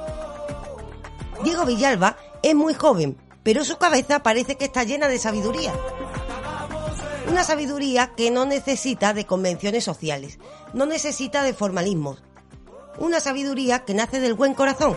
Diego 1.43 1.65
Villalba 1.65 2.17
es 2.41 2.55
muy 2.55 2.73
joven, 2.73 3.17
pero 3.43 3.63
su 3.63 3.77
cabeza 3.77 4.23
parece 4.23 4.55
que 4.55 4.65
está 4.65 4.83
llena 4.83 5.07
de 5.07 5.19
sabiduría. 5.19 5.73
Una 7.29 7.43
sabiduría 7.43 8.13
que 8.15 8.31
no 8.31 8.45
necesita 8.45 9.13
de 9.13 9.25
convenciones 9.25 9.83
sociales, 9.83 10.39
no 10.73 10.85
necesita 10.85 11.43
de 11.43 11.53
formalismos. 11.53 12.23
Una 12.97 13.19
sabiduría 13.19 13.83
que 13.83 13.93
nace 13.93 14.19
del 14.19 14.35
buen 14.35 14.53
corazón. 14.53 14.95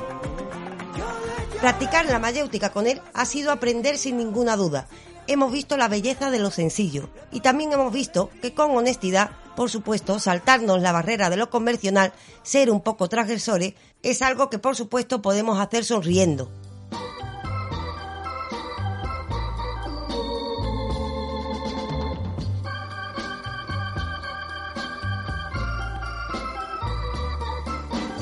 Practicar 1.60 2.06
la 2.06 2.18
mayéutica 2.18 2.70
con 2.70 2.86
él 2.86 3.02
ha 3.14 3.24
sido 3.24 3.50
aprender 3.50 3.98
sin 3.98 4.16
ninguna 4.16 4.56
duda. 4.56 4.86
Hemos 5.30 5.52
visto 5.52 5.76
la 5.76 5.88
belleza 5.88 6.30
de 6.30 6.38
lo 6.38 6.50
sencillo 6.50 7.10
y 7.30 7.40
también 7.40 7.70
hemos 7.70 7.92
visto 7.92 8.30
que 8.40 8.54
con 8.54 8.74
honestidad, 8.74 9.32
por 9.56 9.68
supuesto, 9.68 10.18
saltarnos 10.18 10.80
la 10.80 10.90
barrera 10.90 11.28
de 11.28 11.36
lo 11.36 11.50
convencional, 11.50 12.14
ser 12.42 12.70
un 12.70 12.80
poco 12.80 13.10
transgresores, 13.10 13.74
es 14.02 14.22
algo 14.22 14.48
que 14.48 14.58
por 14.58 14.74
supuesto 14.74 15.20
podemos 15.20 15.60
hacer 15.60 15.84
sonriendo. 15.84 16.50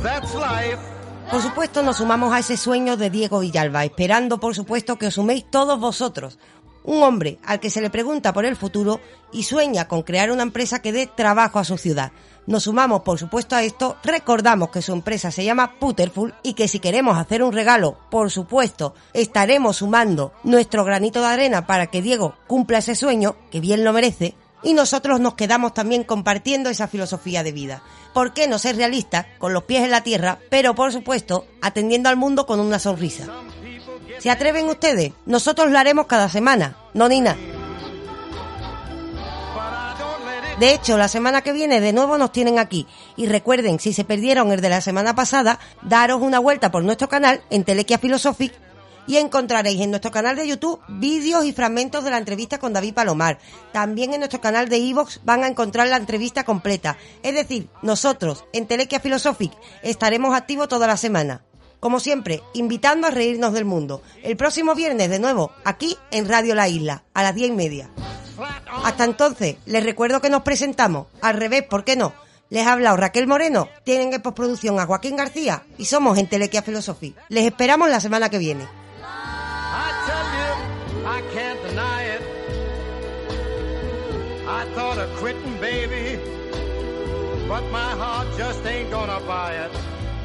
That's 0.03 0.35
life. 0.35 0.97
Por 1.31 1.43
supuesto, 1.43 1.83
nos 1.83 1.97
sumamos 1.97 2.33
a 2.33 2.39
ese 2.39 2.57
sueño 2.57 2.97
de 2.97 3.11
Diego 3.11 3.41
Villalba, 3.41 3.85
esperando, 3.85 4.39
por 4.39 4.55
supuesto, 4.55 4.97
que 4.97 5.09
os 5.09 5.15
suméis 5.15 5.45
todos 5.51 5.79
vosotros. 5.81 6.39
Un 6.87 7.03
hombre 7.03 7.39
al 7.45 7.59
que 7.59 7.69
se 7.69 7.81
le 7.81 7.91
pregunta 7.91 8.33
por 8.33 8.45
el 8.45 8.57
futuro 8.57 9.01
y 9.33 9.43
sueña 9.43 9.89
con 9.89 10.03
crear 10.03 10.31
una 10.31 10.45
empresa 10.45 10.81
que 10.81 10.93
dé 10.93 11.09
trabajo 11.09 11.59
a 11.59 11.65
su 11.65 11.77
ciudad. 11.77 12.13
Nos 12.47 12.63
sumamos, 12.63 13.01
por 13.01 13.19
supuesto, 13.19 13.57
a 13.57 13.65
esto, 13.65 13.97
recordamos 14.05 14.71
que 14.71 14.81
su 14.81 14.93
empresa 14.93 15.33
se 15.33 15.45
llama 15.45 15.81
Putterful 15.81 16.33
y 16.45 16.55
que 16.55 16.69
si 16.69 16.79
queremos 16.79 17.19
hacer 17.19 17.43
un 17.43 17.53
regalo, 17.53 17.99
por 18.09 18.31
supuesto, 18.31 18.95
estaremos 19.13 19.79
sumando 19.79 20.33
nuestro 20.45 20.85
granito 20.85 21.21
de 21.21 21.27
arena 21.27 21.67
para 21.67 21.89
que 21.89 22.03
Diego 22.03 22.37
cumpla 22.47 22.79
ese 22.79 22.95
sueño, 22.95 23.35
que 23.51 23.59
bien 23.59 23.83
lo 23.83 23.93
merece, 23.93 24.37
y 24.63 24.75
nosotros 24.75 25.19
nos 25.19 25.35
quedamos 25.35 25.75
también 25.75 26.05
compartiendo 26.05 26.71
esa 26.71 26.87
filosofía 26.87 27.43
de 27.43 27.51
vida. 27.51 27.83
¿Por 28.15 28.33
qué 28.33 28.47
no 28.47 28.61
ser 28.61 28.77
realistas, 28.77 29.27
con 29.39 29.53
los 29.53 29.65
pies 29.65 29.83
en 29.83 29.91
la 29.91 30.05
tierra, 30.05 30.39
pero 30.51 30.77
por 30.77 30.93
supuesto, 30.93 31.47
atendiendo 31.63 32.09
al 32.09 32.17
mundo 32.17 32.47
con 32.47 32.61
una 32.61 32.79
sonrisa? 32.79 33.27
¿Se 34.19 34.31
atreven 34.31 34.69
ustedes? 34.69 35.13
Nosotros 35.27 35.71
lo 35.71 35.79
haremos 35.79 36.07
cada 36.07 36.29
semana, 36.29 36.77
no 36.95 37.09
Nina. 37.09 37.37
De 40.59 40.73
hecho, 40.73 40.97
la 40.97 41.09
semana 41.09 41.43
que 41.43 41.53
viene 41.53 41.83
de 41.83 41.93
nuevo 41.93 42.17
nos 42.17 42.33
tienen 42.33 42.59
aquí. 42.59 42.87
Y 43.17 43.27
recuerden, 43.27 43.79
si 43.79 43.93
se 43.93 44.05
perdieron 44.05 44.53
el 44.53 44.63
de 44.63 44.71
la 44.71 44.81
semana 44.81 45.15
pasada, 45.15 45.59
daros 45.83 46.23
una 46.23 46.39
vuelta 46.39 46.71
por 46.71 46.83
nuestro 46.83 47.11
canal 47.11 47.43
en 47.51 47.65
Telequia 47.65 47.99
Philosophic 47.99 48.55
y 49.07 49.19
encontraréis 49.19 49.81
en 49.81 49.91
nuestro 49.91 50.11
canal 50.11 50.37
de 50.37 50.49
YouTube 50.49 50.81
vídeos 50.89 51.45
y 51.45 51.53
fragmentos 51.53 52.05
de 52.05 52.11
la 52.11 52.19
entrevista 52.19 52.59
con 52.59 52.73
David 52.73 52.95
Palomar. 52.95 53.39
También 53.73 54.15
en 54.15 54.21
nuestro 54.21 54.41
canal 54.41 54.69
de 54.69 54.77
Evox 54.79 55.21
van 55.25 55.45
a 55.45 55.49
encontrar 55.49 55.89
la 55.89 55.97
entrevista 55.97 56.45
completa. 56.45 56.97
Es 57.23 57.35
decir, 57.35 57.69
nosotros 57.83 58.45
en 58.53 58.67
Telequia 58.67 59.01
Philosophic 59.01 59.53
estaremos 59.83 60.35
activos 60.35 60.69
toda 60.69 60.87
la 60.87 60.97
semana. 60.97 61.43
Como 61.81 62.01
siempre, 62.01 62.43
invitando 62.55 63.07
a 63.07 63.11
reírnos 63.11 63.53
del 63.53 63.65
mundo. 63.65 64.03
El 64.23 64.37
próximo 64.37 64.75
viernes, 64.75 65.11
de 65.11 65.19
nuevo, 65.19 65.53
aquí 65.65 65.97
en 66.11 66.29
Radio 66.29 66.55
La 66.55 66.69
Isla, 66.69 67.05
a 67.15 67.23
las 67.23 67.35
diez 67.35 67.49
y 67.49 67.53
media. 67.53 67.91
Hasta 68.85 69.05
entonces, 69.05 69.57
les 69.67 69.85
recuerdo 69.85 70.21
que 70.21 70.31
nos 70.31 70.43
presentamos. 70.43 71.07
Al 71.23 71.37
revés, 71.37 71.63
¿por 71.63 71.85
qué 71.85 71.97
no? 71.97 72.13
Les 72.49 72.67
ha 72.67 72.73
hablado 72.73 72.97
Raquel 72.97 73.27
Moreno, 73.27 73.69
tienen 73.85 74.13
en 74.13 74.23
postproducción 74.23 74.79
a 74.79 74.87
Joaquín 74.87 75.17
García 75.17 75.65
y 75.79 75.87
somos 75.87 76.17
en 76.19 76.29
Telequia 76.29 76.63
Philosophy. 76.63 77.15
Les 77.29 77.45
esperamos 77.45 77.91
la 77.91 78.01
semana 78.01 78.31
que 78.31 78.39
viene. 78.39 78.67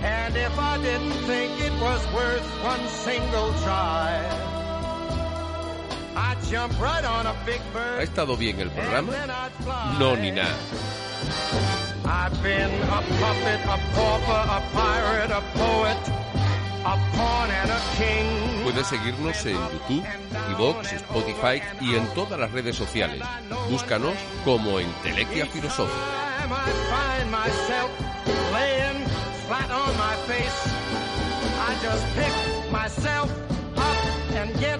And 0.04 0.36
if 0.36 0.58
I 0.58 0.78
didn't 0.82 1.14
think 1.30 1.52
it 1.62 1.74
was 1.82 2.02
worth 2.14 2.48
one 2.64 2.88
single 2.90 3.54
try, 3.64 4.18
I'd 6.16 6.38
jump 6.50 6.74
right 6.82 7.06
on 7.06 7.28
a 7.28 7.36
big 7.46 7.62
¿Ha 7.62 7.74
bird. 7.74 8.02
estado 8.02 8.36
bien 8.36 8.60
el 8.60 8.70
programa? 8.72 9.14
No 10.00 10.16
ni 10.16 10.32
nada. 10.32 10.56
I've 12.06 12.42
been 12.42 12.72
a 12.90 13.02
puppet, 13.20 13.62
a 13.66 13.78
pauper, 13.94 14.44
a 14.58 14.62
pirate, 14.74 15.32
a 15.32 15.42
poet, 15.54 15.98
a 16.84 16.98
pawn 17.16 17.50
and 17.52 17.70
a 17.72 17.80
king. 17.96 18.64
Puedes 18.64 18.88
seguirnos 18.88 19.46
en 19.46 19.54
YouTube, 19.56 20.06
iVoox, 20.54 20.94
Spotify 20.94 21.62
y 21.80 21.96
en 21.96 22.08
todas 22.16 22.40
las 22.40 22.52
redes 22.52 22.76
sociales. 22.76 23.22
Búscanos 23.70 24.16
como 24.44 24.80
en 24.80 24.92
Telequia 25.04 25.46
Filosófica. 25.46 26.18
Flat 29.52 29.70
on 29.70 29.98
my 29.98 30.16
face, 30.32 30.60
I 31.68 31.78
just 31.84 32.06
pick 32.16 32.72
myself 32.72 33.30
up 33.76 33.98
and 34.32 34.58
get 34.62 34.80